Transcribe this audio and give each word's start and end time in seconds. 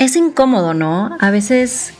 es 0.00 0.16
incómodo, 0.16 0.72
¿no? 0.72 1.14
A 1.20 1.30
veces 1.30 1.92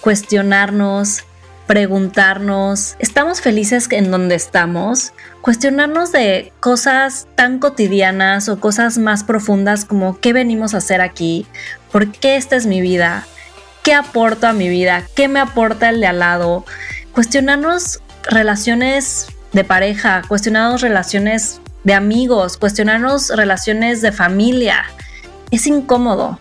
cuestionarnos, 0.00 1.24
preguntarnos, 1.66 2.94
¿estamos 3.00 3.40
felices 3.40 3.88
en 3.90 4.12
donde 4.12 4.36
estamos? 4.36 5.12
Cuestionarnos 5.42 6.12
de 6.12 6.52
cosas 6.60 7.26
tan 7.34 7.58
cotidianas 7.58 8.48
o 8.48 8.60
cosas 8.60 8.96
más 8.96 9.24
profundas 9.24 9.84
como 9.84 10.20
¿qué 10.20 10.32
venimos 10.32 10.72
a 10.72 10.78
hacer 10.78 11.00
aquí? 11.00 11.46
¿Por 11.90 12.12
qué 12.12 12.36
esta 12.36 12.54
es 12.54 12.64
mi 12.64 12.80
vida? 12.80 13.26
¿Qué 13.82 13.92
aporto 13.92 14.46
a 14.46 14.52
mi 14.52 14.68
vida? 14.68 15.02
¿Qué 15.16 15.26
me 15.26 15.40
aporta 15.40 15.88
el 15.88 16.00
de 16.00 16.06
al 16.06 16.20
lado? 16.20 16.64
Cuestionarnos 17.12 18.00
relaciones 18.22 19.26
de 19.52 19.64
pareja, 19.64 20.22
cuestionarnos 20.28 20.80
relaciones 20.80 21.60
de 21.82 21.94
amigos, 21.94 22.56
cuestionarnos 22.56 23.30
relaciones 23.30 24.00
de 24.00 24.12
familia. 24.12 24.84
Es 25.50 25.66
incómodo. 25.66 26.38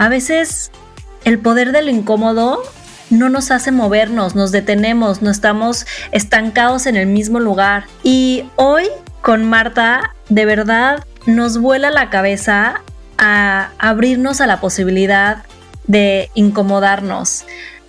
A 0.00 0.08
veces 0.08 0.70
el 1.26 1.38
poder 1.38 1.72
de 1.72 1.82
lo 1.82 1.90
incómodo 1.90 2.62
no 3.10 3.28
nos 3.28 3.50
hace 3.50 3.70
movernos, 3.70 4.34
nos 4.34 4.50
detenemos, 4.50 5.20
no 5.20 5.30
estamos 5.30 5.84
estancados 6.10 6.86
en 6.86 6.96
el 6.96 7.06
mismo 7.06 7.38
lugar. 7.38 7.84
Y 8.02 8.48
hoy 8.56 8.84
con 9.20 9.44
Marta, 9.44 10.14
de 10.30 10.46
verdad, 10.46 11.04
nos 11.26 11.58
vuela 11.58 11.90
la 11.90 12.08
cabeza 12.08 12.80
a 13.18 13.72
abrirnos 13.78 14.40
a 14.40 14.46
la 14.46 14.58
posibilidad 14.58 15.44
de 15.86 16.30
incomodarnos. 16.32 17.44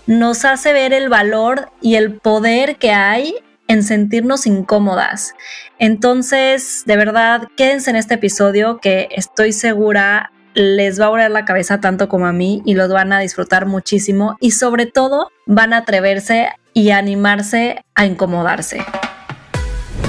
Nos 0.05 0.43
hace 0.43 0.73
ver 0.73 0.91
el 0.91 1.07
valor 1.07 1.71
y 1.81 1.95
el 1.95 2.15
poder 2.15 2.75
que 2.75 2.91
hay 2.91 3.35
en 3.69 3.83
sentirnos 3.83 4.47
incómodas. 4.47 5.33
Entonces, 5.79 6.83
de 6.85 6.97
verdad, 6.97 7.47
quédense 7.55 7.89
en 7.89 7.95
este 7.95 8.15
episodio 8.15 8.79
que 8.79 9.07
estoy 9.15 9.53
segura 9.53 10.33
les 10.53 10.99
va 10.99 11.05
a 11.05 11.09
volar 11.09 11.31
la 11.31 11.45
cabeza 11.45 11.79
tanto 11.79 12.09
como 12.09 12.27
a 12.27 12.33
mí 12.33 12.61
y 12.65 12.73
los 12.73 12.89
van 12.89 13.13
a 13.13 13.19
disfrutar 13.19 13.65
muchísimo 13.65 14.37
y 14.39 14.51
sobre 14.51 14.85
todo 14.85 15.29
van 15.45 15.73
a 15.73 15.77
atreverse 15.77 16.49
y 16.73 16.91
animarse 16.91 17.83
a 17.95 18.05
incomodarse 18.05 18.85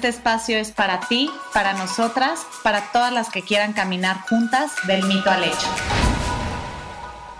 Este 0.00 0.08
espacio 0.08 0.56
es 0.56 0.70
para 0.70 1.00
ti, 1.10 1.28
para 1.52 1.74
nosotras, 1.74 2.46
para 2.64 2.90
todas 2.90 3.12
las 3.12 3.28
que 3.28 3.42
quieran 3.42 3.74
caminar 3.74 4.16
juntas 4.30 4.72
del 4.86 5.02
mito 5.04 5.30
al 5.30 5.44
hecho. 5.44 5.68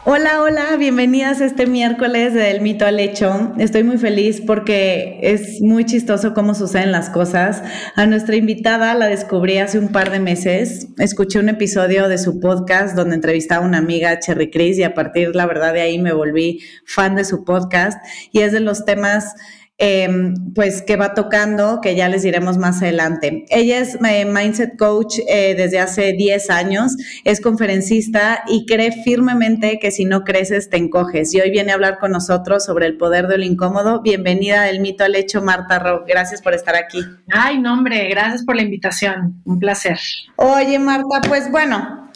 Hola, 0.04 0.42
hola, 0.42 0.76
bienvenidas 0.76 1.40
este 1.40 1.66
miércoles 1.66 2.34
del 2.34 2.60
mito 2.60 2.84
al 2.84 3.00
hecho. 3.00 3.54
Estoy 3.56 3.82
muy 3.82 3.96
feliz 3.96 4.42
porque 4.46 5.20
es 5.22 5.62
muy 5.62 5.86
chistoso 5.86 6.34
cómo 6.34 6.54
suceden 6.54 6.92
las 6.92 7.08
cosas. 7.08 7.62
A 7.96 8.04
nuestra 8.04 8.36
invitada 8.36 8.92
la 8.92 9.08
descubrí 9.08 9.56
hace 9.56 9.78
un 9.78 9.88
par 9.88 10.10
de 10.10 10.20
meses. 10.20 10.88
Escuché 10.98 11.38
un 11.38 11.48
episodio 11.48 12.08
de 12.08 12.18
su 12.18 12.40
podcast 12.40 12.94
donde 12.94 13.14
entrevistaba 13.14 13.64
a 13.64 13.68
una 13.68 13.78
amiga, 13.78 14.18
Cherry 14.18 14.50
Chris, 14.50 14.76
y 14.76 14.82
a 14.82 14.92
partir, 14.92 15.34
la 15.34 15.46
verdad, 15.46 15.72
de 15.72 15.80
ahí 15.80 15.98
me 15.98 16.12
volví 16.12 16.60
fan 16.84 17.14
de 17.14 17.24
su 17.24 17.42
podcast. 17.42 17.98
Y 18.32 18.40
es 18.40 18.52
de 18.52 18.60
los 18.60 18.84
temas 18.84 19.34
Em, 19.82 20.34
pues 20.54 20.82
que 20.82 20.96
va 20.96 21.14
tocando, 21.14 21.80
que 21.80 21.96
ya 21.96 22.10
les 22.10 22.22
diremos 22.22 22.58
más 22.58 22.82
adelante. 22.82 23.46
Ella 23.48 23.78
es 23.78 23.96
eh, 24.06 24.26
Mindset 24.26 24.76
Coach 24.76 25.20
eh, 25.26 25.54
desde 25.56 25.78
hace 25.78 26.12
10 26.12 26.50
años, 26.50 26.98
es 27.24 27.40
conferencista 27.40 28.42
y 28.46 28.66
cree 28.66 28.92
firmemente 28.92 29.78
que 29.78 29.90
si 29.90 30.04
no 30.04 30.22
creces 30.22 30.68
te 30.68 30.76
encoges. 30.76 31.32
Y 31.32 31.40
hoy 31.40 31.50
viene 31.50 31.72
a 31.72 31.76
hablar 31.76 31.98
con 31.98 32.12
nosotros 32.12 32.62
sobre 32.62 32.84
el 32.84 32.98
poder 32.98 33.26
del 33.26 33.42
incómodo. 33.42 34.02
Bienvenida 34.02 34.64
del 34.64 34.80
mito 34.80 35.02
al 35.04 35.14
hecho, 35.14 35.40
Marta 35.40 35.78
Ro. 35.78 36.04
Gracias 36.06 36.42
por 36.42 36.52
estar 36.52 36.76
aquí. 36.76 36.98
Ay, 37.32 37.58
no, 37.58 37.72
hombre, 37.72 38.06
gracias 38.10 38.44
por 38.44 38.56
la 38.56 38.62
invitación. 38.62 39.40
Un 39.46 39.60
placer. 39.60 39.98
Oye, 40.36 40.78
Marta, 40.78 41.22
pues 41.26 41.50
bueno, 41.50 42.10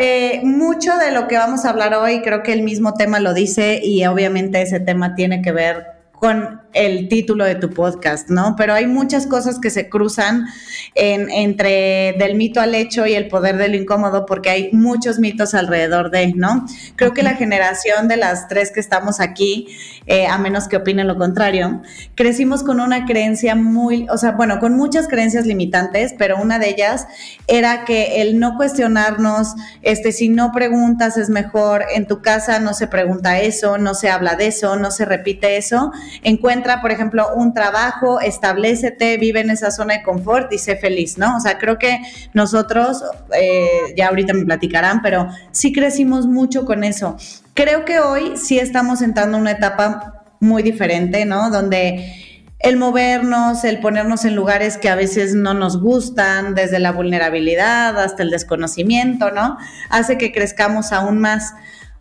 eh, 0.00 0.40
mucho 0.42 0.96
de 0.96 1.12
lo 1.12 1.28
que 1.28 1.36
vamos 1.36 1.66
a 1.66 1.70
hablar 1.70 1.92
hoy, 1.92 2.22
creo 2.22 2.42
que 2.42 2.54
el 2.54 2.62
mismo 2.62 2.94
tema 2.94 3.20
lo 3.20 3.34
dice 3.34 3.78
y 3.84 4.06
obviamente 4.06 4.62
ese 4.62 4.80
tema 4.80 5.14
tiene 5.14 5.42
que 5.42 5.52
ver 5.52 5.84
con 6.12 6.59
el 6.72 7.08
título 7.08 7.44
de 7.44 7.56
tu 7.56 7.70
podcast, 7.70 8.30
¿no? 8.30 8.54
Pero 8.56 8.74
hay 8.74 8.86
muchas 8.86 9.26
cosas 9.26 9.58
que 9.58 9.70
se 9.70 9.88
cruzan 9.88 10.46
entre 10.94 12.14
del 12.18 12.36
mito 12.36 12.60
al 12.60 12.74
hecho 12.74 13.06
y 13.06 13.14
el 13.14 13.28
poder 13.28 13.56
de 13.56 13.68
lo 13.68 13.76
incómodo 13.76 14.26
porque 14.26 14.50
hay 14.50 14.70
muchos 14.72 15.18
mitos 15.18 15.54
alrededor 15.54 16.10
de, 16.10 16.32
¿no? 16.34 16.66
Creo 16.96 17.12
que 17.12 17.22
la 17.22 17.34
generación 17.34 18.08
de 18.08 18.16
las 18.16 18.48
tres 18.48 18.70
que 18.70 18.80
estamos 18.80 19.20
aquí, 19.20 19.68
eh, 20.06 20.26
a 20.26 20.38
menos 20.38 20.68
que 20.68 20.76
opinen 20.76 21.08
lo 21.08 21.16
contrario, 21.16 21.82
crecimos 22.14 22.62
con 22.62 22.80
una 22.80 23.04
creencia 23.04 23.54
muy, 23.54 24.06
o 24.10 24.16
sea, 24.16 24.32
bueno, 24.32 24.58
con 24.60 24.76
muchas 24.76 25.08
creencias 25.08 25.46
limitantes, 25.46 26.14
pero 26.16 26.40
una 26.40 26.58
de 26.58 26.70
ellas 26.70 27.06
era 27.46 27.84
que 27.84 28.22
el 28.22 28.38
no 28.38 28.56
cuestionarnos, 28.56 29.54
este, 29.82 30.12
si 30.12 30.28
no 30.28 30.52
preguntas 30.52 31.16
es 31.16 31.30
mejor, 31.30 31.84
en 31.94 32.06
tu 32.06 32.22
casa 32.22 32.60
no 32.60 32.74
se 32.74 32.86
pregunta 32.86 33.40
eso, 33.40 33.78
no 33.78 33.94
se 33.94 34.08
habla 34.08 34.36
de 34.36 34.48
eso, 34.48 34.76
no 34.76 34.90
se 34.90 35.04
repite 35.04 35.56
eso, 35.56 35.92
encuentra 36.22 36.59
entra, 36.60 36.82
por 36.82 36.90
ejemplo, 36.92 37.28
un 37.34 37.54
trabajo, 37.54 38.20
establecete, 38.20 39.16
vive 39.16 39.40
en 39.40 39.48
esa 39.48 39.70
zona 39.70 39.94
de 39.94 40.02
confort 40.02 40.52
y 40.52 40.58
sé 40.58 40.76
feliz, 40.76 41.16
¿no? 41.16 41.36
O 41.36 41.40
sea, 41.40 41.58
creo 41.58 41.78
que 41.78 42.00
nosotros, 42.34 43.02
eh, 43.34 43.94
ya 43.96 44.08
ahorita 44.08 44.34
me 44.34 44.44
platicarán, 44.44 45.00
pero 45.00 45.26
sí 45.52 45.72
crecimos 45.72 46.26
mucho 46.26 46.66
con 46.66 46.84
eso. 46.84 47.16
Creo 47.54 47.84
que 47.86 48.00
hoy 48.00 48.36
sí 48.36 48.58
estamos 48.58 49.00
entrando 49.00 49.38
en 49.38 49.42
una 49.42 49.52
etapa 49.52 50.24
muy 50.38 50.62
diferente, 50.62 51.24
¿no? 51.24 51.50
Donde 51.50 52.14
el 52.58 52.76
movernos, 52.76 53.64
el 53.64 53.80
ponernos 53.80 54.26
en 54.26 54.36
lugares 54.36 54.76
que 54.76 54.90
a 54.90 54.94
veces 54.94 55.34
no 55.34 55.54
nos 55.54 55.80
gustan, 55.80 56.54
desde 56.54 56.78
la 56.78 56.92
vulnerabilidad 56.92 57.98
hasta 57.98 58.22
el 58.22 58.30
desconocimiento, 58.30 59.30
¿no? 59.30 59.56
Hace 59.88 60.18
que 60.18 60.30
crezcamos 60.30 60.92
aún 60.92 61.18
más. 61.18 61.54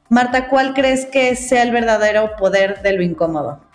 Marta, 0.10 0.50
¿cuál 0.50 0.74
crees 0.74 1.06
que 1.06 1.36
sea 1.36 1.64
el 1.64 1.72
verdadero 1.72 2.36
poder 2.38 2.82
de 2.82 2.94
lo 2.94 3.04
incómodo? 3.04 3.69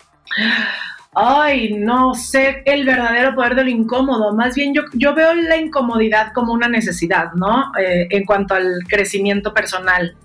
Ay, 1.17 1.73
no 1.73 2.13
sé 2.13 2.61
el 2.65 2.85
verdadero 2.85 3.35
poder 3.35 3.55
de 3.55 3.63
lo 3.63 3.69
incómodo. 3.69 4.33
Más 4.35 4.53
bien 4.53 4.73
yo, 4.73 4.81
yo 4.93 5.15
veo 5.15 5.33
la 5.33 5.55
incomodidad 5.55 6.33
como 6.33 6.51
una 6.51 6.67
necesidad, 6.67 7.31
¿no? 7.33 7.71
Eh, 7.79 8.07
en 8.09 8.25
cuanto 8.25 8.53
al 8.53 8.79
crecimiento 8.89 9.53
personal. 9.53 10.17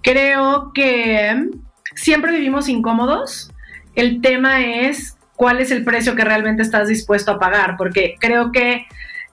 Creo 0.00 0.72
que 0.72 1.48
siempre 1.96 2.30
vivimos 2.30 2.68
incómodos. 2.68 3.50
El 3.96 4.20
tema 4.20 4.60
es 4.64 5.16
cuál 5.34 5.60
es 5.60 5.72
el 5.72 5.84
precio 5.84 6.14
que 6.14 6.24
realmente 6.24 6.62
estás 6.62 6.86
dispuesto 6.86 7.32
a 7.32 7.38
pagar, 7.40 7.76
porque 7.76 8.14
creo 8.20 8.52
que 8.52 8.86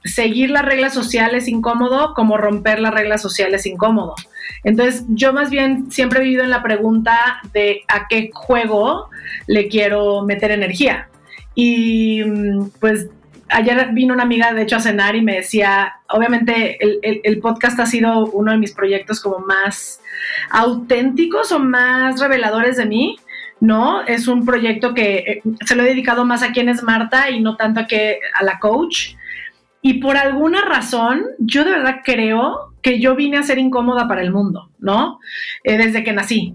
seguir 0.03 0.49
las 0.49 0.65
reglas 0.65 0.93
sociales 0.93 1.43
es 1.43 1.49
incómodo 1.49 2.13
como 2.15 2.37
romper 2.37 2.79
las 2.79 2.93
reglas 2.93 3.21
sociales 3.21 3.61
es 3.61 3.67
incómodo. 3.67 4.15
Entonces, 4.63 5.05
yo 5.09 5.33
más 5.33 5.49
bien 5.49 5.91
siempre 5.91 6.19
he 6.19 6.23
vivido 6.23 6.43
en 6.43 6.49
la 6.49 6.63
pregunta 6.63 7.41
de 7.53 7.81
a 7.87 8.07
qué 8.07 8.31
juego 8.33 9.09
le 9.47 9.67
quiero 9.67 10.23
meter 10.23 10.51
energía. 10.51 11.09
Y 11.53 12.23
mm, 12.23 12.69
pues 12.79 13.07
ayer 13.49 13.89
vino 13.93 14.13
una 14.13 14.23
amiga, 14.23 14.53
de 14.53 14.63
hecho, 14.63 14.77
a 14.77 14.81
cenar 14.81 15.15
y 15.15 15.21
me 15.21 15.35
decía, 15.35 15.93
obviamente 16.09 16.77
el, 16.81 17.39
podcast 17.39 17.79
ha 17.79 17.85
sido 17.85 18.25
uno 18.27 18.51
de 18.51 18.57
mis 18.57 18.73
proyectos 18.73 19.21
como 19.21 19.39
más 19.39 20.01
auténticos 20.49 21.51
o 21.51 21.59
más 21.59 22.19
reveladores 22.19 22.77
de 22.77 22.85
mí. 22.85 23.17
¿no? 23.61 24.01
Es 24.01 24.27
un 24.27 24.45
proyecto 24.45 24.93
que 24.93 25.17
eh, 25.17 25.41
se 25.65 25.75
lo 25.75 25.83
he 25.83 25.87
dedicado 25.87 26.25
más 26.25 26.43
a 26.43 26.51
quién 26.51 26.67
es 26.67 26.83
Marta 26.83 27.29
y 27.29 27.39
no 27.39 27.55
tanto 27.55 27.79
a, 27.81 27.87
que, 27.87 28.19
a 28.33 28.43
la 28.43 28.59
coach. 28.59 29.15
Y 29.81 29.95
por 29.95 30.17
alguna 30.17 30.61
razón, 30.61 31.23
yo 31.39 31.63
de 31.63 31.71
verdad 31.71 32.01
creo 32.03 32.73
que 32.85 32.99
yo 32.99 33.15
vine 33.15 33.37
a 33.37 33.43
ser 33.43 33.57
incómoda 33.57 34.07
para 34.07 34.21
el 34.21 34.31
mundo, 34.31 34.69
¿no? 34.77 35.17
Eh, 35.63 35.75
desde 35.75 36.03
que 36.03 36.13
nací. 36.13 36.53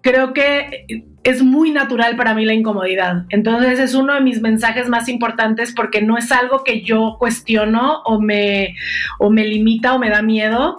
Creo 0.00 0.32
que 0.32 0.86
es 1.22 1.42
muy 1.42 1.70
natural 1.70 2.16
para 2.16 2.32
mí 2.32 2.46
la 2.46 2.54
incomodidad. 2.54 3.26
Entonces 3.28 3.78
es 3.78 3.92
uno 3.94 4.14
de 4.14 4.22
mis 4.22 4.40
mensajes 4.40 4.88
más 4.88 5.06
importantes 5.10 5.74
porque 5.76 6.00
no 6.00 6.16
es 6.16 6.32
algo 6.32 6.64
que 6.64 6.80
yo 6.80 7.16
cuestiono 7.18 8.00
o 8.06 8.18
me, 8.18 8.74
o 9.18 9.28
me 9.28 9.46
limita 9.46 9.94
o 9.94 9.98
me 9.98 10.08
da 10.08 10.22
miedo. 10.22 10.78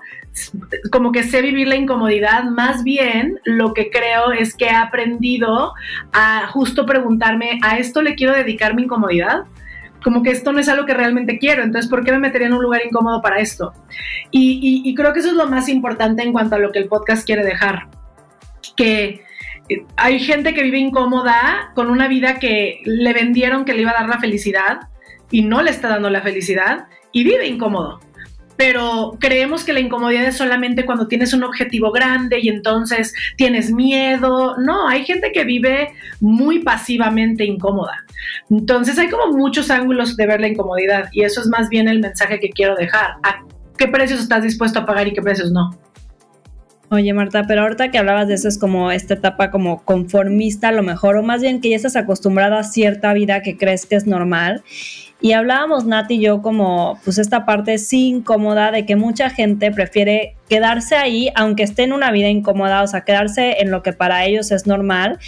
Como 0.91 1.11
que 1.11 1.25
sé 1.25 1.43
vivir 1.43 1.67
la 1.67 1.75
incomodidad, 1.75 2.45
más 2.45 2.83
bien 2.83 3.39
lo 3.45 3.75
que 3.75 3.91
creo 3.91 4.31
es 4.31 4.55
que 4.55 4.65
he 4.65 4.75
aprendido 4.75 5.73
a 6.11 6.47
justo 6.47 6.87
preguntarme, 6.87 7.59
¿a 7.61 7.77
esto 7.77 8.01
le 8.01 8.15
quiero 8.15 8.33
dedicar 8.33 8.73
mi 8.73 8.81
incomodidad? 8.81 9.43
Como 10.03 10.23
que 10.23 10.31
esto 10.31 10.51
no 10.51 10.59
es 10.59 10.69
algo 10.69 10.85
que 10.85 10.93
realmente 10.93 11.37
quiero, 11.37 11.63
entonces 11.63 11.89
¿por 11.89 12.03
qué 12.03 12.11
me 12.11 12.19
metería 12.19 12.47
en 12.47 12.53
un 12.53 12.63
lugar 12.63 12.81
incómodo 12.85 13.21
para 13.21 13.39
esto? 13.39 13.73
Y, 14.31 14.93
creo 14.95 15.13
que 15.13 15.19
eso 15.19 15.29
es 15.29 15.35
lo 15.35 15.47
más 15.47 15.69
importante 15.69 16.23
en 16.23 16.31
cuanto 16.31 16.55
a 16.55 16.59
lo 16.59 16.71
que 16.71 16.79
el 16.79 16.87
podcast 16.87 17.25
quiere 17.25 17.43
dejar. 17.43 17.87
que 18.75 19.23
eh, 19.69 19.85
hay 19.97 20.19
gente 20.19 20.53
que 20.53 20.63
vive 20.63 20.79
incómoda 20.79 21.71
con 21.75 21.89
una 21.89 22.07
vida 22.07 22.39
que 22.39 22.81
le 22.85 23.13
vendieron 23.13 23.65
que 23.65 23.73
le 23.73 23.81
iba 23.81 23.91
a 23.91 24.01
dar 24.01 24.09
la 24.09 24.19
felicidad 24.19 24.89
y 25.29 25.43
no 25.43 25.61
le 25.61 25.71
está 25.71 25.87
dando 25.89 26.09
la 26.09 26.21
felicidad 26.21 26.87
y 27.11 27.23
vive 27.23 27.47
incómodo 27.47 27.99
pero 28.63 29.17
creemos 29.19 29.63
que 29.63 29.73
la 29.73 29.79
incomodidad 29.79 30.25
es 30.25 30.37
solamente 30.37 30.85
cuando 30.85 31.07
tienes 31.07 31.33
un 31.33 31.43
objetivo 31.43 31.91
grande 31.91 32.37
y 32.39 32.49
entonces 32.49 33.11
tienes 33.35 33.71
miedo. 33.71 34.55
No, 34.59 34.87
hay 34.87 35.03
gente 35.03 35.31
que 35.31 35.43
vive 35.45 35.93
muy 36.19 36.59
pasivamente 36.59 37.43
incómoda. 37.43 38.05
Entonces 38.51 38.99
hay 38.99 39.09
como 39.09 39.35
muchos 39.35 39.71
ángulos 39.71 40.15
de 40.15 40.27
ver 40.27 40.41
la 40.41 40.47
incomodidad 40.47 41.09
y 41.11 41.23
eso 41.23 41.41
es 41.41 41.47
más 41.47 41.69
bien 41.69 41.87
el 41.87 42.01
mensaje 42.01 42.39
que 42.39 42.51
quiero 42.51 42.75
dejar. 42.75 43.15
¿A 43.23 43.43
qué 43.79 43.87
precios 43.87 44.19
estás 44.19 44.43
dispuesto 44.43 44.77
a 44.77 44.85
pagar 44.85 45.07
y 45.07 45.13
qué 45.13 45.23
precios 45.23 45.51
no? 45.51 45.71
Oye 46.91 47.13
Marta, 47.15 47.45
pero 47.47 47.63
ahorita 47.63 47.89
que 47.89 47.97
hablabas 47.97 48.27
de 48.27 48.35
eso 48.35 48.47
es 48.47 48.59
como 48.59 48.91
esta 48.91 49.15
etapa 49.15 49.49
como 49.49 49.83
conformista 49.83 50.67
a 50.67 50.71
lo 50.71 50.83
mejor, 50.83 51.17
o 51.17 51.23
más 51.23 51.41
bien 51.41 51.61
que 51.61 51.71
ya 51.71 51.77
estás 51.77 51.95
acostumbrada 51.95 52.59
a 52.59 52.63
cierta 52.63 53.11
vida 53.13 53.41
que 53.41 53.57
crees 53.57 53.87
que 53.87 53.95
es 53.95 54.05
normal 54.05 54.61
y 55.21 55.33
hablábamos 55.33 55.85
Nati 55.85 56.15
y 56.15 56.21
yo 56.21 56.41
como 56.41 56.99
pues 57.03 57.17
esta 57.19 57.45
parte 57.45 57.77
sí 57.77 58.07
incómoda 58.07 58.71
de 58.71 58.85
que 58.85 58.95
mucha 58.95 59.29
gente 59.29 59.71
prefiere 59.71 60.35
quedarse 60.49 60.95
ahí 60.95 61.29
aunque 61.35 61.63
esté 61.63 61.83
en 61.83 61.93
una 61.93 62.11
vida 62.11 62.27
incómoda, 62.27 62.81
o 62.81 62.87
sea, 62.87 63.01
quedarse 63.01 63.61
en 63.61 63.71
lo 63.71 63.83
que 63.83 63.93
para 63.93 64.25
ellos 64.25 64.51
es 64.51 64.65
normal 64.65 65.19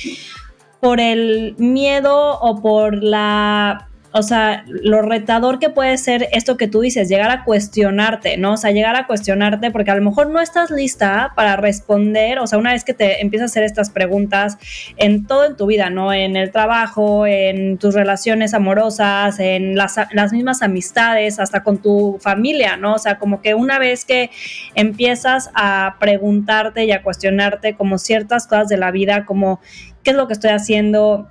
por 0.80 1.00
el 1.00 1.56
miedo 1.58 2.40
o 2.40 2.62
por 2.62 3.02
la 3.02 3.88
o 4.16 4.22
sea, 4.22 4.64
lo 4.68 5.02
retador 5.02 5.58
que 5.58 5.72
puede 5.72 5.98
ser 5.98 6.30
esto 6.32 6.56
que 6.56 6.68
tú 6.68 6.82
dices, 6.82 7.10
llegar 7.10 7.32
a 7.32 7.44
cuestionarte, 7.44 8.38
¿no? 8.38 8.54
O 8.54 8.58
sea, 8.58 8.70
llegar 8.70 8.96
a 8.96 9.08
cuestionarte 9.08 9.72
porque 9.72 9.90
a 9.90 9.96
lo 9.96 10.04
mejor 10.04 10.30
no 10.30 10.40
estás 10.40 10.70
lista 10.70 11.34
para 11.36 11.56
responder, 11.56 12.38
o 12.38 12.46
sea, 12.46 12.60
una 12.60 12.74
vez 12.74 12.84
que 12.84 12.94
te 12.94 13.22
empiezas 13.22 13.50
a 13.50 13.52
hacer 13.52 13.64
estas 13.64 13.90
preguntas 13.90 14.60
en 14.98 15.26
todo 15.26 15.46
en 15.46 15.58
tu 15.58 15.66
vida, 15.66 15.90
¿no? 15.90 16.14
En 16.14 16.36
el 16.36 16.52
trabajo, 16.52 17.26
en 17.26 17.80
tus 17.80 17.96
relaciones 17.96 18.54
amorosas, 18.54 19.40
en 19.40 19.76
las, 19.76 19.96
las 20.12 20.32
mismas 20.32 20.62
amistades, 20.62 21.40
hasta 21.40 21.64
con 21.64 21.80
tu 21.80 22.20
familia, 22.22 22.78
¿no? 22.78 22.94
O 22.94 23.00
sea, 23.00 23.18
como 23.18 23.42
que 23.42 23.56
una 23.56 23.80
vez 23.80 24.06
que 24.06 24.30
empiezas 24.76 25.50
a 25.56 25.96
preguntarte 26.00 26.86
y 26.86 26.92
a 26.92 27.02
cuestionarte 27.02 27.76
como 27.76 27.98
ciertas 27.98 28.46
cosas 28.46 28.68
de 28.68 28.78
la 28.78 28.92
vida, 28.92 29.26
como 29.26 29.60
qué 30.04 30.12
es 30.12 30.18
lo 30.18 30.28
que 30.28 30.34
estoy 30.34 30.52
haciendo, 30.52 31.30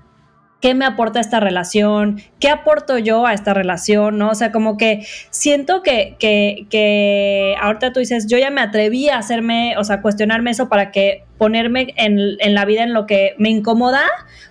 qué 0.62 0.74
me 0.74 0.84
aporta 0.84 1.18
esta 1.18 1.40
relación, 1.40 2.22
qué 2.38 2.48
aporto 2.48 2.96
yo 2.96 3.26
a 3.26 3.34
esta 3.34 3.52
relación, 3.52 4.16
¿no? 4.16 4.30
O 4.30 4.34
sea, 4.36 4.52
como 4.52 4.76
que 4.76 5.04
siento 5.30 5.82
que, 5.82 6.14
que, 6.20 6.66
que 6.70 7.56
ahorita 7.60 7.92
tú 7.92 7.98
dices, 7.98 8.28
yo 8.28 8.38
ya 8.38 8.50
me 8.50 8.60
atreví 8.60 9.08
a 9.08 9.18
hacerme, 9.18 9.76
o 9.76 9.82
sea, 9.82 10.00
cuestionarme 10.00 10.52
eso 10.52 10.68
para 10.68 10.92
que 10.92 11.24
ponerme 11.36 11.92
en, 11.96 12.16
en, 12.38 12.54
la 12.54 12.64
vida 12.64 12.84
en 12.84 12.94
lo 12.94 13.06
que 13.06 13.34
me 13.38 13.50
incomoda, 13.50 14.04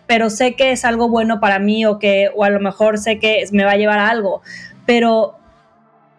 pero 0.05 0.29
sé 0.29 0.55
que 0.55 0.73
es 0.73 0.83
algo 0.83 1.07
bueno 1.07 1.39
para 1.39 1.59
mí 1.59 1.85
o 1.85 1.97
que, 1.97 2.29
o 2.35 2.43
a 2.43 2.49
lo 2.49 2.59
mejor 2.59 2.97
sé 2.97 3.17
que 3.17 3.45
me 3.53 3.63
va 3.63 3.71
a 3.71 3.77
llevar 3.77 3.99
a 3.99 4.09
algo, 4.09 4.41
pero 4.85 5.37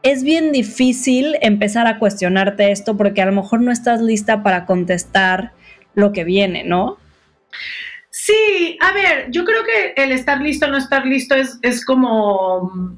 es 0.02 0.24
bien 0.24 0.52
difícil 0.52 1.36
empezar 1.42 1.86
a 1.86 1.98
cuestionarte 1.98 2.72
esto 2.72 2.96
porque 2.96 3.20
a 3.20 3.26
lo 3.26 3.32
mejor 3.32 3.60
no 3.60 3.70
estás 3.70 4.00
lista 4.00 4.42
para 4.42 4.64
contestar 4.64 5.52
lo 5.94 6.14
que 6.14 6.24
viene, 6.24 6.64
¿no? 6.64 6.96
Sí, 8.14 8.76
a 8.80 8.92
ver, 8.92 9.30
yo 9.30 9.42
creo 9.46 9.64
que 9.64 9.94
el 9.96 10.12
estar 10.12 10.38
listo 10.38 10.66
o 10.66 10.68
no 10.68 10.76
estar 10.76 11.06
listo 11.06 11.34
es, 11.34 11.58
es 11.62 11.82
como... 11.84 12.94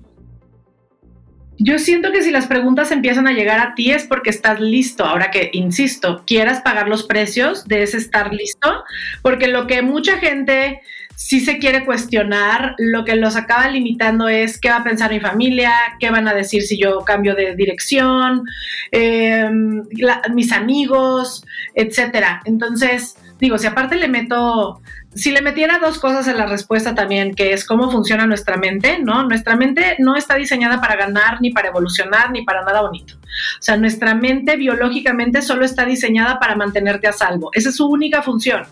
Yo 1.56 1.78
siento 1.78 2.10
que 2.10 2.20
si 2.20 2.32
las 2.32 2.48
preguntas 2.48 2.90
empiezan 2.90 3.28
a 3.28 3.32
llegar 3.32 3.60
a 3.60 3.76
ti 3.76 3.92
es 3.92 4.04
porque 4.08 4.30
estás 4.30 4.58
listo. 4.58 5.04
Ahora 5.04 5.30
que, 5.30 5.50
insisto, 5.52 6.24
quieras 6.26 6.62
pagar 6.62 6.88
los 6.88 7.04
precios 7.04 7.64
de 7.64 7.84
ese 7.84 7.98
estar 7.98 8.34
listo, 8.34 8.82
porque 9.22 9.46
lo 9.46 9.68
que 9.68 9.82
mucha 9.82 10.18
gente 10.18 10.80
sí 11.14 11.38
se 11.38 11.58
quiere 11.58 11.84
cuestionar, 11.84 12.74
lo 12.78 13.04
que 13.04 13.14
los 13.14 13.36
acaba 13.36 13.68
limitando 13.68 14.28
es 14.28 14.58
qué 14.58 14.68
va 14.68 14.78
a 14.78 14.84
pensar 14.84 15.12
mi 15.12 15.20
familia, 15.20 15.72
qué 16.00 16.10
van 16.10 16.26
a 16.26 16.34
decir 16.34 16.62
si 16.62 16.76
yo 16.76 17.04
cambio 17.04 17.36
de 17.36 17.54
dirección, 17.54 18.42
em, 18.90 19.84
mis 20.32 20.50
amigos, 20.50 21.44
etcétera. 21.74 22.42
Entonces, 22.46 23.16
digo, 23.38 23.58
si 23.58 23.68
aparte 23.68 23.94
le 23.94 24.08
meto 24.08 24.80
si 25.14 25.30
le 25.30 25.42
metiera 25.42 25.78
dos 25.78 25.98
cosas 25.98 26.26
en 26.28 26.36
la 26.36 26.46
respuesta 26.46 26.94
también, 26.94 27.34
que 27.34 27.52
es 27.52 27.64
cómo 27.64 27.90
funciona 27.90 28.26
nuestra 28.26 28.56
mente, 28.56 28.98
¿no? 29.00 29.24
Nuestra 29.24 29.56
mente 29.56 29.96
no 29.98 30.16
está 30.16 30.34
diseñada 30.34 30.80
para 30.80 30.96
ganar, 30.96 31.40
ni 31.40 31.52
para 31.52 31.68
evolucionar, 31.68 32.30
ni 32.30 32.42
para 32.42 32.64
nada 32.64 32.82
bonito. 32.82 33.14
O 33.58 33.62
sea, 33.62 33.76
nuestra 33.76 34.14
mente 34.14 34.56
biológicamente 34.56 35.42
solo 35.42 35.64
está 35.64 35.84
diseñada 35.84 36.38
para 36.38 36.54
mantenerte 36.54 37.08
a 37.08 37.12
salvo. 37.12 37.50
Esa 37.52 37.70
es 37.70 37.76
su 37.76 37.86
única 37.86 38.22
función. 38.22 38.62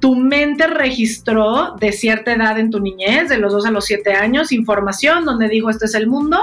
Tu 0.00 0.16
mente 0.16 0.66
registró 0.66 1.76
de 1.78 1.92
cierta 1.92 2.32
edad 2.32 2.58
en 2.58 2.70
tu 2.70 2.80
niñez, 2.80 3.28
de 3.28 3.38
los 3.38 3.52
dos 3.52 3.66
a 3.66 3.70
los 3.70 3.84
siete 3.84 4.14
años, 4.14 4.52
información 4.52 5.24
donde 5.24 5.48
dijo, 5.48 5.70
esto 5.70 5.84
es 5.84 5.94
el 5.94 6.06
mundo, 6.06 6.40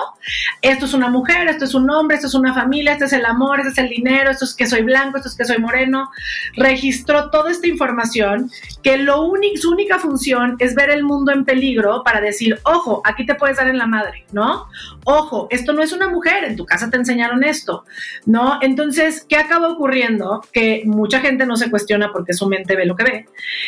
esto 0.62 0.86
es 0.86 0.94
una 0.94 1.10
mujer, 1.10 1.48
esto 1.48 1.66
es 1.66 1.74
un 1.74 1.90
hombre, 1.90 2.16
esto 2.16 2.28
es 2.28 2.34
una 2.34 2.54
familia, 2.54 2.94
esto 2.94 3.06
es 3.06 3.14
el 3.14 3.26
amor, 3.26 3.60
esto 3.60 3.72
es 3.72 3.78
el 3.78 3.90
dinero, 3.90 4.32
esto 4.32 4.46
es 4.46 4.54
que 4.54 4.68
soy 4.68 4.84
blanco, 4.84 5.18
esto 5.18 5.30
es 5.30 5.36
que 5.36 5.46
soy 5.46 5.58
moreno. 5.58 6.10
Registró 6.56 7.30
toda 7.30 7.52
esta 7.52 7.68
información 7.68 8.50
que 8.84 8.98
lo 8.98 9.24
su 9.56 9.72
única 9.72 10.00
función 10.00 10.56
es 10.60 10.76
ver 10.76 10.90
el 10.90 11.04
mundo 11.04 11.32
en 11.32 11.46
peligro 11.46 12.04
para 12.04 12.22
decir, 12.22 12.60
ojo, 12.64 13.02
aquí 13.06 13.26
te 13.26 13.36
puedes 13.36 13.58
dar 13.58 13.68
en 13.68 13.78
la 13.78 13.86
madre, 13.86 14.26
¿no? 14.32 14.66
Ojo, 15.06 15.48
esto 15.50 15.74
no 15.74 15.82
es 15.82 15.92
una 15.92 16.10
mujer, 16.10 16.44
en 16.44 16.56
tu 16.56 16.66
casa 16.66 16.90
te 16.90 16.98
enseñaron 16.98 17.44
esto, 17.44 17.86
¿no? 18.26 18.60
Entonces, 18.62 19.26
¿qué 19.28 19.38
acaba 19.38 19.70
ocurriendo? 19.70 20.42
Que 20.52 20.84
mucha 20.86 21.20
gente 21.20 21.46
no 21.46 21.58
se 21.58 21.70
cuestiona 21.70 22.12
porque 22.12 22.34
su 22.34 22.48
mente 22.48 22.76
ve 22.76 22.86
lo 22.86 22.96
que 22.96 23.04
ve. 23.04 23.26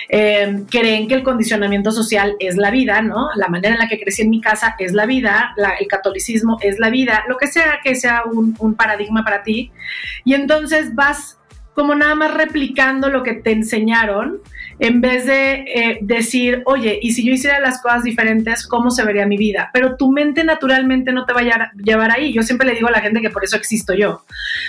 Eh, 0.09 0.63
creen 0.69 1.07
que 1.07 1.15
el 1.15 1.23
condicionamiento 1.23 1.91
social 1.91 2.35
es 2.39 2.57
la 2.57 2.71
vida, 2.71 3.01
¿no? 3.01 3.29
La 3.35 3.47
manera 3.47 3.73
en 3.73 3.79
la 3.79 3.87
que 3.87 3.99
crecí 3.99 4.21
en 4.21 4.29
mi 4.29 4.41
casa 4.41 4.75
es 4.79 4.93
la 4.93 5.05
vida, 5.05 5.53
el 5.79 5.87
catolicismo 5.87 6.57
es 6.61 6.79
la 6.79 6.89
vida, 6.89 7.23
lo 7.27 7.37
que 7.37 7.47
sea 7.47 7.79
que 7.83 7.95
sea 7.95 8.23
un, 8.25 8.55
un 8.59 8.75
paradigma 8.75 9.23
para 9.23 9.43
ti. 9.43 9.71
Y 10.25 10.33
entonces 10.33 10.93
vas 10.95 11.37
como 11.73 11.95
nada 11.95 12.15
más 12.15 12.33
replicando 12.33 13.09
lo 13.09 13.23
que 13.23 13.33
te 13.33 13.51
enseñaron 13.51 14.41
en 14.79 15.01
vez 15.01 15.25
de 15.25 15.65
eh, 15.67 15.99
decir, 16.01 16.63
oye, 16.65 16.99
y 17.01 17.13
si 17.13 17.25
yo 17.25 17.33
hiciera 17.33 17.59
las 17.59 17.81
cosas 17.81 18.03
diferentes, 18.03 18.65
¿cómo 18.65 18.91
se 18.91 19.03
vería 19.03 19.25
mi 19.25 19.37
vida? 19.37 19.69
Pero 19.73 19.95
tu 19.95 20.11
mente 20.11 20.43
naturalmente 20.43 21.11
no 21.13 21.25
te 21.25 21.33
va 21.33 21.41
a 21.41 21.71
llevar 21.75 22.11
ahí. 22.11 22.33
Yo 22.33 22.43
siempre 22.43 22.67
le 22.67 22.73
digo 22.73 22.87
a 22.87 22.91
la 22.91 23.01
gente 23.01 23.21
que 23.21 23.29
por 23.29 23.43
eso 23.43 23.55
existo 23.55 23.93
yo, 23.93 24.25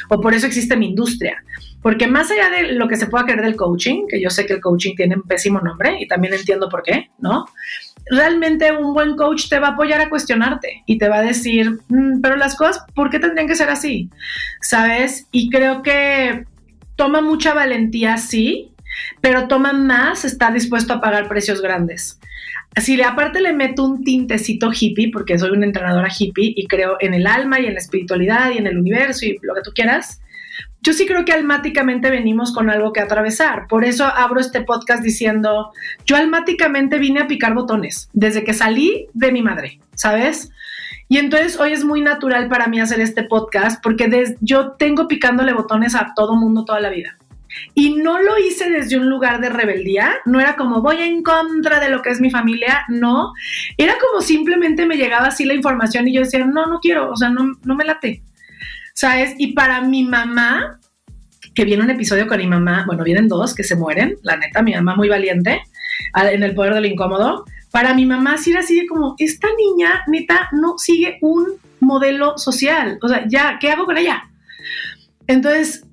o 0.08 0.20
por 0.20 0.34
eso 0.34 0.46
existe 0.46 0.76
mi 0.76 0.88
industria. 0.88 1.42
Porque 1.82 2.06
más 2.06 2.30
allá 2.30 2.48
de 2.50 2.72
lo 2.74 2.86
que 2.88 2.96
se 2.96 3.06
pueda 3.06 3.24
creer 3.24 3.42
del 3.42 3.56
coaching, 3.56 4.06
que 4.08 4.20
yo 4.20 4.30
sé 4.30 4.46
que 4.46 4.54
el 4.54 4.60
coaching 4.60 4.94
tiene 4.94 5.16
un 5.16 5.22
pésimo 5.22 5.60
nombre 5.60 5.96
y 6.00 6.06
también 6.06 6.32
entiendo 6.32 6.68
por 6.68 6.82
qué, 6.82 7.10
¿no? 7.18 7.46
Realmente 8.06 8.70
un 8.72 8.94
buen 8.94 9.16
coach 9.16 9.48
te 9.48 9.58
va 9.58 9.68
a 9.68 9.70
apoyar 9.72 10.00
a 10.00 10.08
cuestionarte 10.08 10.82
y 10.86 10.98
te 10.98 11.08
va 11.08 11.18
a 11.18 11.22
decir, 11.22 11.80
mm, 11.88 12.20
pero 12.20 12.36
las 12.36 12.54
cosas, 12.54 12.84
¿por 12.94 13.10
qué 13.10 13.18
tendrían 13.18 13.48
que 13.48 13.56
ser 13.56 13.68
así? 13.68 14.10
¿Sabes? 14.60 15.26
Y 15.32 15.50
creo 15.50 15.82
que 15.82 16.44
toma 16.94 17.20
mucha 17.20 17.52
valentía, 17.52 18.16
sí, 18.16 18.71
pero 19.20 19.48
toma 19.48 19.72
más 19.72 20.24
estar 20.24 20.52
dispuesto 20.52 20.94
a 20.94 21.00
pagar 21.00 21.28
precios 21.28 21.60
grandes. 21.60 22.18
Si 22.80 22.96
le, 22.96 23.04
aparte 23.04 23.40
le 23.40 23.52
meto 23.52 23.84
un 23.84 24.02
tintecito 24.02 24.70
hippie, 24.72 25.10
porque 25.10 25.38
soy 25.38 25.50
una 25.50 25.66
entrenadora 25.66 26.08
hippie 26.08 26.54
y 26.56 26.66
creo 26.66 26.96
en 27.00 27.14
el 27.14 27.26
alma 27.26 27.60
y 27.60 27.66
en 27.66 27.74
la 27.74 27.80
espiritualidad 27.80 28.50
y 28.50 28.58
en 28.58 28.66
el 28.66 28.78
universo 28.78 29.26
y 29.26 29.38
lo 29.42 29.54
que 29.54 29.60
tú 29.62 29.72
quieras, 29.74 30.22
yo 30.84 30.92
sí 30.92 31.06
creo 31.06 31.24
que 31.24 31.32
almáticamente 31.32 32.10
venimos 32.10 32.52
con 32.52 32.68
algo 32.68 32.92
que 32.92 33.00
atravesar. 33.00 33.66
Por 33.68 33.84
eso 33.84 34.04
abro 34.04 34.40
este 34.40 34.62
podcast 34.62 35.02
diciendo, 35.02 35.70
yo 36.06 36.16
almáticamente 36.16 36.98
vine 36.98 37.20
a 37.20 37.26
picar 37.28 37.54
botones 37.54 38.08
desde 38.12 38.42
que 38.42 38.52
salí 38.52 39.06
de 39.12 39.30
mi 39.30 39.42
madre, 39.42 39.78
¿sabes? 39.94 40.50
Y 41.08 41.18
entonces 41.18 41.60
hoy 41.60 41.72
es 41.72 41.84
muy 41.84 42.00
natural 42.00 42.48
para 42.48 42.66
mí 42.66 42.80
hacer 42.80 43.00
este 43.00 43.22
podcast 43.22 43.82
porque 43.82 44.34
yo 44.40 44.72
tengo 44.72 45.06
picándole 45.08 45.52
botones 45.52 45.94
a 45.94 46.14
todo 46.16 46.36
mundo 46.36 46.64
toda 46.64 46.80
la 46.80 46.88
vida. 46.88 47.18
Y 47.74 47.94
no 47.94 48.20
lo 48.20 48.38
hice 48.38 48.70
desde 48.70 48.96
un 48.96 49.08
lugar 49.08 49.40
de 49.40 49.48
rebeldía, 49.48 50.14
no 50.24 50.40
era 50.40 50.56
como 50.56 50.82
voy 50.82 50.96
en 50.98 51.22
contra 51.22 51.80
de 51.80 51.88
lo 51.88 52.02
que 52.02 52.10
es 52.10 52.20
mi 52.20 52.30
familia, 52.30 52.84
no, 52.88 53.32
era 53.76 53.94
como 53.98 54.22
simplemente 54.22 54.86
me 54.86 54.96
llegaba 54.96 55.28
así 55.28 55.44
la 55.44 55.54
información 55.54 56.08
y 56.08 56.14
yo 56.14 56.20
decía, 56.22 56.44
no, 56.44 56.66
no 56.66 56.80
quiero, 56.80 57.10
o 57.10 57.16
sea, 57.16 57.30
no, 57.30 57.52
no 57.64 57.74
me 57.74 57.84
late, 57.84 58.22
¿sabes? 58.94 59.34
Y 59.38 59.52
para 59.52 59.80
mi 59.80 60.04
mamá, 60.04 60.78
que 61.54 61.64
viene 61.64 61.82
un 61.82 61.90
episodio 61.90 62.26
con 62.26 62.38
mi 62.38 62.46
mamá, 62.46 62.84
bueno, 62.86 63.04
vienen 63.04 63.28
dos 63.28 63.54
que 63.54 63.64
se 63.64 63.76
mueren, 63.76 64.16
la 64.22 64.36
neta, 64.36 64.62
mi 64.62 64.74
mamá 64.74 64.94
muy 64.94 65.08
valiente, 65.08 65.62
en 66.14 66.42
el 66.42 66.54
poder 66.54 66.74
del 66.74 66.86
incómodo, 66.86 67.44
para 67.70 67.94
mi 67.94 68.04
mamá 68.04 68.36
sí 68.36 68.50
era 68.50 68.60
así 68.60 68.78
de 68.78 68.86
como, 68.86 69.14
esta 69.18 69.48
niña, 69.56 70.04
neta, 70.06 70.48
no 70.52 70.78
sigue 70.78 71.18
un 71.22 71.46
modelo 71.80 72.36
social, 72.38 72.98
o 73.02 73.08
sea, 73.08 73.26
ya, 73.28 73.58
¿qué 73.60 73.70
hago 73.70 73.86
con 73.86 73.98
ella? 73.98 74.24
Entonces, 75.26 75.86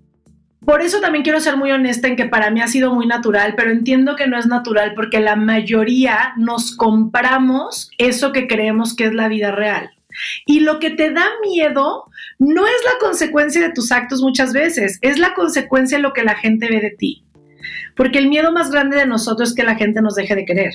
por 0.66 0.82
eso 0.82 1.00
también 1.00 1.24
quiero 1.24 1.39
ser 1.39 1.58
muy 1.58 1.72
honesta 1.72 2.08
en 2.08 2.16
que 2.16 2.25
para 2.25 2.51
mí 2.51 2.62
ha 2.62 2.68
sido 2.68 2.94
muy 2.94 3.08
natural, 3.08 3.54
pero 3.56 3.72
entiendo 3.72 4.16
que 4.16 4.28
no 4.28 4.38
es 4.38 4.46
natural 4.46 4.94
porque 4.94 5.20
la 5.20 5.36
mayoría 5.36 6.34
nos 6.38 6.75
compramos 6.75 7.89
eso 7.98 8.32
que 8.32 8.48
creemos 8.48 8.96
que 8.96 9.06
es 9.06 9.13
la 9.13 9.30
vida 9.30 9.51
real. 9.51 9.92
Y 10.46 10.60
lo 10.62 10.80
que 10.80 10.89
te 10.89 11.12
da 11.12 11.25
miedo 11.42 12.06
no 12.39 12.66
es 12.66 12.74
la 12.84 13.00
consecuencia 13.00 13.62
de 13.62 13.74
tus 13.74 13.92
actos 13.92 14.22
muchas 14.22 14.54
veces, 14.54 15.00
es 15.01 15.18
la 15.18 15.34
consecuencia 15.34 15.98
de 15.98 16.04
lo 16.04 16.13
que 16.13 16.24
la 16.24 16.36
gente 16.36 16.68
ve 16.70 16.82
de 16.82 16.92
ti. 16.92 17.24
Porque 17.96 18.20
el 18.20 18.28
miedo 18.28 18.51
más 18.51 18.70
grande 18.70 18.98
de 18.98 19.06
nosotros 19.06 19.50
es 19.50 19.56
que 19.56 19.63
la 19.63 19.75
gente 19.75 20.01
nos 20.01 20.16
deje 20.16 20.36
de 20.36 20.46
querer, 20.46 20.74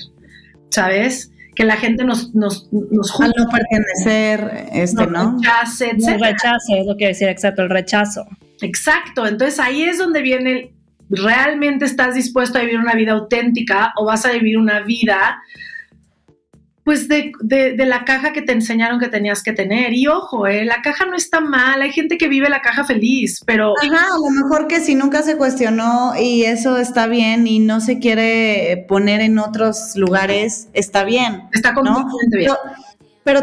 ¿sabes? 0.69 1.31
Que 1.55 1.63
la 1.63 1.77
gente 1.77 2.03
nos, 2.03 2.35
nos, 2.35 2.67
nos 2.71 3.19
Al 3.19 3.33
no 3.37 3.47
pertenecer, 3.49 4.69
este, 4.73 5.07
¿no? 5.07 5.37
Rechace, 5.37 5.91
El 5.91 6.19
rechace, 6.19 6.79
es 6.79 6.85
lo 6.85 6.97
que 6.97 7.07
decir, 7.07 7.29
exacto, 7.29 7.61
el 7.61 7.69
rechazo. 7.69 8.25
Exacto, 8.61 9.25
entonces 9.25 9.59
ahí 9.59 9.83
es 9.83 9.97
donde 9.97 10.21
viene, 10.21 10.73
¿realmente 11.09 11.85
estás 11.85 12.15
dispuesto 12.15 12.57
a 12.57 12.61
vivir 12.61 12.79
una 12.79 12.93
vida 12.93 13.13
auténtica 13.13 13.93
o 13.97 14.05
vas 14.05 14.25
a 14.25 14.31
vivir 14.31 14.57
una 14.57 14.81
vida 14.81 15.41
pues 16.85 17.07
de, 17.07 17.31
de, 17.41 17.85
la 17.87 18.05
caja 18.05 18.31
que 18.31 18.43
te 18.43 18.51
enseñaron 18.51 18.99
que 18.99 19.07
tenías 19.07 19.41
que 19.41 19.53
tener. 19.53 19.93
Y 19.93 20.05
ojo, 20.05 20.45
eh, 20.45 20.65
la 20.65 20.83
caja 20.83 21.05
no 21.05 21.15
está 21.15 21.41
mal, 21.41 21.81
hay 21.81 21.91
gente 21.91 22.15
que 22.15 22.27
vive 22.27 22.47
la 22.47 22.61
caja 22.61 22.83
feliz, 22.83 23.41
pero... 23.43 23.73
Ajá, 23.81 24.05
a 24.13 24.19
lo 24.19 24.29
mejor 24.29 24.67
que 24.67 24.79
si 24.79 24.93
nunca 24.93 25.23
se 25.23 25.35
cuestionó 25.35 26.13
y 26.15 26.43
eso 26.43 26.77
está 26.77 27.07
bien 27.07 27.47
y 27.47 27.57
no 27.57 27.81
se 27.81 27.97
quiere 27.97 28.85
poner 28.87 29.21
en 29.21 29.39
otros 29.39 29.95
lugares, 29.95 30.67
está 30.73 31.03
bien. 31.03 31.49
Está 31.53 31.73
completamente 31.73 32.37
bien. 32.37 32.51
Pero 32.51 32.75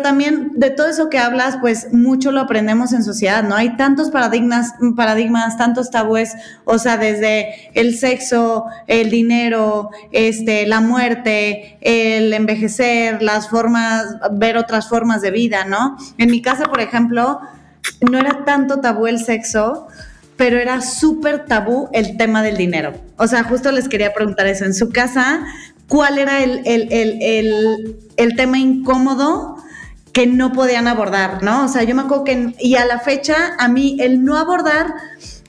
también 0.00 0.52
de 0.54 0.70
todo 0.70 0.86
eso 0.86 1.10
que 1.10 1.18
hablas, 1.18 1.56
pues 1.60 1.92
mucho 1.92 2.30
lo 2.30 2.40
aprendemos 2.40 2.92
en 2.92 3.02
sociedad, 3.02 3.42
¿no? 3.42 3.56
Hay 3.56 3.76
tantos 3.76 4.10
paradigmas, 4.10 4.74
paradigmas, 4.94 5.58
tantos 5.58 5.90
tabúes, 5.90 6.34
o 6.64 6.78
sea, 6.78 6.96
desde 6.96 7.68
el 7.74 7.98
sexo, 7.98 8.66
el 8.86 9.10
dinero, 9.10 9.90
este, 10.12 10.68
la 10.68 10.80
muerte, 10.80 11.78
el 11.80 12.32
envejecer, 12.32 13.24
las 13.24 13.48
formas, 13.48 14.04
ver 14.30 14.56
otras 14.56 14.88
formas 14.88 15.20
de 15.20 15.32
vida, 15.32 15.64
¿no? 15.64 15.96
En 16.16 16.30
mi 16.30 16.40
casa, 16.40 16.66
por 16.66 16.80
ejemplo, 16.80 17.40
no 18.08 18.18
era 18.20 18.44
tanto 18.44 18.80
tabú 18.80 19.08
el 19.08 19.18
sexo, 19.18 19.88
pero 20.36 20.60
era 20.60 20.80
súper 20.80 21.46
tabú 21.46 21.88
el 21.92 22.16
tema 22.16 22.44
del 22.44 22.56
dinero. 22.56 22.92
O 23.16 23.26
sea, 23.26 23.42
justo 23.42 23.72
les 23.72 23.88
quería 23.88 24.14
preguntar 24.14 24.46
eso. 24.46 24.64
En 24.64 24.74
su 24.74 24.90
casa, 24.90 25.44
¿cuál 25.88 26.20
era 26.20 26.44
el, 26.44 26.62
el, 26.66 26.86
el, 26.92 27.96
el 28.16 28.36
tema 28.36 28.58
incómodo? 28.58 29.56
Que 30.12 30.26
no 30.26 30.52
podían 30.52 30.88
abordar, 30.88 31.42
¿no? 31.42 31.64
O 31.64 31.68
sea, 31.68 31.82
yo 31.84 31.94
me 31.94 32.02
acuerdo 32.02 32.24
que, 32.24 32.54
y 32.58 32.76
a 32.76 32.84
la 32.84 33.00
fecha, 33.00 33.54
a 33.58 33.68
mí 33.68 33.96
el 34.00 34.24
no 34.24 34.36
abordar 34.36 34.94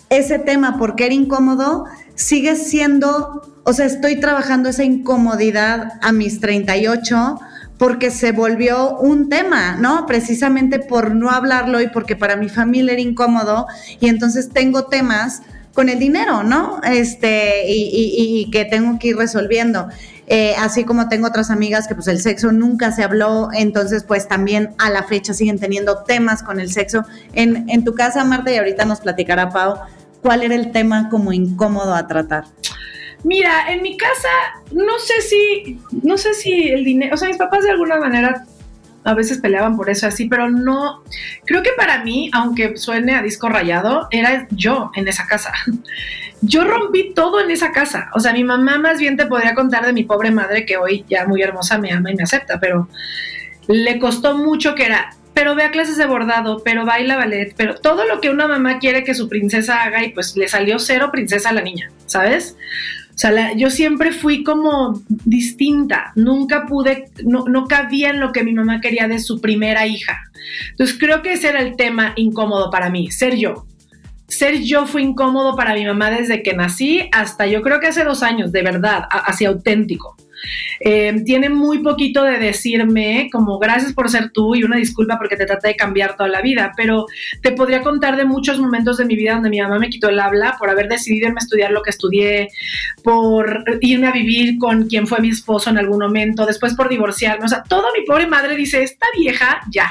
ese 0.10 0.40
tema 0.40 0.78
porque 0.78 1.06
era 1.06 1.14
incómodo, 1.14 1.86
sigue 2.16 2.56
siendo, 2.56 3.42
o 3.64 3.74
sea, 3.74 3.86
estoy 3.86 4.20
trabajando 4.20 4.70
esa 4.70 4.84
incomodidad 4.84 5.94
a 6.02 6.12
mis 6.12 6.40
38 6.40 7.40
porque 7.78 8.12
se 8.12 8.32
volvió 8.32 8.98
un 9.00 9.30
tema, 9.30 9.76
¿no? 9.76 10.06
Precisamente 10.06 10.80
por 10.80 11.14
no 11.16 11.30
hablarlo 11.30 11.82
y 11.82 11.88
porque 11.88 12.16
para 12.16 12.38
mi 12.38 12.48
familia 12.48 12.94
era 12.94 13.02
incómodo 13.02 13.68
y 14.00 14.08
entonces 14.08 14.50
tengo 14.50 14.86
temas 14.86 15.42
con 15.74 15.90
el 15.90 16.00
dinero, 16.00 16.44
¿no? 16.44 16.80
Este, 16.84 17.70
y, 17.70 18.46
y 18.46 18.52
que 18.52 18.64
tengo 18.64 19.00
que 19.00 19.10
ir 19.10 19.18
resolviendo. 19.18 19.90
Eh, 20.28 20.56
así 20.58 20.86
como 20.86 21.10
tengo 21.10 21.28
otras 21.28 21.52
amigas 21.52 21.88
que 21.88 21.96
pues 21.96 22.08
el 22.08 22.20
sexo 22.20 22.52
nunca 22.52 22.92
se 22.92 23.04
habló, 23.04 23.50
entonces 23.54 24.04
pues 24.04 24.28
también 24.28 24.74
a 24.78 24.90
la 24.90 25.04
fecha 25.04 25.34
siguen 25.34 25.60
teniendo 25.60 26.04
temas 26.04 26.44
con 26.44 26.60
el 26.60 26.72
sexo. 26.72 27.04
En, 27.34 27.70
en 27.70 27.84
tu 27.84 27.94
casa, 27.94 28.24
Marta, 28.24 28.52
y 28.52 28.58
ahorita 28.58 28.86
nos 28.86 29.02
platicará 29.02 29.50
Pau, 29.50 29.76
¿cuál 30.22 30.44
era 30.44 30.56
el 30.56 30.72
tema 30.72 31.10
como 31.10 31.34
incómodo 31.34 31.94
a 31.94 32.08
tratar? 32.08 32.46
Mira, 33.24 33.72
en 33.72 33.82
mi 33.82 33.96
casa 33.96 34.30
no 34.72 35.00
sé 35.00 35.22
si, 35.22 35.80
no 36.02 36.18
sé 36.18 36.34
si 36.34 36.70
el 36.70 36.84
dinero, 36.84 37.14
o 37.14 37.18
sea, 37.18 37.30
mis 37.30 37.38
papás 37.38 37.64
de 37.64 37.72
alguna 37.72 37.98
manera 37.98 38.46
a 39.04 39.14
veces 39.14 39.40
peleaban 39.40 39.76
por 39.76 39.90
eso 39.90 40.08
así, 40.08 40.26
pero 40.26 40.50
no, 40.50 41.04
creo 41.46 41.62
que 41.64 41.72
para 41.76 42.04
mí, 42.04 42.30
aunque 42.34 42.78
suene 42.78 43.16
a 43.16 43.22
disco 43.22 43.50
rayado, 43.50 44.08
era 44.12 44.48
yo 44.52 44.92
en 44.96 45.08
esa 45.08 45.28
casa. 45.28 45.54
Yo 46.46 46.66
rompí 46.66 47.14
todo 47.14 47.40
en 47.40 47.52
esa 47.52 47.72
casa. 47.72 48.10
O 48.16 48.20
sea, 48.20 48.34
mi 48.34 48.44
mamá 48.44 48.78
más 48.78 49.00
bien 49.00 49.16
te 49.16 49.26
podría 49.26 49.56
contar 49.56 49.86
de 49.86 49.94
mi 49.94 50.04
pobre 50.04 50.30
madre 50.30 50.66
que 50.66 50.76
hoy 50.76 51.06
ya 51.10 51.26
muy 51.26 51.42
hermosa 51.42 51.78
me 51.78 51.94
ama 51.94 52.12
y 52.12 52.16
me 52.16 52.24
acepta, 52.24 52.60
pero 52.60 52.90
le 53.70 53.98
costó 53.98 54.38
mucho 54.38 54.76
que 54.76 54.88
era, 54.88 55.16
pero 55.34 55.56
ve 55.56 55.64
a 55.64 55.72
clases 55.72 55.96
de 55.96 56.06
bordado, 56.06 56.62
pero 56.62 56.86
baila 56.86 57.16
ballet, 57.16 57.54
pero 57.56 57.76
todo 57.76 58.06
lo 58.06 58.20
que 58.20 58.30
una 58.30 58.48
mamá 58.50 58.80
quiere 58.80 59.06
que 59.06 59.16
su 59.16 59.30
princesa 59.30 59.84
haga 59.84 60.04
y 60.04 60.10
pues 60.10 60.36
le 60.36 60.50
salió 60.50 60.80
cero 60.80 61.12
princesa 61.14 61.50
a 61.50 61.54
la 61.54 61.62
niña, 61.62 61.90
¿sabes? 62.08 62.58
O 63.16 63.18
sea, 63.18 63.54
yo 63.54 63.70
siempre 63.70 64.12
fui 64.12 64.44
como 64.44 65.02
distinta, 65.08 66.12
nunca 66.16 66.66
pude, 66.66 67.12
no, 67.24 67.46
no 67.46 67.68
cabía 67.68 68.10
en 68.10 68.20
lo 68.20 68.32
que 68.32 68.44
mi 68.44 68.54
mamá 68.54 68.82
quería 68.82 69.08
de 69.08 69.20
su 69.20 69.40
primera 69.40 69.86
hija. 69.86 70.20
Entonces 70.72 70.98
creo 71.00 71.22
que 71.22 71.34
ese 71.34 71.50
era 71.50 71.62
el 71.62 71.76
tema 71.76 72.14
incómodo 72.16 72.72
para 72.72 72.90
mí, 72.90 73.12
ser 73.12 73.36
yo. 73.36 73.66
Ser 74.28 74.62
yo 74.62 74.88
fue 74.88 75.04
incómodo 75.04 75.56
para 75.56 75.76
mi 75.76 75.86
mamá 75.86 76.10
desde 76.10 76.42
que 76.42 76.54
nací 76.54 77.08
hasta 77.12 77.46
yo 77.46 77.62
creo 77.62 77.80
que 77.80 77.88
hace 77.88 78.04
dos 78.04 78.24
años, 78.24 78.52
de 78.52 78.64
verdad, 78.64 79.04
así 79.10 79.46
auténtico. 79.46 80.18
Eh, 80.80 81.22
tiene 81.26 81.50
muy 81.50 81.80
poquito 81.80 82.24
de 82.24 82.38
decirme 82.38 83.30
como 83.32 83.60
gracias 83.60 83.94
por 83.94 84.10
ser 84.10 84.32
tú 84.32 84.56
y 84.56 84.64
una 84.64 84.78
disculpa 84.78 85.18
porque 85.18 85.38
te 85.38 85.46
traté 85.46 85.70
de 85.70 85.76
cambiar 85.76 86.16
toda 86.16 86.30
la 86.30 86.42
vida, 86.42 86.74
pero 86.76 87.06
te 87.42 87.52
podría 87.52 87.82
contar 87.82 88.18
de 88.18 88.26
muchos 88.26 88.60
momentos 88.60 88.98
de 88.98 89.06
mi 89.06 89.16
vida 89.16 89.36
donde 89.36 89.50
mi 89.50 89.62
mamá 89.62 89.80
me 89.80 89.90
quitó 89.90 90.10
el 90.10 90.20
habla 90.20 90.56
por 90.60 90.70
haber 90.70 90.88
decidido 90.88 91.28
irme 91.28 91.40
a 91.40 91.44
estudiar 91.44 91.72
lo 91.72 91.82
que 91.82 91.92
estudié, 91.92 92.50
por 93.04 93.64
irme 93.82 94.08
a 94.08 94.12
vivir 94.12 94.58
con 94.58 94.88
quien 94.88 95.08
fue 95.08 95.20
mi 95.20 95.30
esposo 95.30 95.70
en 95.70 95.78
algún 95.78 96.00
momento, 96.00 96.46
después 96.46 96.74
por 96.76 96.90
divorciarme, 96.90 97.46
o 97.46 97.50
sea, 97.50 97.64
toda 97.64 97.90
mi 97.98 98.06
pobre 98.06 98.28
madre 98.28 98.56
dice, 98.56 98.84
esta 98.84 99.08
vieja 99.18 99.62
ya, 99.72 99.90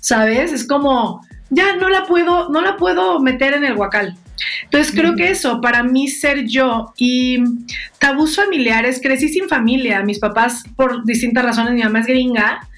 ¿sabes? 0.00 0.52
Es 0.52 0.66
como, 0.66 1.25
ya 1.50 1.76
no 1.76 1.88
la 1.88 2.04
puedo, 2.04 2.48
no 2.48 2.60
la 2.60 2.76
puedo 2.76 3.20
meter 3.20 3.54
en 3.54 3.64
el 3.64 3.74
huacal. 3.74 4.16
Entonces 4.64 4.94
creo 4.94 5.16
que 5.16 5.30
eso, 5.30 5.60
para 5.60 5.82
mí 5.82 6.08
ser 6.08 6.46
yo 6.46 6.92
y 6.96 7.38
tabús 7.98 8.36
familiares, 8.36 9.00
crecí 9.02 9.28
sin 9.28 9.48
familia, 9.48 10.02
mis 10.02 10.18
papás 10.18 10.64
por 10.76 11.04
distintas 11.04 11.44
razones, 11.44 11.72
mi 11.72 11.82
mamá 11.82 12.00
es 12.00 12.06
gringa 12.06 12.68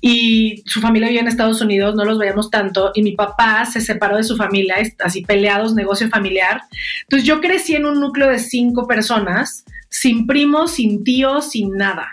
y 0.00 0.62
su 0.66 0.80
familia 0.80 1.08
vive 1.08 1.20
en 1.20 1.28
Estados 1.28 1.60
Unidos, 1.60 1.94
no 1.94 2.04
los 2.04 2.18
veíamos 2.18 2.50
tanto 2.50 2.92
y 2.94 3.02
mi 3.02 3.12
papá 3.12 3.64
se 3.64 3.80
separó 3.80 4.16
de 4.16 4.24
su 4.24 4.36
familia, 4.36 4.76
así 5.02 5.22
peleados, 5.22 5.74
negocio 5.74 6.08
familiar. 6.08 6.62
Entonces 7.02 7.26
yo 7.26 7.40
crecí 7.40 7.74
en 7.74 7.86
un 7.86 8.00
núcleo 8.00 8.28
de 8.28 8.38
cinco 8.38 8.86
personas, 8.86 9.64
sin 9.88 10.26
primos, 10.26 10.72
sin 10.72 11.02
tíos, 11.04 11.50
sin 11.50 11.72
nada. 11.72 12.10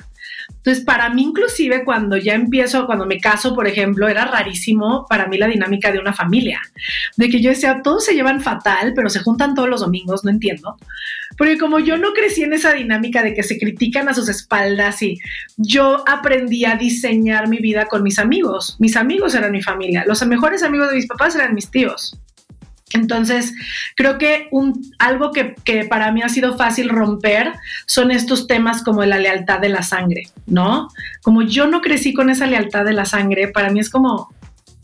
Entonces, 0.66 0.84
para 0.84 1.12
mí 1.12 1.22
inclusive 1.22 1.86
cuando 1.86 2.18
ya 2.18 2.34
empiezo, 2.34 2.88
cuando 2.88 3.06
me 3.06 3.20
caso, 3.20 3.54
por 3.54 3.68
ejemplo, 3.68 4.08
era 4.08 4.26
rarísimo 4.26 5.06
para 5.08 5.28
mí 5.28 5.38
la 5.38 5.48
dinámica 5.48 5.92
de 5.92 6.00
una 6.00 6.12
familia, 6.12 6.60
de 7.18 7.30
que 7.30 7.40
yo 7.40 7.52
decía, 7.52 7.82
todos 7.84 8.04
se 8.04 8.16
llevan 8.16 8.42
fatal, 8.42 8.94
pero 8.96 9.10
se 9.12 9.20
juntan 9.20 9.54
todos 9.54 9.70
los 9.70 9.82
domingos, 9.82 10.24
no 10.24 10.32
entiendo. 10.32 10.76
Porque 11.38 11.60
como 11.60 11.78
yo 11.78 11.98
no 11.98 12.14
crecí 12.14 12.42
en 12.42 12.54
esa 12.54 12.74
dinámica 12.74 13.22
de 13.22 13.36
que 13.36 13.44
se 13.44 13.60
critican 13.60 14.10
a 14.10 14.16
sus 14.16 14.28
espaldas 14.28 15.04
y 15.04 15.20
yo 15.56 16.04
aprendí 16.08 16.66
a 16.66 16.78
diseñar 16.78 17.48
mi 17.48 17.60
vida 17.60 17.86
con 17.86 18.02
mis 18.02 18.18
amigos, 18.18 18.76
mis 18.80 18.96
amigos 18.96 19.36
eran 19.36 19.52
mi 19.52 19.62
familia, 19.62 20.04
los 20.08 20.26
mejores 20.26 20.64
amigos 20.64 20.90
de 20.90 20.96
mis 20.96 21.06
papás 21.06 21.36
eran 21.36 21.54
mis 21.54 21.70
tíos. 21.70 22.18
Entonces, 22.94 23.54
creo 23.96 24.18
que 24.18 24.50
algo 25.00 25.32
que, 25.32 25.56
para 25.90 26.12
mí 26.12 26.22
ha 26.22 26.30
sido 26.30 26.56
fácil 26.56 26.90
romper 26.90 27.54
son 27.88 28.12
estos 28.12 28.48
temas 28.48 28.84
como 28.84 29.04
la 29.04 29.18
lealtad 29.18 29.60
de 29.60 29.70
la 29.70 29.82
sangre, 29.82 30.30
¿no? 30.46 30.88
Como 31.24 31.42
yo 31.42 31.68
no 31.68 31.82
crecí 31.82 32.14
con 32.14 32.30
esa 32.30 32.46
lealtad 32.46 32.86
de 32.86 32.94
la 32.94 33.06
sangre, 33.06 33.48
para 33.48 33.70
mí 33.70 33.80
es 33.80 33.90
como, 33.90 34.34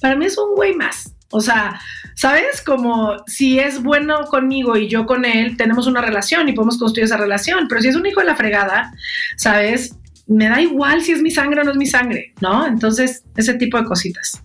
para 0.01 0.15
mí 0.15 0.25
es 0.25 0.37
un 0.37 0.55
güey 0.55 0.75
más. 0.75 1.13
O 1.29 1.39
sea, 1.39 1.79
¿sabes? 2.15 2.61
Como 2.61 3.17
si 3.27 3.59
es 3.59 3.81
bueno 3.81 4.25
conmigo 4.25 4.75
y 4.75 4.89
yo 4.89 5.05
con 5.05 5.23
él, 5.23 5.55
tenemos 5.55 5.87
una 5.87 6.01
relación 6.01 6.49
y 6.49 6.53
podemos 6.53 6.77
construir 6.77 7.05
esa 7.05 7.17
relación, 7.17 7.67
pero 7.69 7.81
si 7.81 7.87
es 7.87 7.95
un 7.95 8.05
hijo 8.05 8.19
de 8.19 8.25
la 8.25 8.35
fregada, 8.35 8.91
¿sabes? 9.37 9.95
Me 10.27 10.49
da 10.49 10.59
igual 10.59 11.01
si 11.01 11.13
es 11.13 11.21
mi 11.21 11.31
sangre 11.31 11.61
o 11.61 11.63
no 11.63 11.71
es 11.71 11.77
mi 11.77 11.85
sangre, 11.85 12.33
¿no? 12.41 12.65
Entonces, 12.65 13.23
ese 13.37 13.53
tipo 13.53 13.77
de 13.77 13.85
cositas. 13.85 14.43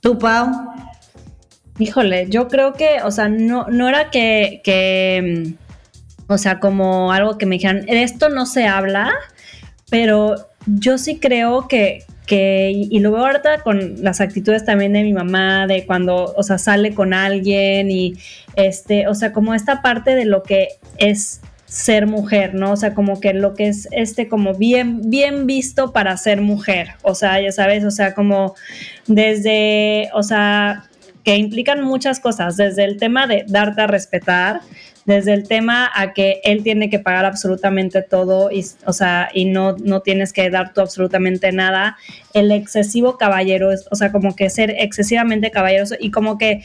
¿Tú, 0.00 0.18
Pau? 0.18 0.50
Híjole, 1.78 2.26
yo 2.28 2.48
creo 2.48 2.72
que, 2.72 3.02
o 3.04 3.10
sea, 3.10 3.28
no, 3.28 3.66
no 3.68 3.88
era 3.88 4.10
que, 4.10 4.60
que, 4.64 5.54
o 6.26 6.36
sea, 6.36 6.58
como 6.58 7.12
algo 7.12 7.38
que 7.38 7.46
me 7.46 7.56
dijeran, 7.56 7.88
esto 7.88 8.28
no 8.28 8.46
se 8.46 8.66
habla, 8.66 9.12
pero 9.90 10.48
yo 10.66 10.98
sí 10.98 11.18
creo 11.18 11.68
que, 11.68 12.04
que, 12.26 12.72
y 12.74 12.98
lo 12.98 13.12
veo 13.12 13.26
ahorita 13.26 13.62
con 13.62 14.02
las 14.02 14.20
actitudes 14.20 14.64
también 14.64 14.92
de 14.92 15.02
mi 15.02 15.12
mamá, 15.12 15.66
de 15.66 15.86
cuando, 15.86 16.34
o 16.36 16.42
sea, 16.42 16.58
sale 16.58 16.94
con 16.94 17.14
alguien 17.14 17.90
y, 17.90 18.14
este, 18.56 19.06
o 19.06 19.14
sea, 19.14 19.32
como 19.32 19.54
esta 19.54 19.80
parte 19.80 20.16
de 20.16 20.24
lo 20.24 20.42
que 20.42 20.68
es 20.98 21.40
ser 21.68 22.06
mujer, 22.06 22.54
¿no? 22.54 22.72
O 22.72 22.76
sea, 22.76 22.94
como 22.94 23.20
que 23.20 23.34
lo 23.34 23.54
que 23.54 23.68
es 23.68 23.88
este 23.92 24.26
como 24.26 24.54
bien 24.54 25.10
bien 25.10 25.46
visto 25.46 25.92
para 25.92 26.16
ser 26.16 26.40
mujer, 26.40 26.88
o 27.02 27.14
sea, 27.14 27.40
ya 27.40 27.52
sabes, 27.52 27.84
o 27.84 27.90
sea, 27.90 28.14
como 28.14 28.54
desde, 29.06 30.08
o 30.14 30.22
sea, 30.22 30.88
que 31.24 31.36
implican 31.36 31.82
muchas 31.82 32.20
cosas, 32.20 32.56
desde 32.56 32.84
el 32.84 32.96
tema 32.96 33.26
de 33.26 33.44
darte 33.46 33.82
a 33.82 33.86
respetar, 33.86 34.60
desde 35.04 35.32
el 35.32 35.48
tema 35.48 35.90
a 35.94 36.12
que 36.12 36.40
él 36.44 36.62
tiene 36.62 36.90
que 36.90 36.98
pagar 36.98 37.24
absolutamente 37.24 38.02
todo 38.02 38.50
y, 38.50 38.64
o 38.84 38.92
sea, 38.92 39.30
y 39.32 39.46
no, 39.46 39.76
no 39.78 40.00
tienes 40.00 40.32
que 40.32 40.50
dar 40.50 40.74
tú 40.74 40.82
absolutamente 40.82 41.50
nada, 41.50 41.96
el 42.34 42.52
excesivo 42.52 43.16
caballero, 43.16 43.70
o 43.90 43.96
sea, 43.96 44.12
como 44.12 44.36
que 44.36 44.50
ser 44.50 44.70
excesivamente 44.78 45.50
caballeroso 45.50 45.94
y 45.98 46.10
como 46.10 46.36
que, 46.36 46.62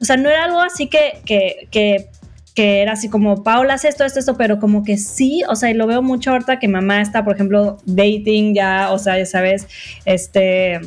o 0.00 0.04
sea, 0.04 0.16
no 0.16 0.30
era 0.30 0.44
algo 0.44 0.60
así 0.60 0.88
que, 0.88 1.20
que, 1.26 1.68
que 1.70 2.08
que 2.54 2.82
era 2.82 2.92
así 2.92 3.08
como, 3.08 3.42
Paula, 3.42 3.74
hace 3.74 3.88
esto, 3.88 4.04
esto, 4.04 4.20
esto, 4.20 4.36
pero 4.36 4.60
como 4.60 4.84
que 4.84 4.96
sí, 4.96 5.42
o 5.48 5.56
sea, 5.56 5.70
y 5.70 5.74
lo 5.74 5.86
veo 5.88 6.02
mucho 6.02 6.30
ahorita 6.30 6.60
que 6.60 6.68
mamá 6.68 7.00
está, 7.00 7.24
por 7.24 7.34
ejemplo, 7.34 7.78
dating 7.84 8.54
ya, 8.54 8.92
o 8.92 8.98
sea, 8.98 9.18
ya 9.18 9.26
sabes, 9.26 9.66
este 10.04 10.80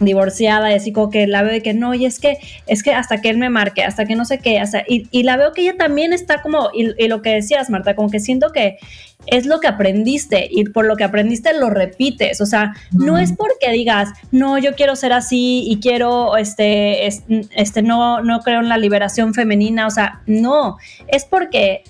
divorciada 0.00 0.72
y 0.72 0.74
así 0.74 0.92
como 0.92 1.10
que 1.10 1.26
la 1.26 1.42
veo 1.42 1.52
de 1.52 1.62
que 1.62 1.74
no, 1.74 1.94
y 1.94 2.04
es 2.04 2.18
que, 2.18 2.38
es 2.66 2.82
que 2.82 2.92
hasta 2.92 3.20
que 3.20 3.30
él 3.30 3.38
me 3.38 3.50
marque, 3.50 3.84
hasta 3.84 4.06
que 4.06 4.16
no 4.16 4.24
sé 4.24 4.38
qué, 4.38 4.58
hasta, 4.58 4.82
y, 4.88 5.06
y 5.10 5.22
la 5.22 5.36
veo 5.36 5.52
que 5.52 5.62
ella 5.62 5.76
también 5.76 6.12
está 6.12 6.42
como, 6.42 6.70
y, 6.74 6.90
y, 7.02 7.08
lo 7.08 7.22
que 7.22 7.30
decías, 7.30 7.70
Marta, 7.70 7.94
como 7.94 8.10
que 8.10 8.20
siento 8.20 8.50
que 8.50 8.78
es 9.26 9.46
lo 9.46 9.60
que 9.60 9.68
aprendiste 9.68 10.48
y 10.50 10.64
por 10.64 10.84
lo 10.84 10.96
que 10.96 11.04
aprendiste 11.04 11.58
lo 11.58 11.70
repites, 11.70 12.40
o 12.40 12.46
sea, 12.46 12.74
no 12.92 13.18
es 13.18 13.32
porque 13.32 13.70
digas, 13.70 14.10
no, 14.32 14.58
yo 14.58 14.74
quiero 14.74 14.96
ser 14.96 15.12
así 15.12 15.64
y 15.66 15.80
quiero, 15.80 16.36
este, 16.36 17.06
este, 17.06 17.82
no, 17.82 18.22
no 18.22 18.40
creo 18.40 18.60
en 18.60 18.68
la 18.68 18.78
liberación 18.78 19.32
femenina, 19.32 19.86
o 19.86 19.90
sea, 19.90 20.20
no, 20.26 20.76
es 21.08 21.24
porque 21.24 21.84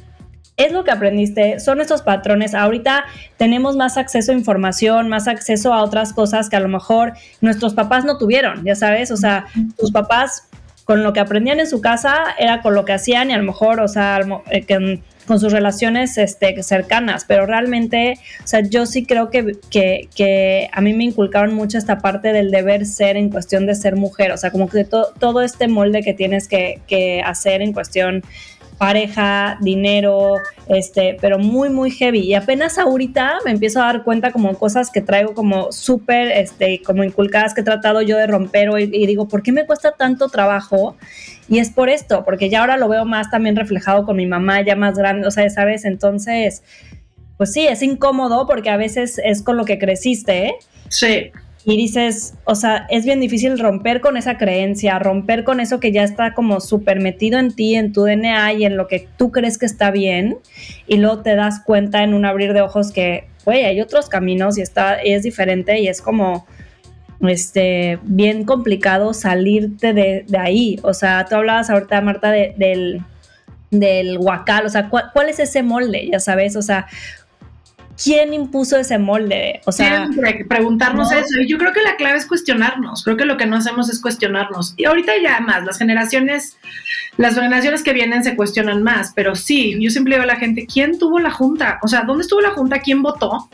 es 0.56 0.72
lo 0.72 0.84
que 0.84 0.90
aprendiste, 0.90 1.58
son 1.58 1.80
estos 1.80 2.02
patrones. 2.02 2.54
Ahorita 2.54 3.04
tenemos 3.36 3.76
más 3.76 3.96
acceso 3.96 4.32
a 4.32 4.34
información, 4.34 5.08
más 5.08 5.26
acceso 5.26 5.72
a 5.72 5.82
otras 5.82 6.12
cosas 6.12 6.48
que 6.48 6.56
a 6.56 6.60
lo 6.60 6.68
mejor 6.68 7.14
nuestros 7.40 7.74
papás 7.74 8.04
no 8.04 8.18
tuvieron, 8.18 8.64
ya 8.64 8.74
sabes, 8.74 9.10
o 9.10 9.16
sea, 9.16 9.46
tus 9.76 9.90
papás 9.90 10.48
con 10.84 11.02
lo 11.02 11.12
que 11.12 11.20
aprendían 11.20 11.60
en 11.60 11.66
su 11.66 11.80
casa 11.80 12.14
era 12.38 12.60
con 12.60 12.74
lo 12.74 12.84
que 12.84 12.92
hacían 12.92 13.30
y 13.30 13.32
a 13.32 13.38
lo 13.38 13.44
mejor, 13.44 13.80
o 13.80 13.88
sea, 13.88 14.20
eh, 14.50 14.66
con 15.26 15.40
sus 15.40 15.52
relaciones 15.52 16.18
este, 16.18 16.62
cercanas, 16.62 17.24
pero 17.26 17.46
realmente, 17.46 18.18
o 18.42 18.46
sea, 18.46 18.60
yo 18.60 18.84
sí 18.84 19.06
creo 19.06 19.30
que, 19.30 19.56
que, 19.70 20.68
a 20.70 20.80
mí 20.82 20.92
me 20.92 21.04
inculcaron 21.04 21.54
mucho 21.54 21.78
esta 21.78 21.98
parte 21.98 22.32
del 22.32 22.50
deber 22.50 22.84
ser 22.84 23.16
en 23.16 23.30
cuestión 23.30 23.66
de 23.66 23.74
ser 23.74 23.96
mujer, 23.96 24.32
o 24.32 24.36
sea, 24.36 24.50
como 24.50 24.68
que 24.68 24.84
todo 24.84 25.40
este 25.40 25.66
molde 25.66 26.02
que 26.02 26.12
tienes 26.12 26.46
que, 26.46 26.80
que 26.86 27.22
hacer 27.22 27.62
en 27.62 27.72
cuestión 27.72 28.22
pareja, 28.78 29.58
dinero, 29.60 30.36
este, 30.68 31.16
pero 31.20 31.38
muy, 31.38 31.70
muy 31.70 31.90
heavy. 31.90 32.20
Y 32.20 32.34
apenas 32.34 32.78
ahorita 32.78 33.38
me 33.44 33.52
empiezo 33.52 33.80
a 33.80 33.86
dar 33.86 34.04
cuenta 34.04 34.32
como 34.32 34.54
cosas 34.58 34.90
que 34.90 35.00
traigo 35.00 35.34
como 35.34 35.72
súper, 35.72 36.28
este, 36.32 36.82
como 36.82 37.04
inculcadas 37.04 37.54
que 37.54 37.60
he 37.60 37.64
tratado 37.64 38.02
yo 38.02 38.16
de 38.16 38.26
romper 38.26 38.70
hoy 38.70 38.90
y 38.92 39.06
digo, 39.06 39.28
¿por 39.28 39.42
qué 39.42 39.52
me 39.52 39.66
cuesta 39.66 39.92
tanto 39.92 40.28
trabajo? 40.28 40.96
Y 41.48 41.58
es 41.58 41.70
por 41.70 41.88
esto, 41.88 42.24
porque 42.24 42.48
ya 42.48 42.60
ahora 42.60 42.76
lo 42.76 42.88
veo 42.88 43.04
más 43.04 43.30
también 43.30 43.56
reflejado 43.56 44.04
con 44.04 44.16
mi 44.16 44.26
mamá 44.26 44.62
ya 44.62 44.76
más 44.76 44.96
grande, 44.96 45.26
o 45.26 45.30
sea, 45.30 45.48
¿sabes? 45.50 45.84
Entonces, 45.84 46.62
pues 47.36 47.52
sí, 47.52 47.66
es 47.66 47.82
incómodo 47.82 48.46
porque 48.46 48.70
a 48.70 48.76
veces 48.76 49.20
es 49.22 49.42
con 49.42 49.56
lo 49.56 49.64
que 49.64 49.78
creciste, 49.78 50.46
¿eh? 50.46 50.54
Sí 50.88 51.32
y 51.66 51.76
dices, 51.76 52.34
o 52.44 52.54
sea, 52.54 52.86
es 52.90 53.06
bien 53.06 53.20
difícil 53.20 53.58
romper 53.58 54.00
con 54.02 54.18
esa 54.18 54.36
creencia, 54.36 54.98
romper 54.98 55.44
con 55.44 55.60
eso 55.60 55.80
que 55.80 55.92
ya 55.92 56.02
está 56.02 56.34
como 56.34 56.60
súper 56.60 57.00
metido 57.00 57.38
en 57.38 57.54
ti, 57.54 57.74
en 57.74 57.92
tu 57.92 58.04
DNA 58.04 58.52
y 58.52 58.64
en 58.66 58.76
lo 58.76 58.86
que 58.86 59.08
tú 59.16 59.32
crees 59.32 59.56
que 59.56 59.64
está 59.64 59.90
bien, 59.90 60.38
y 60.86 60.98
luego 60.98 61.22
te 61.22 61.34
das 61.34 61.60
cuenta 61.64 62.02
en 62.02 62.12
un 62.12 62.26
abrir 62.26 62.52
de 62.52 62.60
ojos 62.60 62.92
que, 62.92 63.28
güey, 63.46 63.64
hay 63.64 63.80
otros 63.80 64.10
caminos 64.10 64.58
y 64.58 64.60
está, 64.62 64.96
es 64.96 65.22
diferente 65.22 65.80
y 65.80 65.88
es 65.88 66.02
como, 66.02 66.46
este, 67.20 67.98
bien 68.02 68.44
complicado 68.44 69.14
salirte 69.14 69.94
de, 69.94 70.26
ahí. 70.38 70.78
O 70.82 70.92
sea, 70.92 71.24
tú 71.26 71.36
hablabas 71.36 71.70
ahorita, 71.70 72.00
Marta, 72.02 72.30
del, 72.30 73.00
del 73.70 74.18
huacal, 74.18 74.66
o 74.66 74.68
sea, 74.68 74.90
¿cuál 74.90 75.28
es 75.30 75.38
ese 75.38 75.62
molde? 75.62 76.08
Ya 76.10 76.20
sabes, 76.20 76.56
o 76.56 76.62
sea, 76.62 76.86
¿quién 78.02 78.34
impuso 78.34 78.76
ese 78.76 78.98
molde? 78.98 79.60
O 79.66 79.72
sea, 79.72 80.06
Siempre 80.06 80.44
preguntarnos 80.48 81.12
eso. 81.12 81.40
Y 81.40 81.48
yo 81.48 81.58
creo 81.58 81.72
que 81.72 81.82
la 81.82 81.96
clave 81.96 82.18
es 82.18 82.26
cuestionarnos. 82.26 83.04
Creo 83.04 83.16
que 83.16 83.24
lo 83.24 83.36
que 83.36 83.46
no 83.46 83.56
hacemos 83.56 83.90
es 83.90 84.00
cuestionarnos. 84.00 84.74
Y 84.76 84.84
ahorita 84.84 85.12
ya 85.22 85.40
más, 85.40 85.64
las 85.64 85.78
generaciones, 85.78 86.56
las 87.16 87.34
generaciones 87.34 87.82
que 87.82 87.92
vienen 87.92 88.24
se 88.24 88.36
cuestionan 88.36 88.82
más, 88.82 89.12
pero 89.14 89.34
sí, 89.34 89.76
yo 89.80 89.90
siempre 89.90 90.14
digo 90.14 90.24
a 90.24 90.26
la 90.26 90.36
gente, 90.36 90.66
¿quién 90.66 90.98
tuvo 90.98 91.18
la 91.18 91.30
junta? 91.30 91.78
O 91.82 91.88
sea, 91.88 92.02
¿dónde 92.02 92.22
estuvo 92.22 92.40
la 92.40 92.50
junta? 92.50 92.80
¿Quién 92.80 93.02
votó? 93.02 93.48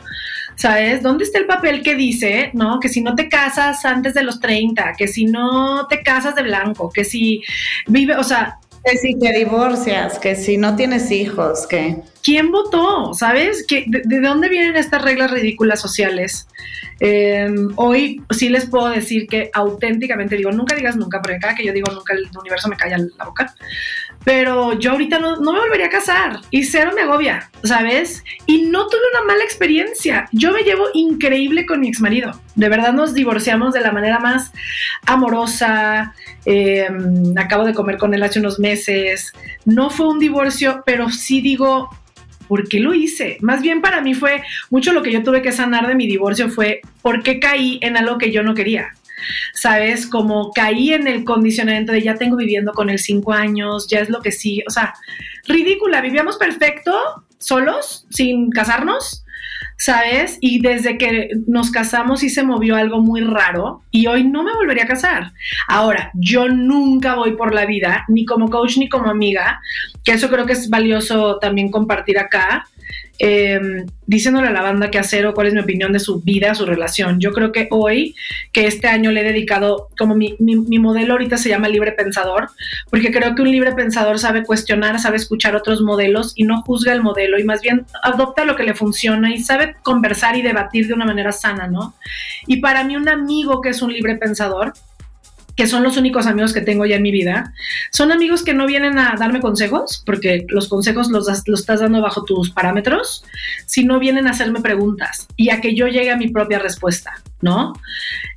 ¿Sabes? 0.55 1.01
¿Dónde 1.01 1.23
está 1.23 1.39
el 1.39 1.45
papel 1.45 1.81
que 1.81 1.95
dice, 1.95 2.51
no? 2.53 2.79
Que 2.79 2.89
si 2.89 3.01
no 3.01 3.15
te 3.15 3.29
casas 3.29 3.83
antes 3.85 4.13
de 4.13 4.23
los 4.23 4.39
30, 4.39 4.93
que 4.97 5.07
si 5.07 5.25
no 5.25 5.87
te 5.87 6.03
casas 6.03 6.35
de 6.35 6.43
blanco, 6.43 6.89
que 6.89 7.03
si 7.03 7.41
vive, 7.87 8.15
o 8.15 8.23
sea, 8.23 8.57
que 8.83 8.97
si 8.97 9.17
te 9.17 9.31
divorcias, 9.31 10.19
que 10.19 10.35
si 10.35 10.57
no 10.57 10.75
tienes 10.75 11.11
hijos, 11.11 11.67
que... 11.67 12.01
¿Quién 12.23 12.51
votó? 12.51 13.13
¿Sabes? 13.13 13.65
de, 13.67 14.21
dónde 14.21 14.49
vienen 14.49 14.75
estas 14.75 15.01
reglas 15.01 15.31
ridículas 15.31 15.81
sociales? 15.81 16.47
Em, 16.99 17.69
hoy 17.77 18.21
sí 18.29 18.49
les 18.49 18.67
puedo 18.67 18.89
decir 18.89 19.27
que 19.27 19.49
auténticamente 19.53 20.37
digo, 20.37 20.51
nunca 20.51 20.75
digas 20.75 20.95
nunca, 20.95 21.19
porque 21.21 21.39
cada 21.39 21.55
que 21.55 21.65
yo 21.65 21.73
digo 21.73 21.89
nunca 21.91 22.13
el 22.13 22.29
universo 22.37 22.69
me 22.69 22.77
calla 22.77 22.97
la 23.17 23.25
boca 23.25 23.55
pero 24.23 24.77
yo 24.77 24.91
ahorita 24.91 25.19
no, 25.19 25.39
me 25.39 25.59
volvería 25.59 25.87
a 25.87 25.89
casar 25.89 26.41
y 26.51 26.63
cero 26.63 26.91
me 26.93 27.01
agobia, 27.01 27.49
¿sabes? 27.63 28.23
Y 28.45 28.63
no 28.63 28.87
tuve 28.87 29.01
una 29.13 29.25
mala 29.25 29.43
experiencia. 29.43 30.27
Yo 30.31 30.51
me 30.51 30.61
llevo 30.61 30.85
increíble 30.93 31.65
con 31.65 31.79
mi 31.79 31.87
ex 31.87 32.01
marido. 32.01 32.39
De 32.55 32.69
verdad 32.69 32.93
nos 32.93 33.13
divorciamos 33.13 33.73
de 33.73 33.81
la 33.81 33.91
manera 33.91 34.19
más 34.19 34.51
amorosa. 35.07 36.13
Em, 36.45 37.35
acabo 37.37 37.65
de 37.65 37.73
comer 37.73 37.97
con 37.97 38.13
él 38.13 38.21
hace 38.21 38.39
unos 38.39 38.59
meses. 38.59 39.33
No 39.65 39.89
fue 39.89 40.07
un 40.07 40.19
divorcio, 40.19 40.83
pero 40.85 41.09
sí 41.09 41.41
digo, 41.41 41.89
¿por 42.51 42.67
qué 42.67 42.81
lo 42.81 42.93
hice? 42.93 43.37
Más 43.39 43.61
bien 43.61 43.79
para 43.79 44.01
mí 44.01 44.13
fue 44.13 44.41
mucho 44.69 44.91
lo 44.91 45.01
que 45.01 45.13
yo 45.13 45.23
tuve 45.23 45.41
que 45.41 45.53
sanar 45.53 45.87
de 45.87 45.95
mi 45.95 46.05
divorcio 46.05 46.49
fue 46.49 46.81
por 47.01 47.23
qué 47.23 47.39
caí 47.39 47.79
en 47.81 47.95
algo 47.95 48.17
que 48.17 48.29
yo 48.29 48.43
no 48.43 48.53
quería. 48.53 48.89
¿sabes? 49.53 50.05
Como 50.05 50.51
caí 50.51 50.93
en 50.93 51.07
el 51.07 51.23
condicionamiento 51.23 51.93
de 51.93 52.01
ya 52.01 52.15
tengo 52.15 52.35
viviendo 52.35 52.73
con 52.73 52.89
él 52.89 52.99
cinco 52.99 53.31
años, 53.31 53.87
ya 53.87 53.99
es 53.99 54.09
lo 54.09 54.21
que 54.21 54.33
sí, 54.33 54.63
o 54.67 54.69
sea, 54.69 54.93
ridícula, 55.47 56.01
vivíamos 56.01 56.35
perfecto, 56.35 56.91
solos, 57.37 58.05
sin 58.09 58.49
casarnos, 58.49 59.20
¿sabes? 59.81 60.37
Y 60.41 60.61
desde 60.61 60.95
que 60.99 61.31
nos 61.47 61.71
casamos 61.71 62.19
sí 62.19 62.29
se 62.29 62.43
movió 62.43 62.75
algo 62.75 63.01
muy 63.01 63.21
raro 63.21 63.81
y 63.89 64.05
hoy 64.05 64.23
no 64.23 64.43
me 64.43 64.53
volvería 64.53 64.83
a 64.83 64.87
casar. 64.87 65.31
Ahora, 65.67 66.11
yo 66.13 66.47
nunca 66.47 67.15
voy 67.15 67.35
por 67.35 67.51
la 67.51 67.65
vida, 67.65 68.05
ni 68.07 68.23
como 68.23 68.51
coach 68.51 68.77
ni 68.77 68.89
como 68.89 69.09
amiga, 69.09 69.59
que 70.03 70.11
eso 70.11 70.29
creo 70.29 70.45
que 70.45 70.53
es 70.53 70.69
valioso 70.69 71.39
también 71.39 71.71
compartir 71.71 72.19
acá 72.19 72.67
eh, 73.23 73.85
diciéndole 74.07 74.47
a 74.47 74.51
la 74.51 74.63
banda 74.63 74.89
qué 74.89 74.97
hacer 74.97 75.27
o 75.27 75.35
cuál 75.35 75.45
es 75.45 75.53
mi 75.53 75.59
opinión 75.59 75.93
de 75.93 75.99
su 75.99 76.21
vida, 76.21 76.55
su 76.55 76.65
relación. 76.65 77.19
Yo 77.19 77.31
creo 77.33 77.51
que 77.51 77.67
hoy, 77.69 78.15
que 78.51 78.65
este 78.65 78.87
año 78.87 79.11
le 79.11 79.21
he 79.21 79.23
dedicado, 79.23 79.89
como 79.95 80.15
mi, 80.15 80.35
mi, 80.39 80.79
modelo 80.79 81.13
ahorita 81.13 81.37
se 81.37 81.49
llama 81.49 81.69
libre 81.69 81.91
pensador, 81.91 82.49
porque 82.89 83.11
creo 83.11 83.35
que 83.35 83.43
un 83.43 83.51
libre 83.51 83.73
pensador 83.73 84.17
sabe 84.17 84.43
cuestionar, 84.43 84.99
sabe 84.99 85.17
escuchar 85.17 85.55
otros 85.55 85.81
modelos 85.81 86.33
y 86.35 86.45
no 86.45 86.63
juzga 86.63 86.93
el 86.93 87.03
modelo 87.03 87.37
y 87.37 87.43
más 87.43 87.61
bien 87.61 87.85
adopta 88.01 88.43
lo 88.43 88.55
que 88.55 88.63
le 88.63 88.73
funciona 88.73 89.31
y 89.31 89.37
sabe 89.37 89.75
conversar 89.83 90.35
y 90.35 90.41
debatir 90.41 90.87
de 90.87 90.95
una 90.95 91.05
manera 91.05 91.31
sana, 91.31 91.67
¿no? 91.67 91.93
Y 92.47 92.57
para 92.57 92.83
mí 92.83 92.95
un 92.95 93.07
amigo 93.07 93.61
que 93.61 93.69
es 93.69 93.83
un 93.83 93.93
libre 93.93 94.15
pensador, 94.15 94.73
que 95.55 95.67
son 95.67 95.83
los 95.83 95.97
únicos 95.97 96.27
amigos 96.27 96.53
que 96.53 96.61
tengo 96.61 96.85
ya 96.85 96.95
en 96.95 97.01
mi 97.01 97.11
vida, 97.11 97.53
son 97.91 98.11
amigos 98.11 98.43
que 98.43 98.53
no 98.53 98.65
vienen 98.65 98.97
a 98.97 99.15
darme 99.17 99.41
consejos, 99.41 100.01
porque 100.05 100.45
los 100.49 100.67
consejos 100.67 101.09
los, 101.09 101.27
los 101.45 101.59
estás 101.59 101.79
dando 101.81 102.01
bajo 102.01 102.23
tus 102.23 102.51
parámetros, 102.51 103.23
sino 103.65 103.99
vienen 103.99 104.27
a 104.27 104.31
hacerme 104.31 104.61
preguntas 104.61 105.27
y 105.35 105.49
a 105.49 105.61
que 105.61 105.75
yo 105.75 105.87
llegue 105.87 106.11
a 106.11 106.17
mi 106.17 106.29
propia 106.29 106.59
respuesta, 106.59 107.21
¿no? 107.41 107.73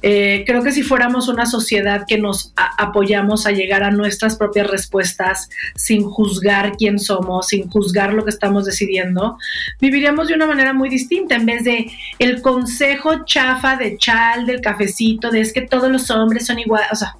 Eh, 0.02 0.44
creo 0.46 0.62
que 0.62 0.72
si 0.72 0.82
fuéramos 0.82 1.28
una 1.28 1.46
sociedad 1.46 2.04
que 2.06 2.18
nos 2.18 2.52
apoyamos 2.56 3.46
a 3.46 3.52
llegar 3.52 3.82
a 3.82 3.90
nuestras 3.90 4.36
propias 4.36 4.66
respuestas 4.68 5.48
sin 5.76 6.02
juzgar 6.02 6.76
quién 6.76 6.98
somos, 6.98 7.48
sin 7.48 7.70
juzgar 7.70 8.12
lo 8.12 8.24
que 8.24 8.30
estamos 8.30 8.64
decidiendo, 8.64 9.38
viviríamos 9.80 10.28
de 10.28 10.34
una 10.34 10.46
manera 10.46 10.72
muy 10.72 10.88
distinta 10.88 11.36
en 11.36 11.46
vez 11.46 11.64
de 11.64 11.90
el 12.18 12.42
consejo 12.42 13.24
chafa 13.24 13.76
de 13.76 13.96
chal, 13.96 14.46
del 14.46 14.60
cafecito, 14.60 15.30
de 15.30 15.40
es 15.40 15.52
que 15.52 15.62
todos 15.62 15.90
los 15.90 16.10
hombres 16.10 16.46
son 16.46 16.58
iguales, 16.58 16.88
o 16.92 16.96
sea, 16.96 17.13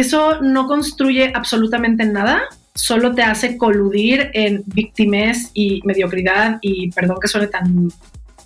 eso 0.00 0.42
no 0.42 0.66
construye 0.66 1.32
absolutamente 1.34 2.04
nada, 2.04 2.42
solo 2.74 3.14
te 3.14 3.22
hace 3.22 3.56
coludir 3.56 4.30
en 4.34 4.62
víctimas 4.66 5.50
y 5.54 5.80
mediocridad 5.84 6.58
y 6.60 6.90
perdón 6.90 7.16
que 7.18 7.28
suene 7.28 7.46
tan 7.46 7.88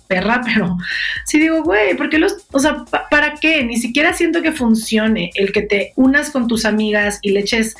perra, 0.07 0.41
pero 0.45 0.77
sí 1.25 1.39
digo, 1.39 1.61
güey, 1.61 1.97
¿por 1.97 2.09
qué 2.09 2.19
los, 2.19 2.37
o 2.53 2.59
sea, 2.59 2.85
¿para 3.09 3.35
qué? 3.35 3.65
Ni 3.65 3.75
siquiera 3.75 4.13
siento 4.13 4.41
que 4.41 4.53
funcione 4.53 5.31
el 5.35 5.51
que 5.51 5.63
te 5.63 5.91
unas 5.97 6.29
con 6.29 6.47
tus 6.47 6.63
amigas 6.63 7.19
y 7.21 7.31
le 7.31 7.41
eches 7.41 7.75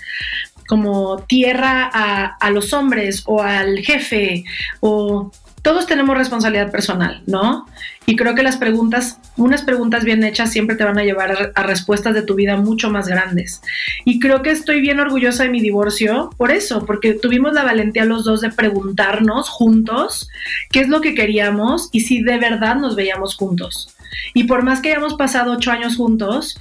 como 0.67 1.23
tierra 1.23 1.89
a 1.93 2.49
los 2.49 2.73
hombres 2.73 3.23
o 3.25 3.41
al 3.41 3.79
jefe 3.79 4.43
o 4.81 5.31
todos 5.61 5.85
tenemos 5.85 6.17
responsabilidad 6.17 6.71
personal, 6.71 7.21
¿no? 7.27 7.67
Y 8.05 8.15
creo 8.15 8.33
que 8.33 8.41
las 8.41 8.57
preguntas, 8.57 9.19
unas 9.37 9.61
preguntas 9.61 10.03
bien 10.03 10.23
hechas 10.23 10.51
siempre 10.51 10.75
te 10.75 10.83
van 10.83 10.97
a 10.97 11.03
llevar 11.03 11.51
a, 11.53 11.63
respuestas 11.63 12.15
de 12.15 12.23
tu 12.23 12.33
vida 12.33 12.57
mucho 12.57 12.89
más 12.89 13.07
grandes. 13.07 13.61
Y 14.03 14.19
creo 14.19 14.41
que 14.41 14.49
estoy 14.49 14.81
bien 14.81 14.99
orgullosa 14.99 15.43
de 15.43 15.49
mi 15.49 15.61
divorcio 15.61 16.31
por 16.37 16.51
eso, 16.51 16.85
porque 16.85 17.13
tuvimos 17.13 17.53
la 17.53 17.63
valentía 17.63 18.05
los 18.05 18.23
dos 18.23 18.41
de 18.41 18.49
preguntarnos 18.49 19.49
juntos 19.49 20.29
qué 20.71 20.81
es 20.81 20.89
lo 20.89 21.01
que 21.01 21.13
queríamos 21.13 21.89
y 21.91 22.01
si 22.01 22.23
de 22.23 22.37
verdad 22.37 22.77
nos 22.77 22.95
veíamos 22.95 23.35
juntos. 23.35 23.95
Y 24.33 24.45
por 24.45 24.63
más 24.63 24.81
que 24.81 24.89
hayamos 24.89 25.13
pasado 25.13 25.53
ocho 25.53 25.71
años 25.71 25.95
juntos, 25.95 26.59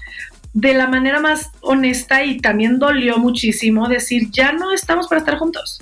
de 0.53 0.75
la 0.75 0.89
manera 0.89 1.21
más 1.21 1.51
honesta 1.61 2.25
y 2.25 2.39
también 2.39 2.79
dolió 2.79 3.19
muchísimo 3.19 3.89
decir, 3.89 4.31
ya 4.31 4.53
no 4.53 4.73
estamos 4.73 5.09
para 5.09 5.21
estar 5.21 5.39
juntos. 5.39 5.81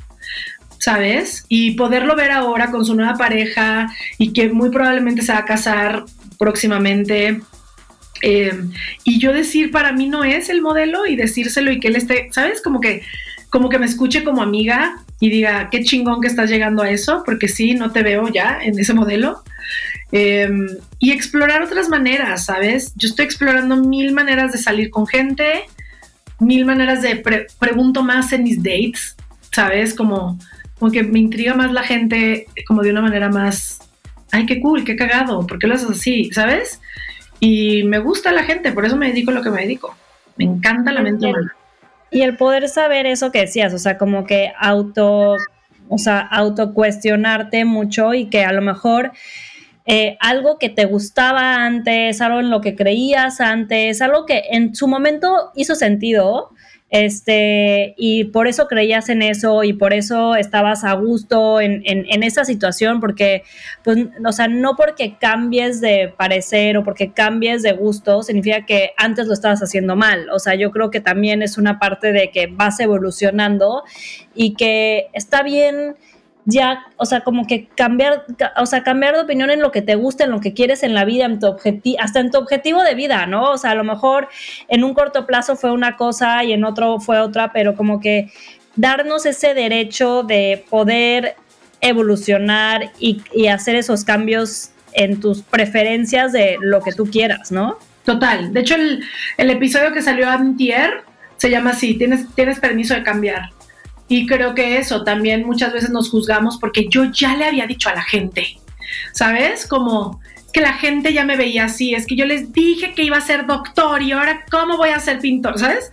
¿Sabes? 0.78 1.44
Y 1.48 1.72
poderlo 1.72 2.14
ver 2.14 2.30
ahora 2.30 2.70
con 2.70 2.84
su 2.84 2.94
nueva 2.94 3.14
pareja 3.14 3.92
y 4.16 4.32
que 4.32 4.48
muy 4.48 4.70
probablemente 4.70 5.22
se 5.22 5.32
va 5.32 5.38
a 5.38 5.44
casar 5.44 6.04
próximamente. 6.38 7.40
Eh, 8.22 8.52
y 9.04 9.18
yo 9.18 9.32
decir, 9.32 9.70
para 9.70 9.92
mí 9.92 10.08
no 10.08 10.24
es 10.24 10.48
el 10.48 10.62
modelo 10.62 11.06
y 11.06 11.16
decírselo 11.16 11.70
y 11.70 11.80
que 11.80 11.88
él 11.88 11.96
esté, 11.96 12.28
¿sabes? 12.32 12.62
Como 12.62 12.80
que, 12.80 13.02
como 13.50 13.68
que 13.68 13.78
me 13.78 13.86
escuche 13.86 14.24
como 14.24 14.42
amiga 14.42 14.96
y 15.20 15.30
diga, 15.30 15.68
qué 15.70 15.82
chingón 15.82 16.20
que 16.20 16.28
estás 16.28 16.48
llegando 16.48 16.82
a 16.82 16.90
eso, 16.90 17.22
porque 17.24 17.48
sí, 17.48 17.74
no 17.74 17.90
te 17.90 18.02
veo 18.02 18.28
ya 18.28 18.58
en 18.62 18.78
ese 18.78 18.94
modelo. 18.94 19.42
Em, 20.12 20.68
y 20.98 21.10
explorar 21.10 21.62
otras 21.62 21.88
maneras, 21.88 22.46
¿sabes? 22.46 22.92
Yo 22.96 23.08
estoy 23.08 23.24
explorando 23.24 23.76
mil 23.76 24.12
maneras 24.12 24.52
de 24.52 24.58
salir 24.58 24.90
con 24.90 25.06
gente, 25.06 25.64
mil 26.38 26.64
maneras 26.64 27.02
de 27.02 27.22
pregunto 27.58 28.02
más 28.02 28.32
en 28.32 28.44
mis 28.44 28.62
dates, 28.62 29.16
¿sabes? 29.52 29.92
Como, 29.92 30.38
como 30.78 30.92
que 30.92 31.02
me 31.02 31.18
intriga 31.18 31.54
más 31.54 31.72
la 31.72 31.82
gente 31.82 32.46
como 32.66 32.82
de 32.82 32.90
una 32.90 33.02
manera 33.02 33.28
más, 33.28 33.80
ay, 34.30 34.46
qué 34.46 34.60
cool, 34.60 34.84
qué 34.84 34.96
cagado, 34.96 35.46
¿por 35.46 35.58
qué 35.58 35.66
lo 35.66 35.74
haces 35.74 35.90
así? 35.90 36.30
¿Sabes? 36.32 36.80
Y 37.40 37.84
me 37.84 37.98
gusta 37.98 38.32
la 38.32 38.44
gente, 38.44 38.72
por 38.72 38.84
eso 38.84 38.96
me 38.96 39.08
dedico 39.08 39.30
a 39.30 39.34
lo 39.34 39.42
que 39.42 39.50
me 39.50 39.62
dedico. 39.62 39.96
Me 40.36 40.44
encanta 40.44 40.92
la 40.92 41.02
mente. 41.02 41.32
Y 42.10 42.22
el 42.22 42.36
poder 42.36 42.68
saber 42.68 43.06
eso 43.06 43.30
que 43.32 43.40
decías, 43.40 43.74
o 43.74 43.78
sea, 43.78 43.98
como 43.98 44.24
que 44.24 44.52
auto, 44.58 45.36
o 45.88 45.98
sea, 45.98 46.20
autocuestionarte 46.20 47.64
mucho 47.64 48.14
y 48.14 48.26
que 48.26 48.44
a 48.44 48.52
lo 48.52 48.62
mejor 48.62 49.12
eh, 49.84 50.16
algo 50.20 50.58
que 50.58 50.68
te 50.68 50.84
gustaba 50.84 51.64
antes, 51.64 52.20
algo 52.20 52.40
en 52.40 52.50
lo 52.50 52.60
que 52.60 52.74
creías 52.74 53.40
antes, 53.40 54.00
algo 54.00 54.26
que 54.26 54.42
en 54.50 54.74
su 54.74 54.86
momento 54.86 55.50
hizo 55.54 55.74
sentido, 55.74 56.50
este, 56.90 57.94
y 57.98 58.24
por 58.24 58.48
eso 58.48 58.66
creías 58.66 59.10
en 59.10 59.20
eso 59.20 59.62
y 59.62 59.74
por 59.74 59.92
eso 59.92 60.34
estabas 60.36 60.84
a 60.84 60.94
gusto 60.94 61.60
en, 61.60 61.82
en, 61.84 62.22
esa 62.22 62.46
situación, 62.46 63.00
porque, 63.00 63.42
pues, 63.84 63.98
o 64.24 64.32
sea, 64.32 64.48
no 64.48 64.74
porque 64.74 65.16
cambies 65.18 65.80
de 65.80 66.12
parecer 66.16 66.78
o 66.78 66.84
porque 66.84 67.12
cambies 67.12 67.62
de 67.62 67.72
gusto, 67.72 68.22
significa 68.22 68.64
que 68.64 68.92
antes 68.96 69.26
lo 69.26 69.34
estabas 69.34 69.62
haciendo 69.62 69.96
mal. 69.96 70.30
O 70.30 70.38
sea, 70.38 70.54
yo 70.54 70.70
creo 70.70 70.90
que 70.90 71.00
también 71.00 71.42
es 71.42 71.58
una 71.58 71.78
parte 71.78 72.12
de 72.12 72.30
que 72.30 72.46
vas 72.46 72.80
evolucionando 72.80 73.82
y 74.34 74.54
que 74.54 75.08
está 75.12 75.42
bien 75.42 75.96
ya, 76.50 76.86
o 76.96 77.04
sea, 77.04 77.20
como 77.20 77.46
que 77.46 77.68
cambiar, 77.76 78.24
o 78.56 78.64
sea, 78.64 78.82
cambiar 78.82 79.14
de 79.14 79.20
opinión 79.20 79.50
en 79.50 79.60
lo 79.60 79.70
que 79.70 79.82
te 79.82 79.96
gusta, 79.96 80.24
en 80.24 80.30
lo 80.30 80.40
que 80.40 80.54
quieres 80.54 80.82
en 80.82 80.94
la 80.94 81.04
vida, 81.04 81.26
en 81.26 81.38
tu 81.38 81.46
objetivo, 81.46 81.98
hasta 82.00 82.20
en 82.20 82.30
tu 82.30 82.38
objetivo 82.38 82.82
de 82.82 82.94
vida, 82.94 83.26
¿no? 83.26 83.50
O 83.50 83.58
sea, 83.58 83.72
a 83.72 83.74
lo 83.74 83.84
mejor 83.84 84.28
en 84.68 84.82
un 84.82 84.94
corto 84.94 85.26
plazo 85.26 85.56
fue 85.56 85.72
una 85.72 85.98
cosa 85.98 86.42
y 86.44 86.54
en 86.54 86.64
otro 86.64 87.00
fue 87.00 87.18
otra, 87.18 87.52
pero 87.52 87.76
como 87.76 88.00
que 88.00 88.32
darnos 88.76 89.26
ese 89.26 89.52
derecho 89.52 90.22
de 90.22 90.64
poder 90.70 91.36
evolucionar 91.82 92.92
y, 92.98 93.46
hacer 93.48 93.76
esos 93.76 94.04
cambios 94.04 94.70
en 94.94 95.20
tus 95.20 95.42
preferencias 95.42 96.32
de 96.32 96.56
lo 96.62 96.80
que 96.80 96.92
tú 96.92 97.04
quieras, 97.04 97.52
¿no? 97.52 97.78
Total. 98.04 98.54
De 98.54 98.60
hecho, 98.60 98.74
el, 98.74 99.04
el 99.36 99.50
episodio 99.50 99.92
que 99.92 100.00
salió 100.00 100.30
antier 100.30 101.02
se 101.36 101.50
llama 101.50 101.70
así, 101.70 101.92
tienes, 101.98 102.26
tienes 102.34 102.58
permiso 102.58 102.94
de 102.94 103.02
cambiar. 103.02 103.50
Y 104.08 104.26
creo 104.26 104.54
que 104.54 104.78
eso 104.78 105.04
también 105.04 105.44
muchas 105.44 105.72
veces 105.72 105.90
nos 105.90 106.10
juzgamos 106.10 106.58
porque 106.58 106.88
yo 106.88 107.04
ya 107.04 107.36
le 107.36 107.44
había 107.44 107.66
dicho 107.66 107.90
a 107.90 107.94
la 107.94 108.02
gente, 108.02 108.58
¿sabes? 109.12 109.66
Como 109.66 110.20
que 110.52 110.62
la 110.62 110.72
gente 110.72 111.12
ya 111.12 111.24
me 111.24 111.36
veía 111.36 111.66
así, 111.66 111.94
es 111.94 112.06
que 112.06 112.16
yo 112.16 112.24
les 112.24 112.52
dije 112.52 112.94
que 112.94 113.02
iba 113.02 113.18
a 113.18 113.20
ser 113.20 113.46
doctor 113.46 114.02
y 114.02 114.12
ahora 114.12 114.46
cómo 114.50 114.78
voy 114.78 114.90
a 114.90 114.98
ser 114.98 115.18
pintor, 115.18 115.58
¿sabes? 115.58 115.90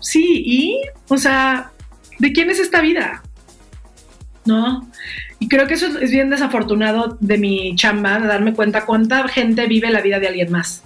Sí, 0.00 0.42
y, 0.44 0.80
o 1.08 1.16
sea, 1.16 1.70
¿de 2.18 2.32
quién 2.32 2.50
es 2.50 2.58
esta 2.58 2.80
vida? 2.80 3.22
¿No? 4.44 4.90
Y 5.38 5.48
creo 5.48 5.66
que 5.66 5.74
eso 5.74 5.86
es 5.98 6.10
bien 6.10 6.30
desafortunado 6.30 7.16
de 7.20 7.38
mi 7.38 7.76
chamba, 7.76 8.18
de 8.18 8.26
darme 8.26 8.52
cuenta 8.52 8.84
cuánta 8.84 9.26
gente 9.28 9.66
vive 9.66 9.90
la 9.90 10.00
vida 10.00 10.18
de 10.18 10.28
alguien 10.28 10.50
más. 10.50 10.82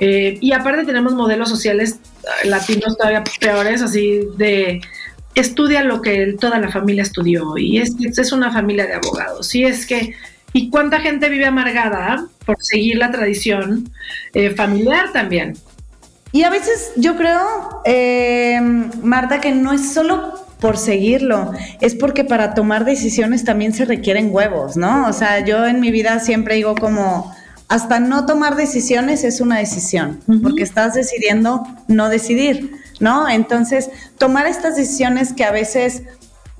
Eh, 0.00 0.38
y 0.40 0.52
aparte 0.52 0.84
tenemos 0.84 1.14
modelos 1.14 1.48
sociales 1.48 1.98
latinos 2.44 2.96
todavía 2.96 3.24
peores, 3.40 3.82
así 3.82 4.20
de 4.36 4.80
estudia 5.40 5.82
lo 5.82 6.02
que 6.02 6.36
toda 6.40 6.58
la 6.58 6.68
familia 6.68 7.02
estudió 7.02 7.56
y 7.56 7.78
es, 7.78 7.94
es 8.00 8.32
una 8.32 8.52
familia 8.52 8.86
de 8.86 8.94
abogados. 8.94 9.54
Y 9.54 9.64
es 9.64 9.86
que, 9.86 10.14
¿y 10.52 10.70
cuánta 10.70 11.00
gente 11.00 11.28
vive 11.28 11.46
amargada 11.46 12.26
por 12.44 12.56
seguir 12.60 12.98
la 12.98 13.10
tradición 13.10 13.90
eh, 14.34 14.50
familiar 14.50 15.12
también? 15.12 15.56
Y 16.32 16.42
a 16.42 16.50
veces 16.50 16.92
yo 16.96 17.16
creo, 17.16 17.82
eh, 17.84 18.60
Marta, 19.02 19.40
que 19.40 19.52
no 19.52 19.72
es 19.72 19.92
solo 19.92 20.34
por 20.60 20.76
seguirlo, 20.76 21.52
es 21.80 21.94
porque 21.94 22.24
para 22.24 22.54
tomar 22.54 22.84
decisiones 22.84 23.44
también 23.44 23.72
se 23.72 23.84
requieren 23.84 24.28
huevos, 24.32 24.76
¿no? 24.76 25.08
O 25.08 25.12
sea, 25.12 25.44
yo 25.44 25.66
en 25.66 25.80
mi 25.80 25.90
vida 25.90 26.18
siempre 26.18 26.56
digo 26.56 26.74
como, 26.74 27.32
hasta 27.68 28.00
no 28.00 28.26
tomar 28.26 28.56
decisiones 28.56 29.24
es 29.24 29.40
una 29.40 29.58
decisión, 29.58 30.20
porque 30.42 30.64
estás 30.64 30.94
decidiendo 30.94 31.62
no 31.86 32.08
decidir. 32.08 32.72
¿No? 33.00 33.28
Entonces, 33.28 33.90
tomar 34.18 34.46
estas 34.46 34.76
decisiones 34.76 35.32
que 35.32 35.44
a 35.44 35.52
veces 35.52 36.02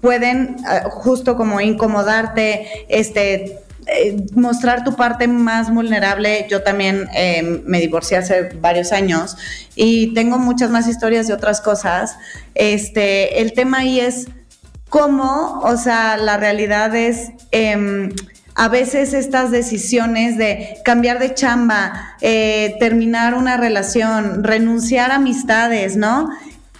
pueden 0.00 0.56
eh, 0.70 0.82
justo 0.90 1.36
como 1.36 1.60
incomodarte, 1.60 2.86
este, 2.88 3.60
eh, 3.90 4.26
mostrar 4.34 4.84
tu 4.84 4.94
parte 4.94 5.28
más 5.28 5.72
vulnerable. 5.72 6.46
Yo 6.50 6.62
también 6.62 7.08
eh, 7.14 7.62
me 7.64 7.80
divorcié 7.80 8.18
hace 8.18 8.50
varios 8.60 8.92
años 8.92 9.36
y 9.74 10.12
tengo 10.14 10.38
muchas 10.38 10.70
más 10.70 10.86
historias 10.88 11.26
de 11.26 11.32
otras 11.32 11.60
cosas. 11.60 12.16
Este, 12.54 13.40
el 13.40 13.54
tema 13.54 13.78
ahí 13.78 14.00
es 14.00 14.28
cómo, 14.90 15.60
o 15.62 15.76
sea, 15.76 16.18
la 16.18 16.36
realidad 16.36 16.94
es 16.94 17.30
em, 17.50 18.10
a 18.58 18.68
veces 18.68 19.14
estas 19.14 19.52
decisiones 19.52 20.36
de 20.36 20.78
cambiar 20.84 21.20
de 21.20 21.32
chamba, 21.32 22.16
eh, 22.20 22.74
terminar 22.80 23.34
una 23.34 23.56
relación, 23.56 24.42
renunciar 24.42 25.12
a 25.12 25.14
amistades, 25.14 25.96
¿no? 25.96 26.28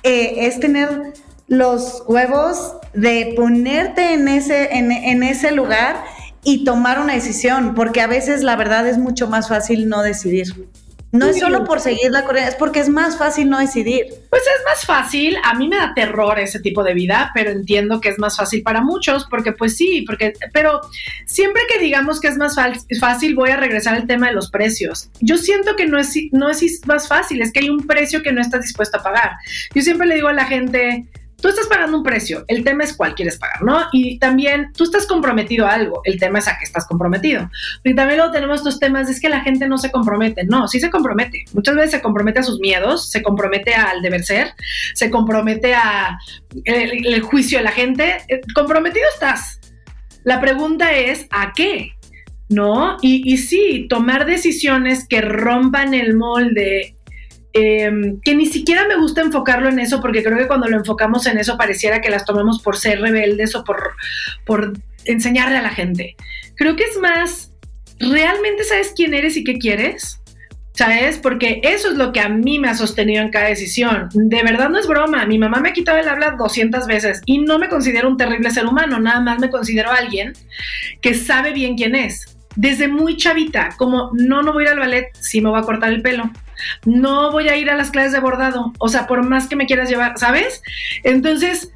Eh, 0.02 0.46
es 0.48 0.58
tener 0.58 1.12
los 1.46 2.02
huevos 2.08 2.74
de 2.94 3.32
ponerte 3.36 4.12
en 4.12 4.26
ese, 4.26 4.74
en 4.74 5.22
ese 5.22 5.52
lugar 5.52 6.02
y 6.42 6.64
tomar 6.64 6.98
una 6.98 7.14
decisión, 7.14 7.76
porque 7.76 8.00
a 8.00 8.08
veces 8.08 8.42
la 8.42 8.56
verdad 8.56 8.84
es 8.88 8.98
mucho 8.98 9.28
más 9.28 9.48
fácil 9.48 9.88
no 9.88 10.02
decidir. 10.02 10.68
No 11.10 11.26
es 11.26 11.38
solo 11.38 11.64
por 11.64 11.80
seguir 11.80 12.10
la 12.10 12.24
corriente, 12.24 12.50
es 12.50 12.56
porque 12.56 12.80
es 12.80 12.88
más 12.88 13.16
fácil 13.16 13.48
no 13.48 13.58
decidir. 13.58 14.06
Pues 14.28 14.42
es 14.42 14.64
más 14.64 14.84
fácil, 14.84 15.36
a 15.42 15.54
mí 15.54 15.66
me 15.66 15.76
da 15.76 15.94
terror 15.94 16.38
ese 16.38 16.60
tipo 16.60 16.84
de 16.84 16.92
vida, 16.92 17.30
pero 17.34 17.50
entiendo 17.50 18.00
que 18.00 18.10
es 18.10 18.18
más 18.18 18.36
fácil 18.36 18.62
para 18.62 18.82
muchos, 18.82 19.26
porque 19.30 19.52
pues 19.52 19.76
sí, 19.76 20.02
porque, 20.06 20.34
pero 20.52 20.80
siempre 21.26 21.62
que 21.68 21.82
digamos 21.82 22.20
que 22.20 22.28
es 22.28 22.36
más 22.36 22.56
fácil, 23.00 23.34
voy 23.34 23.50
a 23.50 23.56
regresar 23.56 23.94
al 23.94 24.06
tema 24.06 24.28
de 24.28 24.34
los 24.34 24.50
precios. 24.50 25.08
Yo 25.20 25.38
siento 25.38 25.76
que 25.76 25.86
no 25.86 25.98
es, 25.98 26.14
no 26.32 26.50
es 26.50 26.62
más 26.86 27.08
fácil, 27.08 27.40
es 27.40 27.52
que 27.52 27.60
hay 27.60 27.70
un 27.70 27.86
precio 27.86 28.22
que 28.22 28.32
no 28.32 28.40
estás 28.40 28.62
dispuesto 28.62 28.98
a 28.98 29.02
pagar. 29.02 29.32
Yo 29.74 29.82
siempre 29.82 30.06
le 30.06 30.16
digo 30.16 30.28
a 30.28 30.34
la 30.34 30.44
gente, 30.44 31.06
tú 31.40 31.48
estás 31.48 31.66
pagando 31.68 31.96
un 31.96 32.02
precio, 32.02 32.44
el 32.48 32.64
tema 32.64 32.84
es 32.84 32.96
cuál 32.96 33.14
quieres 33.14 33.38
pagar, 33.38 33.62
¿no? 33.62 33.86
Y 33.92 34.18
también 34.18 34.72
tú 34.76 34.84
estás 34.84 35.06
comprometido 35.06 35.66
a 35.66 35.74
algo, 35.74 36.00
el 36.04 36.18
tema 36.18 36.40
es 36.40 36.48
a 36.48 36.58
qué 36.58 36.64
estás 36.64 36.86
comprometido. 36.86 37.48
Y 37.84 37.94
también 37.94 38.18
luego 38.18 38.32
tenemos 38.32 38.58
estos 38.58 38.80
temas, 38.80 39.08
es 39.08 39.20
que 39.20 39.28
la 39.28 39.40
gente 39.40 39.68
no 39.68 39.78
se 39.78 39.92
compromete, 39.92 40.44
no, 40.44 40.66
sí 40.66 40.80
se 40.80 40.90
compromete. 40.90 41.44
Muchas 41.52 41.76
veces 41.76 41.90
se 41.92 42.02
compromete 42.02 42.40
a 42.40 42.42
sus 42.42 42.58
miedos, 42.58 43.10
se 43.10 43.22
compromete 43.22 43.74
al 43.74 44.02
deber 44.02 44.24
ser, 44.24 44.52
se 44.94 45.10
compromete 45.10 45.74
a 45.74 46.18
el, 46.64 47.20
juicio 47.20 47.58
de 47.58 47.64
la 47.64 47.72
gente, 47.72 48.18
eh, 48.28 48.40
comprometido 48.54 49.06
estás. 49.12 49.60
La 50.24 50.40
pregunta 50.40 50.92
es, 50.92 51.26
¿a 51.30 51.52
qué? 51.52 51.92
¿no? 52.48 52.96
Y, 53.02 53.30
y, 53.30 53.36
sí, 53.36 53.86
tomar 53.90 54.24
decisiones 54.24 55.06
que 55.06 55.20
rompan 55.20 55.92
el 55.92 56.16
molde 56.16 56.96
Em, 57.54 58.20
que 58.20 58.34
ni 58.34 58.46
siquiera 58.46 58.86
me 58.86 58.96
gusta 58.96 59.22
enfocarlo 59.22 59.68
en 59.68 59.78
eso, 59.78 60.00
porque 60.00 60.22
creo 60.22 60.36
que 60.36 60.46
cuando 60.46 60.68
lo 60.68 60.76
enfocamos 60.76 61.26
en 61.26 61.38
eso 61.38 61.56
pareciera 61.56 62.00
que 62.00 62.10
las 62.10 62.24
tomemos 62.24 62.60
por 62.62 62.76
ser 62.76 63.00
rebeldes 63.00 63.54
o 63.54 63.64
por, 63.64 63.94
por 64.44 64.74
enseñarle 65.06 65.56
a 65.56 65.62
la 65.62 65.70
gente. 65.70 66.14
Creo 66.56 66.76
que 66.76 66.84
es 66.84 66.98
más, 66.98 67.52
¿realmente 67.98 68.64
sabes 68.64 68.92
quién 68.94 69.14
eres 69.14 69.36
y 69.36 69.44
qué 69.44 69.58
quieres? 69.58 70.20
¿Sabes? 70.74 71.18
Porque 71.18 71.60
eso 71.64 71.90
es 71.90 71.96
lo 71.96 72.12
que 72.12 72.20
a 72.20 72.28
mí 72.28 72.60
me 72.60 72.68
ha 72.68 72.74
sostenido 72.74 73.22
en 73.22 73.30
cada 73.30 73.48
decisión. 73.48 74.08
De 74.12 74.42
verdad 74.44 74.68
no 74.68 74.78
es 74.78 74.86
broma. 74.86 75.26
Mi 75.26 75.36
mamá 75.36 75.58
me 75.58 75.70
ha 75.70 75.72
quitado 75.72 75.98
el 75.98 76.08
habla 76.08 76.36
200 76.38 76.86
veces 76.86 77.20
y 77.26 77.38
no 77.38 77.58
me 77.58 77.68
considero 77.68 78.08
un 78.08 78.16
terrible 78.16 78.50
ser 78.52 78.66
humano, 78.66 79.00
nada 79.00 79.20
más 79.20 79.40
me 79.40 79.50
considero 79.50 79.90
alguien 79.90 80.34
que 81.00 81.14
sabe 81.14 81.52
bien 81.52 81.76
quién 81.76 81.96
es. 81.96 82.36
Desde 82.54 82.86
muy 82.86 83.16
chavita, 83.16 83.70
como 83.76 84.10
no, 84.12 84.42
no 84.42 84.52
voy 84.52 84.64
a 84.64 84.66
ir 84.66 84.72
al 84.74 84.78
ballet, 84.78 85.08
sí 85.18 85.40
me 85.40 85.50
voy 85.50 85.58
a 85.58 85.64
cortar 85.64 85.92
el 85.92 86.02
pelo 86.02 86.30
no 86.84 87.32
voy 87.32 87.48
a 87.48 87.56
ir 87.56 87.70
a 87.70 87.76
las 87.76 87.90
clases 87.90 88.12
de 88.12 88.20
bordado, 88.20 88.72
o 88.78 88.88
sea, 88.88 89.06
por 89.06 89.24
más 89.24 89.48
que 89.48 89.56
me 89.56 89.66
quieras 89.66 89.88
llevar, 89.88 90.18
¿sabes? 90.18 90.62
Entonces, 91.04 91.72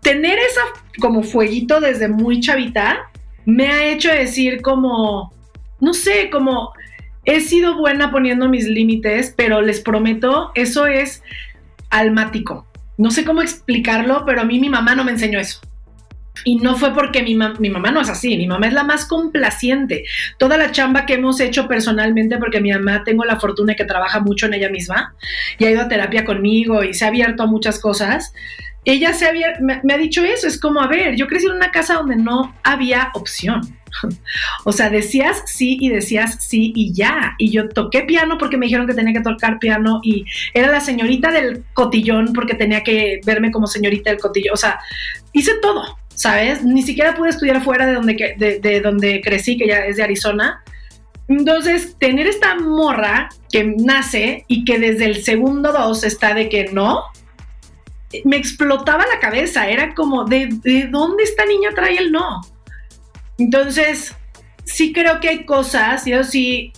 tener 0.00 0.38
esa 0.38 0.62
como 1.00 1.22
fueguito 1.22 1.80
desde 1.80 2.08
muy 2.08 2.40
chavita 2.40 3.10
me 3.44 3.68
ha 3.68 3.86
hecho 3.86 4.10
decir 4.10 4.62
como, 4.62 5.32
no 5.80 5.94
sé, 5.94 6.30
como 6.30 6.72
he 7.24 7.40
sido 7.40 7.76
buena 7.76 8.10
poniendo 8.10 8.48
mis 8.48 8.66
límites, 8.66 9.34
pero 9.36 9.60
les 9.60 9.80
prometo, 9.80 10.50
eso 10.54 10.86
es 10.86 11.22
almático. 11.90 12.66
No 12.98 13.10
sé 13.10 13.24
cómo 13.24 13.42
explicarlo, 13.42 14.24
pero 14.24 14.40
a 14.40 14.44
mí 14.44 14.58
mi 14.58 14.68
mamá 14.68 14.94
no 14.94 15.04
me 15.04 15.12
enseñó 15.12 15.38
eso. 15.38 15.60
Y 16.44 16.56
no 16.56 16.76
fue 16.76 16.94
porque 16.94 17.22
mi, 17.22 17.34
mi, 17.34 17.70
mamá 17.70 17.90
no 17.90 18.00
es 18.00 18.08
así, 18.08 18.36
mi 18.36 18.46
mamá 18.46 18.68
es 18.68 18.72
la 18.72 18.84
más 18.84 19.06
complaciente. 19.06 20.04
Toda 20.38 20.56
la 20.56 20.70
chamba 20.70 21.06
que 21.06 21.14
hemos 21.14 21.40
hecho 21.40 21.66
personalmente, 21.66 22.38
porque 22.38 22.60
mi 22.60 22.72
mamá 22.72 23.04
tengo 23.04 23.24
la 23.24 23.40
fortuna 23.40 23.74
que 23.74 23.84
trabaja 23.84 24.20
mucho 24.20 24.46
en 24.46 24.54
ella 24.54 24.68
misma 24.68 25.14
y 25.58 25.64
ha 25.64 25.70
ido 25.70 25.82
a 25.82 25.88
terapia 25.88 26.24
conmigo 26.24 26.84
y 26.84 26.94
se 26.94 27.04
ha 27.04 27.08
abierto 27.08 27.42
a 27.42 27.46
muchas 27.46 27.80
cosas, 27.80 28.32
ella 28.86 29.12
se 29.12 29.26
había, 29.26 29.58
me, 29.60 29.92
ha 29.92 29.98
dicho 29.98 30.24
eso, 30.24 30.46
es 30.46 30.60
como, 30.60 30.80
a 30.80 30.86
ver, 30.86 31.16
yo 31.16 31.26
crecí 31.26 31.46
en 31.46 31.52
una 31.52 31.72
casa 31.72 31.94
donde 31.94 32.16
no 32.16 32.54
había 32.62 33.10
opción. 33.14 33.60
O 34.64 34.72
sea, 34.72 34.90
decías 34.90 35.42
sí 35.46 35.78
y 35.80 35.88
decías 35.88 36.36
sí 36.40 36.72
y 36.74 36.92
ya. 36.92 37.34
Y 37.38 37.50
yo 37.50 37.68
toqué 37.68 38.02
piano 38.02 38.36
porque 38.36 38.58
me 38.58 38.66
dijeron 38.66 38.86
que 38.86 38.92
tenía 38.92 39.14
que 39.14 39.22
tocar 39.22 39.58
piano 39.58 40.00
y 40.02 40.26
era 40.52 40.70
la 40.70 40.80
señorita 40.80 41.30
del 41.30 41.64
cotillón 41.72 42.32
porque 42.34 42.54
tenía 42.54 42.82
que 42.82 43.20
verme 43.24 43.50
como 43.50 43.66
señorita 43.66 44.10
del 44.10 44.18
cotillón. 44.18 44.52
O 44.52 44.56
sea, 44.58 44.80
hice 45.32 45.52
todo, 45.62 45.98
¿sabes? 46.16 46.64
Ni 46.64 46.82
siquiera 46.82 47.14
pude 47.14 47.28
estudiar 47.28 47.62
fuera 47.62 47.86
de 47.86 47.92
donde, 47.92 48.34
de, 48.36 48.58
de 48.58 48.80
donde 48.80 49.20
crecí, 49.20 49.56
que 49.56 49.68
ya 49.68 49.86
es 49.86 49.96
de 49.96 50.02
Arizona. 50.02 50.64
Entonces, 51.28 51.96
tener 51.98 52.26
esta 52.26 52.56
morra 52.56 53.28
que 53.50 53.64
nace 53.64 54.44
y 54.48 54.64
que 54.64 54.78
desde 54.78 55.04
el 55.04 55.22
segundo 55.22 55.72
dos 55.72 56.02
está 56.02 56.34
de 56.34 56.48
que 56.48 56.70
no, 56.72 57.04
me 58.24 58.36
explotaba 58.36 59.04
la 59.06 59.20
cabeza, 59.20 59.68
era 59.68 59.94
como, 59.94 60.24
¿de, 60.24 60.48
dónde 60.90 61.24
esta 61.24 61.44
niña 61.44 61.70
trae 61.74 61.98
el 61.98 62.12
no? 62.12 62.40
Entonces, 63.38 64.14
sí 64.64 64.92
creo 64.92 65.20
que 65.20 65.28
hay 65.28 65.44
cosas, 65.44 66.06
yo 66.06 66.24
sí, 66.24 66.72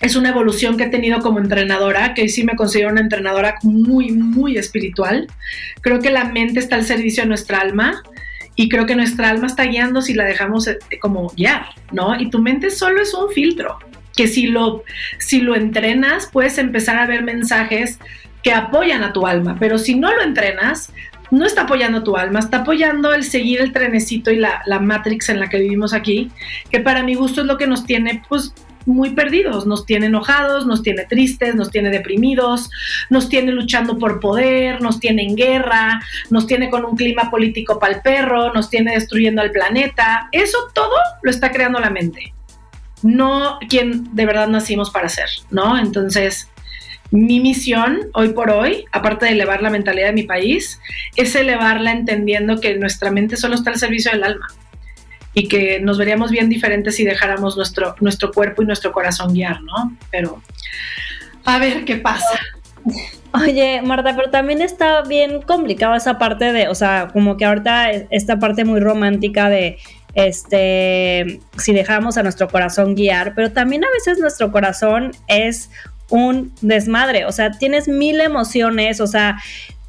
es 0.00 0.16
una 0.16 0.30
evolución 0.30 0.76
que 0.76 0.84
he 0.84 0.88
tenido 0.88 1.20
como 1.20 1.38
entrenadora, 1.38 2.14
que 2.14 2.28
sí 2.28 2.44
me 2.44 2.56
considero 2.56 2.90
una 2.90 3.00
entrenadora 3.00 3.56
muy, 3.62 4.12
muy 4.12 4.56
espiritual. 4.56 5.26
Creo 5.82 6.00
que 6.00 6.10
la 6.10 6.24
mente 6.24 6.60
está 6.60 6.76
al 6.76 6.84
servicio 6.84 7.22
de 7.22 7.28
nuestra 7.28 7.58
alma 7.58 8.02
y 8.60 8.68
creo 8.68 8.84
que 8.84 8.94
nuestra 8.94 9.30
alma 9.30 9.46
está 9.46 9.64
guiando 9.64 10.02
si 10.02 10.12
la 10.12 10.26
dejamos 10.26 10.68
eh, 10.68 10.78
como 11.00 11.28
guiar, 11.34 11.64
¿no? 11.92 12.20
Y 12.20 12.28
tu 12.28 12.40
mente 12.40 12.70
solo 12.70 13.00
es 13.00 13.14
un 13.14 13.30
filtro, 13.30 13.78
que 14.14 14.28
si 14.28 14.48
lo, 14.48 14.84
si 15.18 15.40
lo 15.40 15.56
entrenas, 15.56 16.28
puedes 16.30 16.58
empezar 16.58 16.98
a 16.98 17.06
ver 17.06 17.22
mensajes 17.22 17.98
que 18.42 18.52
apoyan 18.52 19.02
a 19.02 19.14
tu 19.14 19.26
alma, 19.26 19.56
pero 19.58 19.78
si 19.78 19.94
no 19.94 20.14
lo 20.14 20.20
entrenas, 20.20 20.92
no 21.30 21.46
está 21.46 21.62
apoyando 21.62 22.02
tu 22.02 22.18
alma, 22.18 22.40
está 22.40 22.58
apoyando 22.58 23.14
el 23.14 23.24
seguir 23.24 23.62
el 23.62 23.72
trenecito 23.72 24.30
y 24.30 24.36
la, 24.36 24.62
matrix 24.78 25.30
en 25.30 25.40
la 25.40 25.48
que 25.48 25.56
vivimos 25.56 25.94
aquí, 25.94 26.30
que 26.70 26.80
para 26.80 27.02
mi 27.02 27.14
gusto 27.14 27.40
es 27.40 27.46
lo 27.46 27.56
que 27.56 27.66
nos 27.66 27.86
tiene 27.86 28.22
pues 28.28 28.52
muy 28.86 29.10
perdidos, 29.10 29.66
nos 29.66 29.86
tiene 29.86 30.06
enojados, 30.06 30.66
nos 30.66 30.82
tiene 30.82 31.04
tristes, 31.04 31.54
nos 31.54 31.70
tiene 31.70 31.90
deprimidos, 31.90 32.70
nos 33.10 33.28
tiene 33.28 33.52
luchando 33.52 33.98
por 33.98 34.20
poder, 34.20 34.80
nos 34.80 35.00
tiene 35.00 35.22
en 35.22 35.36
guerra, 35.36 36.02
nos 36.30 36.46
tiene 36.46 36.70
con 36.70 36.84
un 36.84 36.96
clima 36.96 37.30
político 37.30 37.78
para 37.78 37.94
el 37.94 38.02
perro, 38.02 38.52
nos 38.52 38.70
tiene 38.70 38.92
destruyendo 38.92 39.42
al 39.42 39.50
planeta. 39.50 40.28
Eso 40.32 40.58
todo 40.74 40.96
lo 41.22 41.30
está 41.30 41.50
creando 41.50 41.80
la 41.80 41.90
mente, 41.90 42.32
no 43.02 43.58
quien 43.68 44.14
de 44.14 44.26
verdad 44.26 44.48
nacimos 44.48 44.90
para 44.90 45.08
ser, 45.08 45.28
¿no? 45.50 45.78
Entonces, 45.78 46.48
mi 47.10 47.40
misión 47.40 48.08
hoy 48.14 48.30
por 48.30 48.50
hoy, 48.50 48.84
aparte 48.92 49.26
de 49.26 49.32
elevar 49.32 49.62
la 49.62 49.70
mentalidad 49.70 50.06
de 50.06 50.12
mi 50.12 50.22
país, 50.22 50.80
es 51.16 51.34
elevarla 51.34 51.92
entendiendo 51.92 52.60
que 52.60 52.76
nuestra 52.76 53.10
mente 53.10 53.36
solo 53.36 53.56
está 53.56 53.70
al 53.70 53.78
servicio 53.78 54.12
del 54.12 54.24
alma 54.24 54.46
y 55.34 55.48
que 55.48 55.80
nos 55.80 55.98
veríamos 55.98 56.30
bien 56.30 56.48
diferentes 56.48 56.96
si 56.96 57.04
dejáramos 57.04 57.56
nuestro, 57.56 57.94
nuestro 58.00 58.32
cuerpo 58.32 58.62
y 58.62 58.66
nuestro 58.66 58.92
corazón 58.92 59.32
guiar, 59.32 59.62
¿no? 59.62 59.96
Pero 60.10 60.42
a 61.44 61.58
ver 61.58 61.84
qué 61.84 61.96
pasa. 61.96 62.40
Oye, 63.32 63.80
Marta, 63.82 64.16
pero 64.16 64.30
también 64.30 64.60
está 64.60 65.02
bien 65.02 65.42
complicada 65.42 65.96
esa 65.96 66.18
parte 66.18 66.52
de, 66.52 66.68
o 66.68 66.74
sea, 66.74 67.08
como 67.12 67.36
que 67.36 67.44
ahorita 67.44 67.90
esta 67.90 68.38
parte 68.38 68.64
muy 68.64 68.80
romántica 68.80 69.48
de, 69.48 69.78
este, 70.14 71.40
si 71.56 71.72
dejamos 71.72 72.16
a 72.16 72.22
nuestro 72.22 72.48
corazón 72.48 72.94
guiar, 72.94 73.34
pero 73.34 73.52
también 73.52 73.84
a 73.84 73.90
veces 73.90 74.18
nuestro 74.18 74.50
corazón 74.50 75.12
es 75.28 75.70
un 76.08 76.52
desmadre, 76.60 77.24
o 77.24 77.32
sea, 77.32 77.52
tienes 77.52 77.86
mil 77.86 78.20
emociones, 78.20 79.00
o 79.00 79.06
sea, 79.06 79.38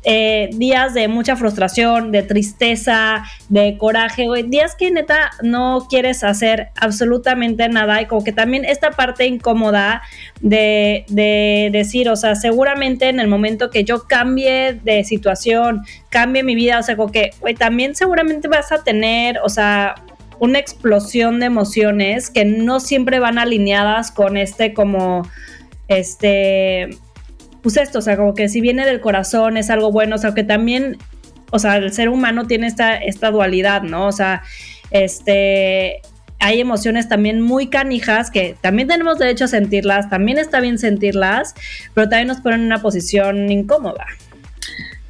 eh, 0.03 0.49
días 0.53 0.95
de 0.95 1.07
mucha 1.07 1.35
frustración, 1.35 2.11
de 2.11 2.23
tristeza, 2.23 3.23
de 3.49 3.77
coraje, 3.77 4.27
días 4.47 4.75
que 4.75 4.89
neta 4.89 5.31
no 5.43 5.85
quieres 5.89 6.23
hacer 6.23 6.69
absolutamente 6.75 7.69
nada 7.69 8.01
y 8.01 8.07
como 8.07 8.23
que 8.23 8.31
también 8.31 8.65
esta 8.65 8.91
parte 8.91 9.27
incómoda 9.27 10.01
de, 10.39 11.05
de, 11.09 11.69
decir, 11.71 12.09
o 12.09 12.15
sea, 12.15 12.33
seguramente 12.33 13.09
en 13.09 13.19
el 13.19 13.27
momento 13.27 13.69
que 13.69 13.83
yo 13.83 14.07
cambie 14.07 14.73
de 14.73 15.03
situación, 15.03 15.83
cambie 16.09 16.41
mi 16.41 16.55
vida, 16.55 16.79
o 16.79 16.83
sea, 16.83 16.95
como 16.95 17.11
que, 17.11 17.31
también 17.59 17.95
seguramente 17.95 18.47
vas 18.47 18.71
a 18.71 18.83
tener, 18.83 19.37
o 19.43 19.49
sea, 19.49 19.95
una 20.39 20.57
explosión 20.57 21.39
de 21.39 21.45
emociones 21.45 22.31
que 22.31 22.43
no 22.43 22.79
siempre 22.79 23.19
van 23.19 23.37
alineadas 23.37 24.11
con 24.11 24.37
este 24.37 24.73
como 24.73 25.29
este, 25.87 26.89
pues 27.61 27.77
esto, 27.77 27.99
o 27.99 28.01
sea, 28.01 28.17
como 28.17 28.33
que 28.33 28.49
si 28.49 28.61
viene 28.61 28.85
del 28.85 29.01
corazón 29.01 29.57
es 29.57 29.69
algo 29.69 29.91
bueno, 29.91 30.15
o 30.15 30.19
sea, 30.19 30.33
que 30.33 30.43
también, 30.43 30.97
o 31.51 31.59
sea, 31.59 31.77
el 31.77 31.91
ser 31.93 32.09
humano 32.09 32.47
tiene 32.47 32.67
esta, 32.67 32.95
esta 32.95 33.31
dualidad, 33.31 33.83
¿no? 33.83 34.07
O 34.07 34.11
sea, 34.11 34.43
este, 34.89 36.01
hay 36.39 36.59
emociones 36.59 37.07
también 37.07 37.39
muy 37.39 37.67
canijas 37.67 38.31
que 38.31 38.57
también 38.61 38.87
tenemos 38.87 39.19
derecho 39.19 39.45
a 39.45 39.47
sentirlas, 39.47 40.09
también 40.09 40.39
está 40.39 40.59
bien 40.59 40.79
sentirlas, 40.79 41.53
pero 41.93 42.09
también 42.09 42.27
nos 42.27 42.41
ponen 42.41 42.61
en 42.61 42.65
una 42.65 42.81
posición 42.81 43.51
incómoda. 43.51 44.05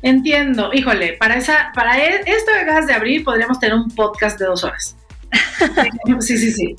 Entiendo, 0.02 0.72
híjole, 0.74 1.14
para 1.14 1.36
esa, 1.36 1.72
para 1.74 1.98
e, 1.98 2.22
esto 2.26 2.52
que 2.54 2.60
acabas 2.60 2.88
de 2.88 2.94
abrir 2.94 3.24
podríamos 3.24 3.60
tener 3.60 3.76
un 3.76 3.90
podcast 3.92 4.40
de 4.40 4.46
dos 4.46 4.64
horas. 4.64 4.98
sí, 6.20 6.38
sí, 6.38 6.52
sí. 6.52 6.76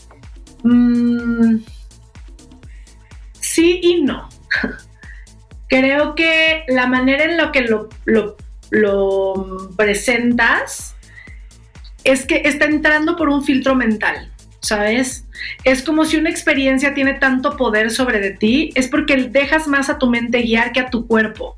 Mm, 0.64 1.58
sí 3.40 3.80
y 3.82 4.02
no. 4.02 4.28
Creo 5.72 6.14
que 6.14 6.64
la 6.68 6.86
manera 6.86 7.24
en 7.24 7.38
la 7.38 7.50
que 7.50 7.62
lo, 7.62 7.88
lo, 8.04 9.70
presentas 9.74 10.94
es 12.04 12.26
que 12.26 12.42
está 12.44 12.66
entrando 12.66 13.16
por 13.16 13.30
un 13.30 13.42
filtro 13.42 13.74
mental, 13.74 14.30
¿sabes? 14.60 15.24
Es 15.64 15.82
como 15.82 16.04
si 16.04 16.18
una 16.18 16.28
experiencia 16.28 16.92
tiene 16.92 17.14
tanto 17.14 17.56
poder 17.56 17.90
sobre 17.90 18.20
de 18.20 18.32
ti, 18.32 18.70
es 18.74 18.86
porque 18.88 19.16
dejas 19.16 19.66
más 19.66 19.88
a 19.88 19.96
tu 19.96 20.10
mente 20.10 20.42
guiar 20.42 20.72
que 20.72 20.80
a 20.80 20.90
tu 20.90 21.06
cuerpo. 21.06 21.56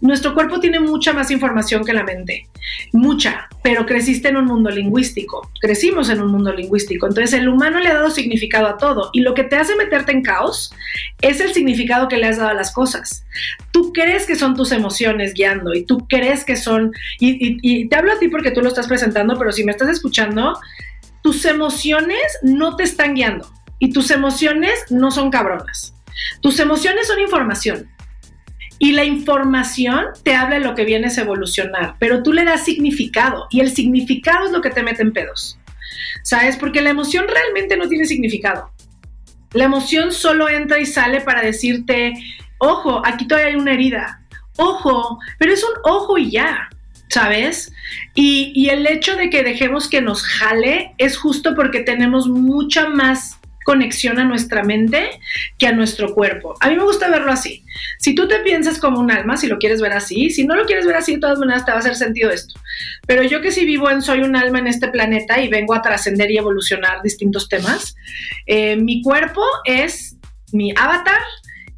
Nuestro 0.00 0.34
cuerpo 0.34 0.60
tiene 0.60 0.80
mucha 0.80 1.12
más 1.12 1.30
información 1.30 1.84
que 1.84 1.92
la 1.92 2.02
mente, 2.02 2.48
mucha, 2.92 3.48
pero 3.62 3.86
creciste 3.86 4.28
en 4.28 4.36
un 4.36 4.46
mundo 4.46 4.70
lingüístico, 4.70 5.50
crecimos 5.60 6.08
en 6.10 6.20
un 6.20 6.30
mundo 6.30 6.52
lingüístico, 6.52 7.06
entonces 7.06 7.38
el 7.38 7.48
humano 7.48 7.80
le 7.80 7.88
ha 7.88 7.94
dado 7.94 8.10
significado 8.10 8.66
a 8.66 8.78
todo 8.78 9.10
y 9.12 9.20
lo 9.20 9.34
que 9.34 9.44
te 9.44 9.56
hace 9.56 9.76
meterte 9.76 10.12
en 10.12 10.22
caos 10.22 10.72
es 11.20 11.40
el 11.40 11.52
significado 11.52 12.08
que 12.08 12.16
le 12.16 12.26
has 12.26 12.38
dado 12.38 12.50
a 12.50 12.54
las 12.54 12.72
cosas. 12.72 13.24
Tú 13.72 13.92
crees 13.92 14.26
que 14.26 14.36
son 14.36 14.54
tus 14.54 14.72
emociones 14.72 15.34
guiando 15.34 15.74
y 15.74 15.84
tú 15.84 16.06
crees 16.08 16.44
que 16.44 16.56
son, 16.56 16.92
y, 17.18 17.88
te 17.88 17.96
hablo 17.96 18.12
a 18.12 18.18
ti 18.18 18.28
porque 18.28 18.50
tú 18.50 18.62
lo 18.62 18.68
estás 18.68 18.88
presentando, 18.88 19.36
pero 19.38 19.52
si 19.52 19.64
me 19.64 19.72
estás 19.72 19.88
escuchando, 19.88 20.58
tus 21.22 21.44
emociones 21.44 22.38
no 22.42 22.76
te 22.76 22.84
están 22.84 23.14
guiando 23.14 23.50
y 23.78 23.92
tus 23.92 24.10
emociones 24.10 24.72
no 24.90 25.10
son 25.10 25.30
cabronas. 25.30 25.94
Tus 26.40 26.58
emociones 26.60 27.08
son 27.08 27.20
información. 27.20 27.88
Y 28.78 28.92
la 28.92 29.04
información 29.04 30.06
te 30.22 30.34
habla 30.34 30.58
de 30.58 30.64
lo 30.64 30.74
que 30.74 30.84
vienes 30.84 31.16
a 31.16 31.22
evolucionar, 31.22 31.96
pero 31.98 32.22
tú 32.22 32.32
le 32.32 32.44
das 32.44 32.64
significado 32.64 33.46
y 33.50 33.60
el 33.60 33.70
significado 33.70 34.46
es 34.46 34.52
lo 34.52 34.60
que 34.60 34.70
te 34.70 34.82
mete 34.82 35.02
en 35.02 35.12
pedos. 35.12 35.58
¿Sabes? 36.22 36.56
Porque 36.56 36.82
la 36.82 36.90
emoción 36.90 37.26
realmente 37.28 37.76
no 37.76 37.88
tiene 37.88 38.04
significado. 38.04 38.70
La 39.52 39.64
emoción 39.64 40.12
solo 40.12 40.48
entra 40.48 40.78
y 40.78 40.86
sale 40.86 41.20
para 41.20 41.40
decirte, 41.40 42.14
ojo, 42.58 43.00
aquí 43.04 43.26
todavía 43.26 43.50
hay 43.50 43.56
una 43.56 43.72
herida. 43.72 44.20
Ojo, 44.56 45.18
pero 45.38 45.52
es 45.52 45.64
un 45.64 45.74
ojo 45.84 46.18
y 46.18 46.30
ya. 46.30 46.68
¿sabes? 47.08 47.72
Y, 48.14 48.52
y, 48.54 48.68
el 48.70 48.86
hecho 48.86 49.16
de 49.16 49.30
que 49.30 49.44
dejemos 49.44 49.88
que 49.88 50.00
nos 50.00 50.22
jale 50.22 50.92
es 50.98 51.16
justo 51.16 51.54
porque 51.54 51.80
tenemos 51.80 52.26
mucha 52.26 52.88
más 52.88 53.35
conexión 53.66 54.20
a 54.20 54.24
nuestra 54.24 54.62
mente 54.62 55.10
que 55.58 55.66
a 55.66 55.72
nuestro 55.72 56.14
cuerpo. 56.14 56.54
A 56.60 56.70
mí 56.70 56.76
me 56.76 56.84
gusta 56.84 57.10
verlo 57.10 57.32
así. 57.32 57.64
Si 57.98 58.14
tú 58.14 58.28
te 58.28 58.38
piensas 58.38 58.78
como 58.78 59.00
un 59.00 59.10
alma, 59.10 59.36
si 59.36 59.48
lo 59.48 59.58
quieres 59.58 59.80
ver 59.80 59.92
así, 59.92 60.30
si 60.30 60.46
no 60.46 60.54
lo 60.54 60.66
quieres 60.66 60.86
ver 60.86 60.94
así, 60.94 61.14
de 61.14 61.20
todas 61.20 61.40
maneras 61.40 61.64
te 61.64 61.72
va 61.72 61.78
a 61.78 61.80
hacer 61.80 61.96
sentido 61.96 62.30
esto. 62.30 62.54
Pero 63.08 63.24
yo 63.24 63.42
que 63.42 63.50
si 63.50 63.64
vivo 63.64 63.90
en 63.90 64.02
soy 64.02 64.20
un 64.20 64.36
alma 64.36 64.60
en 64.60 64.68
este 64.68 64.86
planeta 64.86 65.40
y 65.42 65.48
vengo 65.48 65.74
a 65.74 65.82
trascender 65.82 66.30
y 66.30 66.38
evolucionar 66.38 67.02
distintos 67.02 67.48
temas, 67.48 67.96
eh, 68.46 68.76
mi 68.76 69.02
cuerpo 69.02 69.42
es 69.64 70.16
mi 70.52 70.70
avatar 70.76 71.20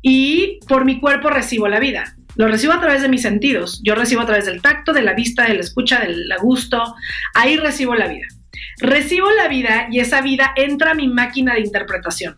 y 0.02 0.60
por 0.68 0.84
mi 0.84 1.00
cuerpo 1.00 1.30
recibo 1.30 1.68
la 1.68 1.80
vida. 1.80 2.16
Lo 2.36 2.48
recibo 2.48 2.74
a 2.74 2.80
través 2.80 3.00
de 3.00 3.08
mis 3.08 3.22
sentidos. 3.22 3.80
Yo 3.82 3.94
recibo 3.94 4.20
a 4.20 4.26
través 4.26 4.44
del 4.44 4.60
tacto, 4.60 4.92
de 4.92 5.00
la 5.00 5.14
vista, 5.14 5.44
de 5.44 5.54
la 5.54 5.60
escucha, 5.60 6.00
del 6.00 6.28
gusto. 6.42 6.94
Ahí 7.34 7.56
recibo 7.56 7.94
la 7.94 8.08
vida 8.08 8.26
recibo 8.80 9.30
la 9.30 9.48
vida 9.48 9.88
y 9.90 10.00
esa 10.00 10.20
vida 10.20 10.52
entra 10.56 10.92
a 10.92 10.94
mi 10.94 11.08
máquina 11.08 11.54
de 11.54 11.60
interpretación, 11.60 12.34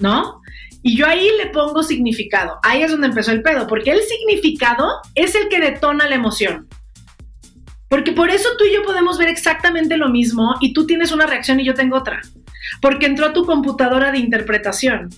¿no? 0.00 0.40
Y 0.82 0.96
yo 0.96 1.06
ahí 1.06 1.28
le 1.38 1.50
pongo 1.50 1.82
significado. 1.82 2.58
Ahí 2.62 2.82
es 2.82 2.90
donde 2.90 3.06
empezó 3.06 3.30
el 3.30 3.42
pedo, 3.42 3.66
porque 3.66 3.92
el 3.92 4.00
significado 4.02 5.00
es 5.14 5.34
el 5.34 5.48
que 5.48 5.60
detona 5.60 6.08
la 6.08 6.16
emoción. 6.16 6.68
Porque 7.88 8.12
por 8.12 8.30
eso 8.30 8.48
tú 8.58 8.64
y 8.64 8.74
yo 8.74 8.82
podemos 8.82 9.18
ver 9.18 9.28
exactamente 9.28 9.96
lo 9.96 10.08
mismo 10.08 10.56
y 10.60 10.72
tú 10.72 10.86
tienes 10.86 11.12
una 11.12 11.26
reacción 11.26 11.60
y 11.60 11.64
yo 11.64 11.74
tengo 11.74 11.98
otra. 11.98 12.20
Porque 12.80 13.06
entró 13.06 13.26
a 13.26 13.32
tu 13.32 13.44
computadora 13.44 14.10
de 14.10 14.18
interpretación. 14.18 15.10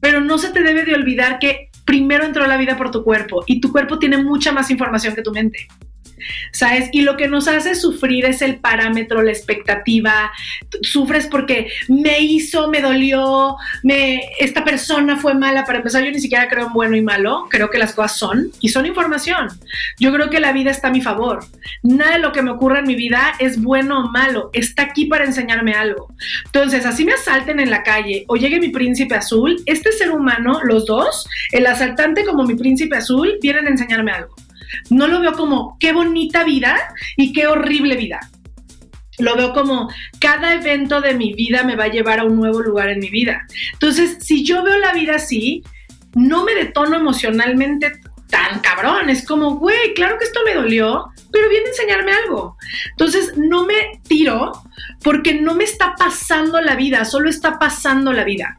Pero 0.00 0.20
no 0.20 0.38
se 0.38 0.50
te 0.50 0.62
debe 0.62 0.84
de 0.84 0.94
olvidar 0.94 1.38
que 1.38 1.70
primero 1.84 2.24
entró 2.24 2.46
la 2.46 2.56
vida 2.56 2.76
por 2.76 2.90
tu 2.90 3.02
cuerpo 3.04 3.42
y 3.46 3.60
tu 3.60 3.72
cuerpo 3.72 3.98
tiene 3.98 4.22
mucha 4.22 4.52
más 4.52 4.70
información 4.70 5.14
que 5.14 5.22
tu 5.22 5.32
mente. 5.32 5.66
¿Sabes? 6.52 6.88
Y 6.92 7.02
lo 7.02 7.16
que 7.16 7.28
nos 7.28 7.48
hace 7.48 7.74
sufrir 7.74 8.24
es 8.24 8.42
el 8.42 8.56
parámetro, 8.56 9.22
la 9.22 9.30
expectativa. 9.30 10.32
Sufres 10.82 11.26
porque 11.26 11.68
me 11.88 12.20
hizo, 12.20 12.68
me 12.68 12.80
dolió, 12.80 13.56
me, 13.82 14.20
esta 14.38 14.64
persona 14.64 15.16
fue 15.16 15.34
mala. 15.34 15.64
Para 15.64 15.78
empezar, 15.78 16.04
yo 16.04 16.10
ni 16.10 16.20
siquiera 16.20 16.48
creo 16.48 16.66
en 16.66 16.72
bueno 16.72 16.96
y 16.96 17.02
malo, 17.02 17.46
creo 17.50 17.70
que 17.70 17.78
las 17.78 17.92
cosas 17.92 18.18
son 18.18 18.50
y 18.60 18.68
son 18.68 18.86
información. 18.86 19.48
Yo 19.98 20.12
creo 20.12 20.30
que 20.30 20.40
la 20.40 20.52
vida 20.52 20.70
está 20.70 20.88
a 20.88 20.92
mi 20.92 21.00
favor. 21.00 21.44
Nada 21.82 22.14
de 22.14 22.18
lo 22.18 22.32
que 22.32 22.42
me 22.42 22.50
ocurra 22.50 22.80
en 22.80 22.86
mi 22.86 22.94
vida 22.94 23.34
es 23.38 23.60
bueno 23.60 24.00
o 24.00 24.10
malo, 24.10 24.50
está 24.52 24.82
aquí 24.82 25.06
para 25.06 25.24
enseñarme 25.24 25.74
algo. 25.74 26.08
Entonces, 26.46 26.86
así 26.86 27.04
me 27.04 27.12
asalten 27.12 27.60
en 27.60 27.70
la 27.70 27.82
calle 27.82 28.24
o 28.28 28.36
llegue 28.36 28.60
mi 28.60 28.68
príncipe 28.68 29.14
azul, 29.14 29.56
este 29.66 29.92
ser 29.92 30.10
humano, 30.10 30.60
los 30.64 30.86
dos, 30.86 31.26
el 31.52 31.66
asaltante 31.66 32.24
como 32.24 32.44
mi 32.44 32.54
príncipe 32.54 32.96
azul, 32.96 33.38
vienen 33.40 33.66
a 33.66 33.70
enseñarme 33.70 34.12
algo. 34.12 34.34
No 34.90 35.06
lo 35.08 35.20
veo 35.20 35.32
como 35.32 35.76
qué 35.78 35.92
bonita 35.92 36.44
vida 36.44 36.76
y 37.16 37.32
qué 37.32 37.46
horrible 37.46 37.96
vida. 37.96 38.20
Lo 39.18 39.36
veo 39.36 39.52
como 39.52 39.90
cada 40.20 40.54
evento 40.54 41.00
de 41.00 41.14
mi 41.14 41.34
vida 41.34 41.62
me 41.62 41.76
va 41.76 41.84
a 41.84 41.88
llevar 41.88 42.20
a 42.20 42.24
un 42.24 42.36
nuevo 42.36 42.60
lugar 42.60 42.88
en 42.88 42.98
mi 42.98 43.10
vida. 43.10 43.46
Entonces, 43.74 44.18
si 44.20 44.44
yo 44.44 44.62
veo 44.62 44.76
la 44.78 44.92
vida 44.92 45.16
así, 45.16 45.62
no 46.14 46.44
me 46.44 46.54
detono 46.54 46.96
emocionalmente 46.96 47.92
tan 48.28 48.60
cabrón. 48.60 49.10
Es 49.10 49.24
como, 49.24 49.56
güey, 49.56 49.94
claro 49.94 50.18
que 50.18 50.24
esto 50.24 50.40
me 50.44 50.54
dolió, 50.54 51.06
pero 51.30 51.48
viene 51.48 51.66
a 51.66 51.70
enseñarme 51.70 52.12
algo. 52.12 52.56
Entonces, 52.90 53.36
no 53.36 53.66
me 53.66 54.00
tiro 54.08 54.52
porque 55.02 55.34
no 55.34 55.54
me 55.54 55.64
está 55.64 55.94
pasando 55.96 56.60
la 56.60 56.74
vida, 56.74 57.04
solo 57.04 57.30
está 57.30 57.58
pasando 57.58 58.12
la 58.12 58.24
vida. 58.24 58.58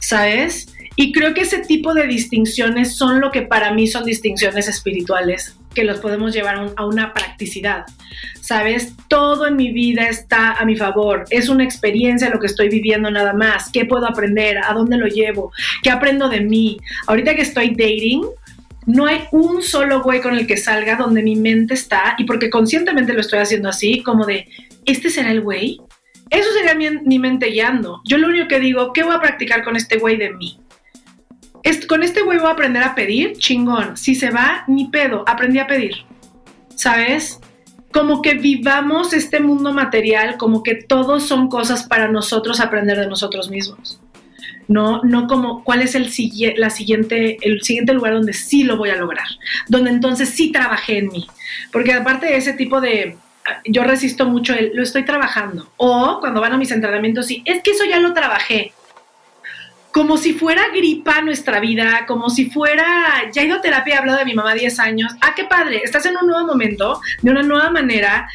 ¿Sabes? 0.00 0.74
Y 0.96 1.12
creo 1.12 1.34
que 1.34 1.42
ese 1.42 1.60
tipo 1.60 1.94
de 1.94 2.06
distinciones 2.06 2.96
son 2.96 3.20
lo 3.20 3.30
que 3.30 3.42
para 3.42 3.72
mí 3.72 3.86
son 3.86 4.04
distinciones 4.04 4.68
espirituales, 4.68 5.56
que 5.74 5.84
los 5.84 5.98
podemos 6.00 6.34
llevar 6.34 6.72
a, 6.76 6.84
una 6.84 7.14
practicidad. 7.14 7.86
¿Sabes? 8.40 8.94
Todo 9.08 9.46
en 9.46 9.56
mi 9.56 9.70
vida 9.70 10.08
está 10.08 10.52
a 10.52 10.64
mi 10.64 10.76
favor. 10.76 11.24
Es 11.30 11.48
una 11.48 11.64
experiencia 11.64 12.30
lo 12.30 12.40
que 12.40 12.48
estoy 12.48 12.68
viviendo 12.68 13.10
nada 13.10 13.32
más. 13.32 13.70
¿Qué 13.72 13.84
puedo 13.84 14.06
aprender? 14.06 14.58
¿A 14.58 14.72
dónde 14.74 14.96
lo 14.96 15.06
llevo? 15.06 15.52
¿Qué 15.82 15.90
aprendo 15.90 16.28
de 16.28 16.40
mí? 16.40 16.78
Ahorita 17.06 17.34
que 17.34 17.42
estoy 17.42 17.70
dating, 17.70 18.24
no 18.86 19.06
hay 19.06 19.20
un 19.30 19.62
solo 19.62 20.02
güey 20.02 20.20
con 20.20 20.34
el 20.34 20.46
que 20.46 20.56
salga 20.56 20.96
donde 20.96 21.22
mi 21.22 21.36
mente 21.36 21.74
está, 21.74 22.14
y 22.18 22.24
porque 22.24 22.50
conscientemente 22.50 23.12
lo 23.12 23.20
estoy 23.20 23.38
haciendo 23.38 23.68
así, 23.68 24.02
como 24.02 24.26
de, 24.26 24.48
¿este 24.84 25.10
será 25.10 25.30
el 25.30 25.42
güey? 25.42 25.80
Eso 26.30 26.48
sería 26.52 26.74
mi, 26.74 27.00
mi 27.04 27.18
mente 27.18 27.46
guiando. 27.46 28.00
Yo 28.04 28.18
lo 28.18 28.28
único 28.28 28.48
que 28.48 28.60
digo, 28.60 28.92
¿qué 28.92 29.02
voy 29.02 29.14
a 29.14 29.20
practicar 29.20 29.62
con 29.62 29.76
este 29.76 29.98
güey 29.98 30.16
de 30.16 30.30
mí? 30.30 30.58
Con 31.90 32.02
este 32.04 32.22
güey 32.22 32.38
voy 32.38 32.48
a 32.48 32.52
aprender 32.52 32.82
a 32.82 32.94
pedir, 32.94 33.32
chingón. 33.36 33.96
Si 33.96 34.14
se 34.14 34.30
va, 34.30 34.64
ni 34.68 34.86
pedo, 34.86 35.24
aprendí 35.26 35.58
a 35.58 35.66
pedir. 35.66 36.04
¿Sabes? 36.76 37.40
Como 37.92 38.22
que 38.22 38.34
vivamos 38.34 39.12
este 39.12 39.40
mundo 39.40 39.72
material, 39.72 40.36
como 40.36 40.62
que 40.62 40.76
todos 40.76 41.24
son 41.24 41.48
cosas 41.48 41.82
para 41.82 42.06
nosotros 42.08 42.60
aprender 42.60 42.98
de 42.98 43.08
nosotros 43.08 43.50
mismos. 43.50 44.00
No, 44.68 45.02
no 45.02 45.26
como 45.26 45.64
cuál 45.64 45.82
es 45.82 45.96
el, 45.96 46.10
siguiente, 46.10 47.38
el 47.42 47.60
siguiente 47.62 47.92
lugar 47.92 48.12
donde 48.14 48.32
sí 48.32 48.62
lo 48.62 48.76
voy 48.76 48.90
a 48.90 48.96
lograr, 48.96 49.26
donde 49.66 49.90
entonces 49.90 50.28
sí 50.28 50.52
trabajé 50.52 50.98
en 50.98 51.08
mí. 51.08 51.26
Porque 51.72 51.92
aparte 51.92 52.26
de 52.26 52.36
ese 52.36 52.52
tipo 52.52 52.80
de, 52.80 53.16
yo 53.64 53.82
resisto 53.82 54.26
mucho 54.26 54.54
el, 54.54 54.70
lo 54.74 54.84
estoy 54.84 55.04
trabajando. 55.04 55.72
O 55.76 56.18
cuando 56.20 56.40
van 56.40 56.52
a 56.52 56.56
mis 56.56 56.70
entrenamientos, 56.70 57.26
sí, 57.26 57.42
es 57.44 57.64
que 57.64 57.72
eso 57.72 57.84
ya 57.84 57.98
lo 57.98 58.14
trabajé 58.14 58.72
como 59.92 60.16
si 60.16 60.34
fuera 60.34 60.62
gripa 60.74 61.20
nuestra 61.22 61.60
vida, 61.60 62.04
como 62.06 62.30
si 62.30 62.50
fuera, 62.50 63.30
ya 63.32 63.42
he 63.42 63.46
ido 63.46 63.56
a 63.56 63.60
terapia, 63.60 63.94
he 63.94 63.98
hablado 63.98 64.18
de 64.18 64.24
mi 64.24 64.34
mamá 64.34 64.54
10 64.54 64.78
años, 64.78 65.12
ah, 65.20 65.32
qué 65.34 65.44
padre, 65.44 65.82
estás 65.84 66.06
en 66.06 66.16
un 66.16 66.26
nuevo 66.28 66.46
momento, 66.46 67.00
de 67.22 67.30
una 67.30 67.42
nueva 67.42 67.70
manera. 67.70 68.28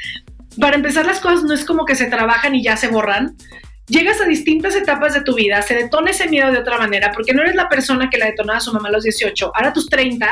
Para 0.59 0.75
empezar, 0.75 1.05
las 1.05 1.19
cosas 1.19 1.43
no 1.43 1.53
es 1.53 1.65
como 1.65 1.85
que 1.85 1.95
se 1.95 2.05
trabajan 2.05 2.55
y 2.55 2.63
ya 2.63 2.77
se 2.77 2.87
borran. 2.87 3.35
Llegas 3.87 4.19
a 4.19 4.25
distintas 4.25 4.75
etapas 4.75 5.13
de 5.13 5.21
tu 5.21 5.35
vida, 5.35 5.61
se 5.61 5.75
detona 5.75 6.09
ese 6.09 6.27
miedo 6.27 6.51
de 6.51 6.57
otra 6.57 6.79
manera, 6.79 7.11
porque 7.13 7.33
no 7.33 7.43
eres 7.43 7.53
la 7.53 7.69
persona 7.69 8.09
que 8.09 8.17
la 8.17 8.25
detonaba 8.25 8.57
a 8.57 8.61
su 8.61 8.73
mamá 8.73 8.89
a 8.89 8.93
los 8.93 9.03
18. 9.03 9.51
Ahora 9.53 9.69
a 9.69 9.73
tus 9.73 9.87
30, 9.89 10.27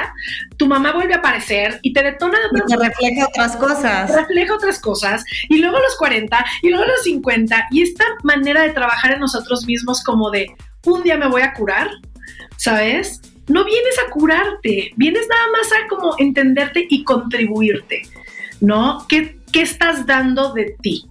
tu 0.58 0.66
mamá 0.68 0.92
vuelve 0.92 1.14
a 1.14 1.18
aparecer 1.18 1.80
y 1.84 1.94
te 1.94 2.02
detona 2.02 2.40
de 2.40 2.48
otra 2.48 2.78
manera. 2.78 2.90
refleja 2.90 3.28
otras 3.28 3.56
cosas. 3.56 4.16
Refleja 4.16 4.56
otras 4.56 4.80
cosas. 4.80 5.24
Y 5.50 5.60
luego 5.60 5.78
a 5.78 5.82
los 5.82 5.96
40, 5.98 6.46
y 6.64 6.70
luego 6.70 6.84
a 6.84 6.88
los 6.88 7.04
50. 7.04 7.68
Y 7.70 7.84
esta 7.84 8.06
manera 8.24 8.64
de 8.64 8.72
trabajar 8.72 9.14
en 9.14 9.20
nosotros 9.20 9.66
mismos 9.68 10.04
como 10.04 10.32
de, 10.32 10.48
un 10.86 11.04
día 11.04 11.18
me 11.18 11.28
voy 11.28 11.42
a 11.42 11.54
curar, 11.54 11.90
¿sabes? 12.58 13.22
No 13.48 13.66
vienes 13.66 14.00
a 14.00 14.10
curarte, 14.12 14.92
vienes 14.96 15.28
nada 15.28 15.48
más 15.52 15.72
a 15.72 15.88
como 15.88 16.16
entenderte 16.18 16.86
y 16.90 17.04
contribuirte, 17.04 18.04
¿no? 18.62 19.06
¿Qué, 19.08 19.40
qué 19.52 19.62
estás 19.62 20.06
dando 20.06 20.54
de 20.54 20.76
ti? 20.82 21.06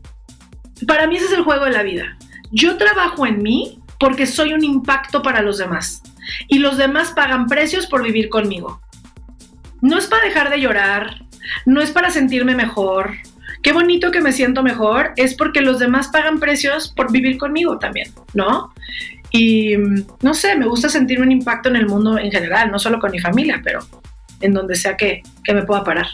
Para 0.86 1.06
mí 1.06 1.16
ese 1.16 1.26
es 1.26 1.32
el 1.32 1.44
juego 1.44 1.64
de 1.64 1.72
la 1.72 1.82
vida. 1.82 2.16
Yo 2.50 2.76
trabajo 2.76 3.26
en 3.26 3.42
mí 3.42 3.80
porque 3.98 4.26
soy 4.26 4.52
un 4.52 4.64
impacto 4.64 5.22
para 5.22 5.42
los 5.42 5.58
demás 5.58 6.02
y 6.48 6.58
los 6.58 6.76
demás 6.76 7.12
pagan 7.12 7.46
precios 7.46 7.86
por 7.86 8.02
vivir 8.02 8.28
conmigo. 8.28 8.80
No 9.80 9.98
es 9.98 10.06
para 10.06 10.24
dejar 10.24 10.50
de 10.50 10.60
llorar, 10.60 11.24
no 11.66 11.80
es 11.80 11.90
para 11.90 12.10
sentirme 12.10 12.54
mejor. 12.54 13.16
Qué 13.62 13.72
bonito 13.72 14.10
que 14.10 14.20
me 14.20 14.32
siento 14.32 14.62
mejor, 14.62 15.12
es 15.16 15.34
porque 15.34 15.60
los 15.60 15.78
demás 15.78 16.08
pagan 16.08 16.40
precios 16.40 16.88
por 16.88 17.12
vivir 17.12 17.38
conmigo 17.38 17.78
también, 17.78 18.12
¿no? 18.34 18.72
Y 19.32 19.76
no 20.20 20.34
sé, 20.34 20.54
me 20.56 20.66
gusta 20.66 20.90
sentir 20.90 21.20
un 21.20 21.32
impacto 21.32 21.70
en 21.70 21.76
el 21.76 21.86
mundo 21.86 22.18
en 22.18 22.30
general, 22.30 22.70
no 22.70 22.78
solo 22.78 23.00
con 23.00 23.10
mi 23.10 23.18
familia, 23.18 23.60
pero 23.64 23.80
en 24.42 24.52
donde 24.52 24.76
sea 24.76 24.96
que, 24.96 25.22
me 25.52 25.62
pueda 25.62 25.82
parar. 25.82 26.06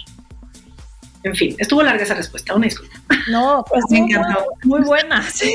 En 1.24 1.34
fin, 1.34 1.56
estuvo 1.58 1.82
larga 1.82 2.04
esa 2.04 2.14
respuesta, 2.14 2.54
una 2.54 2.66
disculpa. 2.66 2.94
No, 3.28 3.64
pues 3.70 3.84
me 3.90 3.98
encantó. 3.98 4.46
Muy, 4.62 4.82
buena, 4.82 5.22
sí, 5.30 5.52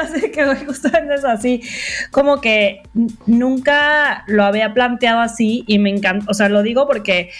así 0.00 0.30
que 0.30 0.54
justamente 0.66 1.14
es 1.14 1.24
así, 1.24 1.62
como 2.10 2.42
que 2.42 2.82
nunca 3.26 4.24
lo 4.26 4.44
había 4.44 4.74
planteado 4.74 5.20
así 5.20 5.64
y 5.66 5.78
me 5.78 5.88
encantó, 5.88 6.30
o 6.30 6.34
sea, 6.34 6.50
lo 6.50 6.62
digo 6.62 6.86
porque, 6.86 7.30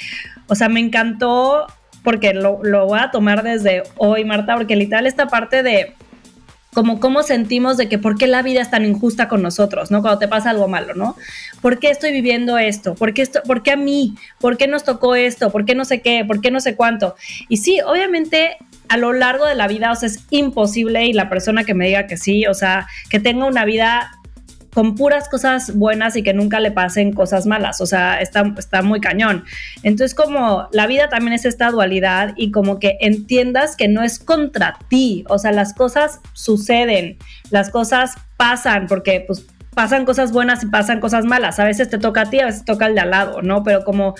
o 0.46 0.54
sea, 0.54 0.70
me 0.70 0.80
encantó 0.80 1.66
porque 2.02 2.32
lo, 2.32 2.60
lo 2.62 2.86
voy 2.86 3.00
a 3.00 3.10
tomar 3.10 3.42
desde 3.42 3.82
hoy, 3.96 4.24
Marta, 4.24 4.56
porque 4.56 4.76
literal 4.76 5.06
esta 5.06 5.26
parte 5.26 5.62
de 5.62 5.94
como 6.78 7.00
cómo 7.00 7.24
sentimos 7.24 7.76
de 7.76 7.88
que 7.88 7.98
por 7.98 8.16
qué 8.16 8.28
la 8.28 8.40
vida 8.40 8.62
es 8.62 8.70
tan 8.70 8.84
injusta 8.84 9.26
con 9.26 9.42
nosotros, 9.42 9.90
¿no? 9.90 10.00
Cuando 10.00 10.20
te 10.20 10.28
pasa 10.28 10.50
algo 10.50 10.68
malo, 10.68 10.94
¿no? 10.94 11.16
¿Por 11.60 11.80
qué 11.80 11.90
estoy 11.90 12.12
viviendo 12.12 12.56
esto? 12.56 12.94
¿Por 12.94 13.14
qué, 13.14 13.22
esto, 13.22 13.42
¿Por 13.44 13.64
qué 13.64 13.72
a 13.72 13.76
mí? 13.76 14.14
¿Por 14.38 14.56
qué 14.56 14.68
nos 14.68 14.84
tocó 14.84 15.16
esto? 15.16 15.50
¿Por 15.50 15.64
qué 15.64 15.74
no 15.74 15.84
sé 15.84 16.02
qué? 16.02 16.24
¿Por 16.24 16.40
qué 16.40 16.52
no 16.52 16.60
sé 16.60 16.76
cuánto? 16.76 17.16
Y 17.48 17.56
sí, 17.56 17.80
obviamente 17.80 18.58
a 18.88 18.96
lo 18.96 19.12
largo 19.12 19.44
de 19.44 19.56
la 19.56 19.66
vida, 19.66 19.90
o 19.90 19.96
sea, 19.96 20.08
es 20.08 20.20
imposible 20.30 21.04
y 21.04 21.12
la 21.14 21.28
persona 21.28 21.64
que 21.64 21.74
me 21.74 21.88
diga 21.88 22.06
que 22.06 22.16
sí, 22.16 22.46
o 22.46 22.54
sea, 22.54 22.86
que 23.10 23.18
tenga 23.18 23.46
una 23.46 23.64
vida 23.64 24.12
con 24.74 24.94
puras 24.94 25.28
cosas 25.28 25.74
buenas 25.74 26.16
y 26.16 26.22
que 26.22 26.34
nunca 26.34 26.60
le 26.60 26.70
pasen 26.70 27.12
cosas 27.12 27.46
malas. 27.46 27.80
O 27.80 27.86
sea, 27.86 28.20
está, 28.20 28.52
está 28.58 28.82
muy 28.82 29.00
cañón. 29.00 29.44
Entonces, 29.82 30.14
como 30.14 30.68
la 30.72 30.86
vida 30.86 31.08
también 31.08 31.32
es 31.32 31.44
esta 31.44 31.70
dualidad 31.70 32.34
y 32.36 32.50
como 32.50 32.78
que 32.78 32.96
entiendas 33.00 33.76
que 33.76 33.88
no 33.88 34.02
es 34.02 34.18
contra 34.18 34.78
ti. 34.88 35.24
O 35.28 35.38
sea, 35.38 35.52
las 35.52 35.74
cosas 35.74 36.20
suceden, 36.32 37.18
las 37.50 37.70
cosas 37.70 38.14
pasan, 38.36 38.86
porque 38.86 39.24
pues 39.26 39.46
pasan 39.74 40.04
cosas 40.04 40.32
buenas 40.32 40.62
y 40.64 40.66
pasan 40.66 41.00
cosas 41.00 41.24
malas. 41.24 41.58
A 41.58 41.64
veces 41.64 41.88
te 41.88 41.98
toca 41.98 42.22
a 42.22 42.30
ti, 42.30 42.40
a 42.40 42.46
veces 42.46 42.64
toca 42.64 42.86
al 42.86 42.94
de 42.94 43.00
al 43.00 43.10
lado, 43.10 43.42
¿no? 43.42 43.62
Pero 43.62 43.84
como 43.84 44.14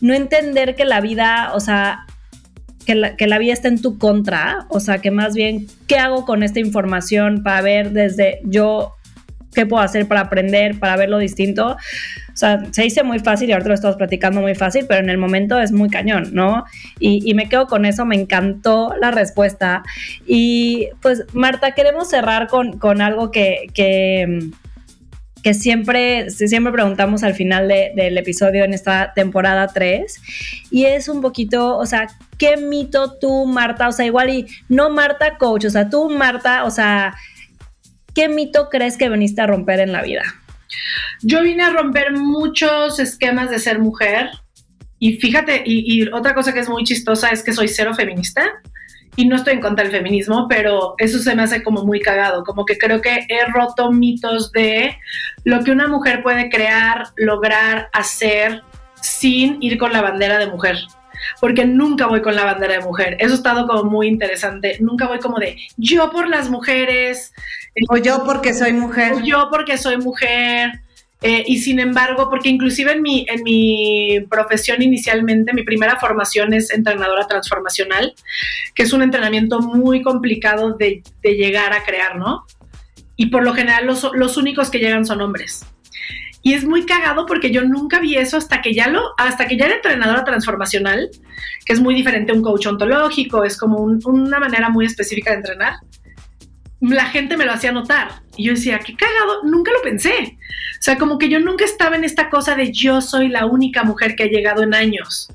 no 0.00 0.14
entender 0.14 0.74
que 0.74 0.84
la 0.84 1.00
vida, 1.00 1.52
o 1.54 1.60
sea, 1.60 2.06
que 2.84 2.94
la, 2.94 3.16
que 3.16 3.26
la, 3.26 3.38
vida 3.38 3.52
está 3.52 3.68
en 3.68 3.80
tu 3.80 3.98
contra, 3.98 4.66
o 4.68 4.80
sea, 4.80 4.98
que 4.98 5.10
más 5.10 5.34
bien, 5.34 5.66
¿qué 5.86 5.98
hago 5.98 6.24
con 6.24 6.42
esta 6.42 6.60
información 6.60 7.42
para 7.42 7.62
ver 7.62 7.92
desde 7.92 8.40
yo 8.44 8.95
qué 9.56 9.66
puedo 9.66 9.82
hacer 9.82 10.06
para 10.06 10.20
aprender, 10.20 10.78
para 10.78 10.96
verlo 10.96 11.18
distinto. 11.18 11.72
O 11.72 12.36
sea, 12.36 12.62
se 12.70 12.82
dice 12.82 13.02
muy 13.02 13.18
fácil 13.18 13.48
y 13.48 13.52
ahorita 13.52 13.70
lo 13.70 13.74
estamos 13.74 13.96
platicando 13.96 14.42
muy 14.42 14.54
fácil, 14.54 14.84
pero 14.86 15.00
en 15.00 15.08
el 15.08 15.16
momento 15.16 15.58
es 15.58 15.72
muy 15.72 15.88
cañón, 15.88 16.30
¿no? 16.32 16.64
Y, 17.00 17.34
me 17.34 17.48
quedo 17.48 17.66
con 17.66 17.86
eso, 17.86 18.04
me 18.04 18.16
encantó 18.16 18.94
la 19.00 19.10
respuesta. 19.10 19.82
Y 20.26 20.88
pues, 21.00 21.24
Marta, 21.32 21.72
queremos 21.72 22.08
cerrar 22.10 22.46
con, 22.48 22.78
con 22.78 23.00
algo 23.00 23.30
que, 23.30 23.66
que 23.74 25.54
siempre, 25.54 26.28
siempre 26.30 26.72
preguntamos 26.72 27.22
al 27.22 27.34
final 27.34 27.68
del 27.68 28.18
episodio 28.18 28.64
en 28.64 28.74
esta 28.74 29.12
temporada 29.14 29.68
3. 29.68 30.20
Y 30.70 30.86
es 30.86 31.08
un 31.08 31.20
poquito, 31.20 31.78
o 31.78 31.86
sea, 31.86 32.08
¿qué 32.36 32.56
mito 32.56 33.16
tú, 33.18 33.46
Marta? 33.46 33.88
O 33.88 33.92
sea, 33.92 34.04
igual 34.04 34.28
y 34.28 34.46
no 34.68 34.90
Marta 34.90 35.38
coach, 35.38 35.64
o 35.64 35.70
sea, 35.70 35.88
tú, 35.88 36.10
Marta, 36.10 36.64
o 36.64 36.70
sea, 36.70 37.14
¿qué 38.16 38.28
mito 38.28 38.68
crees 38.70 38.96
que 38.96 39.08
veniste 39.08 39.42
a 39.42 39.46
romper 39.46 39.78
en 39.78 39.92
la 39.92 40.02
vida? 40.02 40.22
Yo 41.22 41.42
vine 41.42 41.62
a 41.62 41.70
romper 41.70 42.12
muchos 42.12 42.98
esquemas 42.98 43.50
de 43.50 43.60
ser 43.60 43.78
mujer. 43.78 44.30
Y 44.98 45.18
fíjate, 45.18 45.62
y 45.66 46.08
otra 46.08 46.34
cosa 46.34 46.54
que 46.54 46.60
es 46.60 46.68
muy 46.68 46.82
chistosa 46.84 47.28
es 47.28 47.44
que 47.44 47.52
soy 47.52 47.68
cero 47.68 47.94
feminista 47.94 48.50
y 49.16 49.26
no 49.26 49.36
estoy 49.36 49.54
en 49.54 49.60
contra 49.60 49.84
del 49.84 49.92
feminismo, 49.92 50.46
pero 50.48 50.94
eso 50.98 51.18
se 51.18 51.34
me 51.34 51.42
hace 51.42 51.62
como 51.62 51.84
muy 51.84 52.00
cagado, 52.00 52.44
como 52.44 52.64
que 52.64 52.78
creo 52.78 53.00
que 53.00 53.26
he 53.28 53.44
roto 53.52 53.90
mitos 53.90 54.52
de 54.52 54.96
lo 55.44 55.64
que 55.64 55.70
una 55.70 55.88
mujer 55.88 56.22
puede 56.22 56.50
crear, 56.50 57.04
lograr, 57.16 57.88
hacer 57.92 58.62
sin 59.00 59.62
ir 59.62 59.78
con 59.78 59.92
la 59.92 60.02
bandera 60.02 60.38
de 60.38 60.46
mujer. 60.46 60.76
Porque 61.40 61.64
nunca 61.64 62.06
voy 62.06 62.22
con 62.22 62.36
la 62.36 62.44
bandera 62.44 62.74
de 62.74 62.80
mujer. 62.80 63.16
Eso 63.20 63.32
ha 63.32 63.36
estado 63.36 63.66
como 63.66 63.84
muy 63.84 64.08
interesante. 64.08 64.76
Nunca 64.80 65.06
voy 65.06 65.18
como 65.18 65.38
de 65.38 65.56
yo 65.76 66.10
por 66.10 66.28
las 66.28 66.50
mujeres. 66.50 67.32
O 67.88 67.96
yo 67.96 68.24
porque 68.24 68.54
soy 68.54 68.72
mujer. 68.72 69.12
O 69.14 69.20
yo 69.20 69.48
porque 69.50 69.78
soy 69.78 69.98
mujer. 69.98 70.80
Eh, 71.22 71.44
y 71.46 71.58
sin 71.58 71.80
embargo, 71.80 72.28
porque 72.28 72.50
inclusive 72.50 72.92
en 72.92 73.02
mi, 73.02 73.26
en 73.28 73.42
mi 73.42 74.20
profesión 74.30 74.82
inicialmente, 74.82 75.54
mi 75.54 75.62
primera 75.62 75.98
formación 75.98 76.52
es 76.52 76.70
entrenadora 76.70 77.26
transformacional, 77.26 78.14
que 78.74 78.82
es 78.82 78.92
un 78.92 79.02
entrenamiento 79.02 79.60
muy 79.60 80.02
complicado 80.02 80.74
de, 80.74 81.02
llegar 81.22 81.72
a 81.72 81.84
crear, 81.84 82.16
¿no? 82.16 82.44
Y 83.16 83.26
por 83.26 83.42
lo 83.42 83.54
general 83.54 83.86
los, 83.86 84.06
los, 84.14 84.36
únicos 84.36 84.70
que 84.70 84.78
llegan 84.78 85.06
son 85.06 85.22
hombres. 85.22 85.64
Y 86.46 86.54
es 86.54 86.64
muy 86.64 86.86
cagado 86.86 87.26
porque 87.26 87.50
yo 87.50 87.64
nunca 87.64 87.98
vi 87.98 88.14
eso 88.14 88.36
hasta 88.36 88.62
que 88.62 88.72
ya 88.72 88.86
lo, 88.86 89.14
hasta 89.18 89.48
que 89.48 89.56
ya 89.56 89.64
era 89.64 89.74
entrenadora 89.74 90.22
transformacional, 90.22 91.10
que 91.64 91.72
es 91.72 91.80
muy 91.80 91.92
diferente 91.92 92.30
a 92.30 92.36
un 92.36 92.42
coach 92.42 92.66
ontológico, 92.66 93.42
es 93.42 93.58
como 93.58 93.78
una 93.78 94.38
manera 94.38 94.68
muy 94.68 94.86
específica 94.86 95.32
de 95.32 95.38
entrenar 95.38 95.74
la 96.80 97.06
gente 97.06 97.36
me 97.36 97.44
lo 97.44 97.52
hacía 97.52 97.72
notar. 97.72 98.08
Y 98.36 98.44
yo 98.44 98.54
decía, 98.54 98.78
qué 98.78 98.94
cagado, 98.94 99.42
nunca 99.44 99.72
lo 99.72 99.82
pensé. 99.82 100.38
O 100.78 100.82
sea, 100.82 100.98
como 100.98 101.18
que 101.18 101.28
yo 101.28 101.40
nunca 101.40 101.64
estaba 101.64 101.96
en 101.96 102.04
esta 102.04 102.28
cosa 102.30 102.54
de 102.54 102.72
yo 102.72 103.00
soy 103.00 103.28
la 103.28 103.46
única 103.46 103.82
mujer 103.82 104.14
que 104.14 104.24
ha 104.24 104.28
llegado 104.28 104.62
en 104.62 104.74
años. 104.74 105.28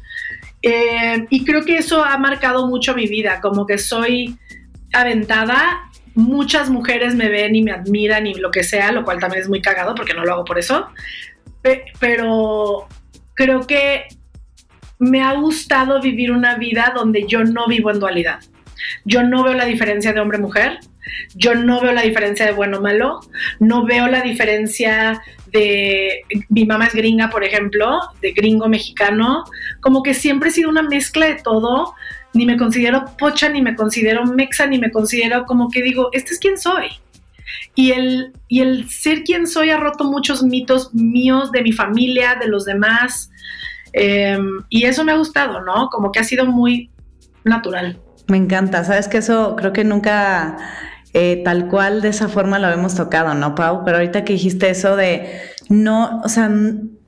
Eh, 0.62 1.26
y 1.30 1.44
creo 1.44 1.66
que 1.66 1.78
eso 1.78 2.04
ha 2.04 2.18
marcado 2.18 2.68
mucho 2.68 2.94
mi 2.94 3.08
vida, 3.08 3.42
como 3.42 3.66
que 3.66 3.78
soy 3.78 4.38
aventada. 4.94 5.90
Muchas 6.16 6.70
mujeres 6.70 7.16
me 7.16 7.30
ven 7.30 7.56
y 7.56 7.64
me 7.64 7.72
admiran 7.72 8.28
y 8.28 8.34
lo 8.34 8.52
que 8.52 8.64
sea, 8.64 8.92
lo 8.92 9.04
cual 9.04 9.20
también 9.20 9.42
es 9.42 9.50
muy 9.50 9.62
cagado 9.62 9.96
porque 9.96 10.14
no 10.14 10.26
lo 10.26 10.34
hago 10.34 10.46
por 10.46 10.60
eso. 10.60 10.88
Pero 12.00 12.88
creo 13.34 13.66
que 13.68 14.08
me 15.00 15.22
ha 15.22 15.34
gustado 15.34 16.02
vivir 16.02 16.32
una 16.32 16.56
vida 16.56 16.92
donde 16.96 17.26
yo 17.28 17.44
no 17.44 17.68
vivo 17.68 17.92
en 17.92 18.00
dualidad. 18.00 18.40
Yo 19.06 19.24
no 19.24 19.44
veo 19.44 19.54
la 19.54 19.66
diferencia 19.66 20.14
de 20.14 20.20
hombre-mujer, 20.20 20.80
yo 21.36 21.56
no 21.56 21.82
veo 21.82 21.92
la 21.92 22.02
diferencia 22.02 22.46
de 22.46 22.52
bueno 22.52 22.82
malo, 22.82 23.20
no 23.60 23.86
veo 23.86 24.08
la 24.08 24.22
diferencia 24.22 25.22
de 25.52 26.24
mi 26.50 26.66
mamá 26.66 26.86
es 26.86 26.94
gringa, 26.94 27.30
por 27.30 27.44
ejemplo, 27.44 28.00
de 28.22 28.32
gringo 28.32 28.68
mexicano, 28.70 29.44
como 29.82 30.04
que 30.04 30.14
siempre 30.14 30.50
he 30.50 30.54
sido 30.54 30.70
una 30.70 30.84
mezcla 30.84 31.28
de 31.28 31.36
todo, 31.36 31.94
ni 32.34 32.46
me 32.46 32.58
considero 32.58 33.06
pocha, 33.18 33.50
ni 33.50 33.62
me 33.62 33.76
considero 33.76 34.26
mexa, 34.26 34.68
ni 34.68 34.80
me 34.80 34.92
considero 34.92 35.46
como 35.46 35.70
que 35.70 35.82
digo, 35.82 36.10
este 36.14 36.34
es 36.34 36.40
quien 36.40 36.58
soy. 36.58 36.88
Y 37.76 37.92
el, 37.92 38.34
y 38.48 38.62
el 38.62 38.90
ser 38.90 39.24
quien 39.24 39.48
soy 39.48 39.70
ha 39.70 39.78
roto 39.78 40.04
muchos 40.06 40.44
mitos 40.44 40.94
míos, 40.94 41.52
de 41.52 41.62
mi 41.62 41.72
familia, 41.72 42.36
de 42.40 42.48
los 42.48 42.66
demás. 42.66 43.30
Em, 43.94 44.62
y 44.70 44.86
eso 44.86 45.04
me 45.04 45.12
ha 45.12 45.18
gustado, 45.18 45.62
¿no? 45.62 45.90
Como 45.90 46.12
que 46.12 46.20
ha 46.20 46.24
sido 46.24 46.46
muy 46.46 46.90
natural. 47.44 48.00
Me 48.28 48.38
encanta, 48.38 48.84
sabes 48.84 49.08
que 49.08 49.18
eso 49.18 49.56
creo 49.58 49.74
que 49.74 49.84
nunca 49.84 50.58
eh, 51.14 51.42
tal 51.44 51.68
cual 51.68 52.02
de 52.02 52.10
esa 52.10 52.30
forma 52.30 52.60
lo 52.60 52.70
hemos 52.70 52.96
tocado, 52.96 53.34
¿no, 53.34 53.56
Pau? 53.56 53.84
Pero 53.84 53.98
ahorita 53.98 54.24
que 54.24 54.34
dijiste 54.34 54.70
eso 54.70 54.96
de 54.96 55.42
no, 55.70 56.22
o 56.24 56.30
sea, 56.30 56.50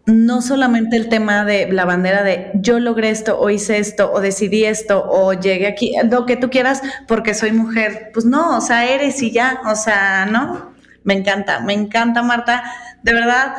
no 0.05 0.41
solamente 0.41 0.97
el 0.97 1.07
tema 1.07 1.45
de 1.45 1.71
la 1.71 1.85
bandera 1.85 2.23
de 2.23 2.51
yo 2.55 2.79
logré 2.79 3.09
esto 3.09 3.39
o 3.39 3.49
hice 3.49 3.77
esto 3.77 4.11
o 4.11 4.19
decidí 4.19 4.65
esto 4.65 5.05
o 5.07 5.33
llegué 5.33 5.67
aquí, 5.67 5.93
lo 6.09 6.25
que 6.25 6.35
tú 6.35 6.49
quieras 6.49 6.81
porque 7.07 7.33
soy 7.33 7.51
mujer. 7.51 8.09
Pues 8.13 8.25
no, 8.25 8.57
o 8.57 8.61
sea, 8.61 8.85
eres 8.85 9.21
y 9.21 9.31
ya, 9.31 9.61
o 9.65 9.75
sea, 9.75 10.25
¿no? 10.25 10.73
Me 11.03 11.13
encanta, 11.13 11.61
me 11.61 11.73
encanta, 11.73 12.21
Marta. 12.21 12.63
De 13.03 13.13
verdad, 13.13 13.55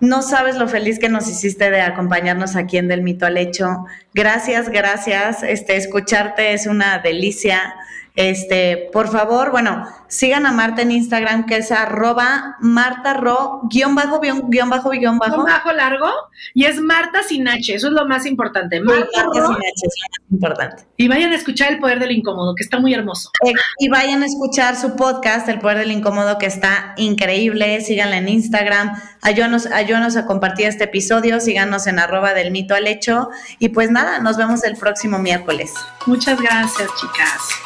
no 0.00 0.22
sabes 0.22 0.56
lo 0.56 0.68
feliz 0.68 0.98
que 0.98 1.08
nos 1.08 1.28
hiciste 1.28 1.70
de 1.70 1.80
acompañarnos 1.80 2.56
aquí 2.56 2.76
en 2.78 2.88
Del 2.88 3.02
Mito 3.02 3.26
al 3.26 3.38
Hecho. 3.38 3.84
Gracias, 4.14 4.68
gracias. 4.68 5.42
Este, 5.42 5.76
escucharte 5.76 6.52
es 6.52 6.66
una 6.66 6.98
delicia. 6.98 7.74
Este, 8.16 8.88
por 8.94 9.08
favor, 9.08 9.50
bueno, 9.50 9.86
sigan 10.08 10.46
a 10.46 10.52
Marta 10.52 10.80
en 10.80 10.90
Instagram, 10.90 11.44
que 11.44 11.58
es 11.58 11.70
arroba 11.70 12.56
martarro, 12.60 13.60
guion 13.70 13.94
bajo, 13.94 14.20
guion, 14.20 14.70
bajo, 14.70 14.88
guion 14.90 15.18
bajo. 15.18 15.44
bajo 15.44 15.70
largo, 15.72 16.10
y 16.54 16.64
es 16.64 16.80
Marta 16.80 17.22
sin 17.22 17.46
H, 17.46 17.74
eso 17.74 17.88
es 17.88 17.92
lo 17.92 18.06
más 18.06 18.24
importante. 18.24 18.80
Marta, 18.80 19.06
sin 19.12 19.20
H 19.20 19.36
es 19.36 19.42
lo 19.42 19.50
más 19.50 20.30
importante. 20.30 20.84
Y 20.96 21.08
vayan 21.08 21.32
a 21.32 21.34
escuchar 21.34 21.72
El 21.72 21.78
Poder 21.78 21.98
del 21.98 22.12
Incómodo, 22.12 22.54
que 22.54 22.62
está 22.62 22.78
muy 22.78 22.94
hermoso. 22.94 23.30
Eh, 23.46 23.52
y 23.78 23.90
vayan 23.90 24.22
a 24.22 24.26
escuchar 24.26 24.76
su 24.76 24.96
podcast, 24.96 25.46
El 25.50 25.58
Poder 25.58 25.78
del 25.78 25.92
Incómodo, 25.92 26.38
que 26.38 26.46
está 26.46 26.94
increíble. 26.96 27.82
Síganla 27.82 28.16
en 28.16 28.30
Instagram, 28.30 28.98
ayúdanos, 29.20 29.66
ayúdanos 29.66 30.16
a 30.16 30.24
compartir 30.24 30.68
este 30.68 30.84
episodio, 30.84 31.38
síganos 31.38 31.86
en 31.86 31.98
arroba 31.98 32.32
del 32.32 32.50
mito 32.50 32.74
al 32.74 32.86
hecho. 32.86 33.28
Y 33.58 33.68
pues 33.68 33.90
nada, 33.90 34.20
nos 34.20 34.38
vemos 34.38 34.64
el 34.64 34.76
próximo 34.76 35.18
miércoles. 35.18 35.74
Muchas 36.06 36.40
gracias, 36.40 36.88
chicas. 36.98 37.65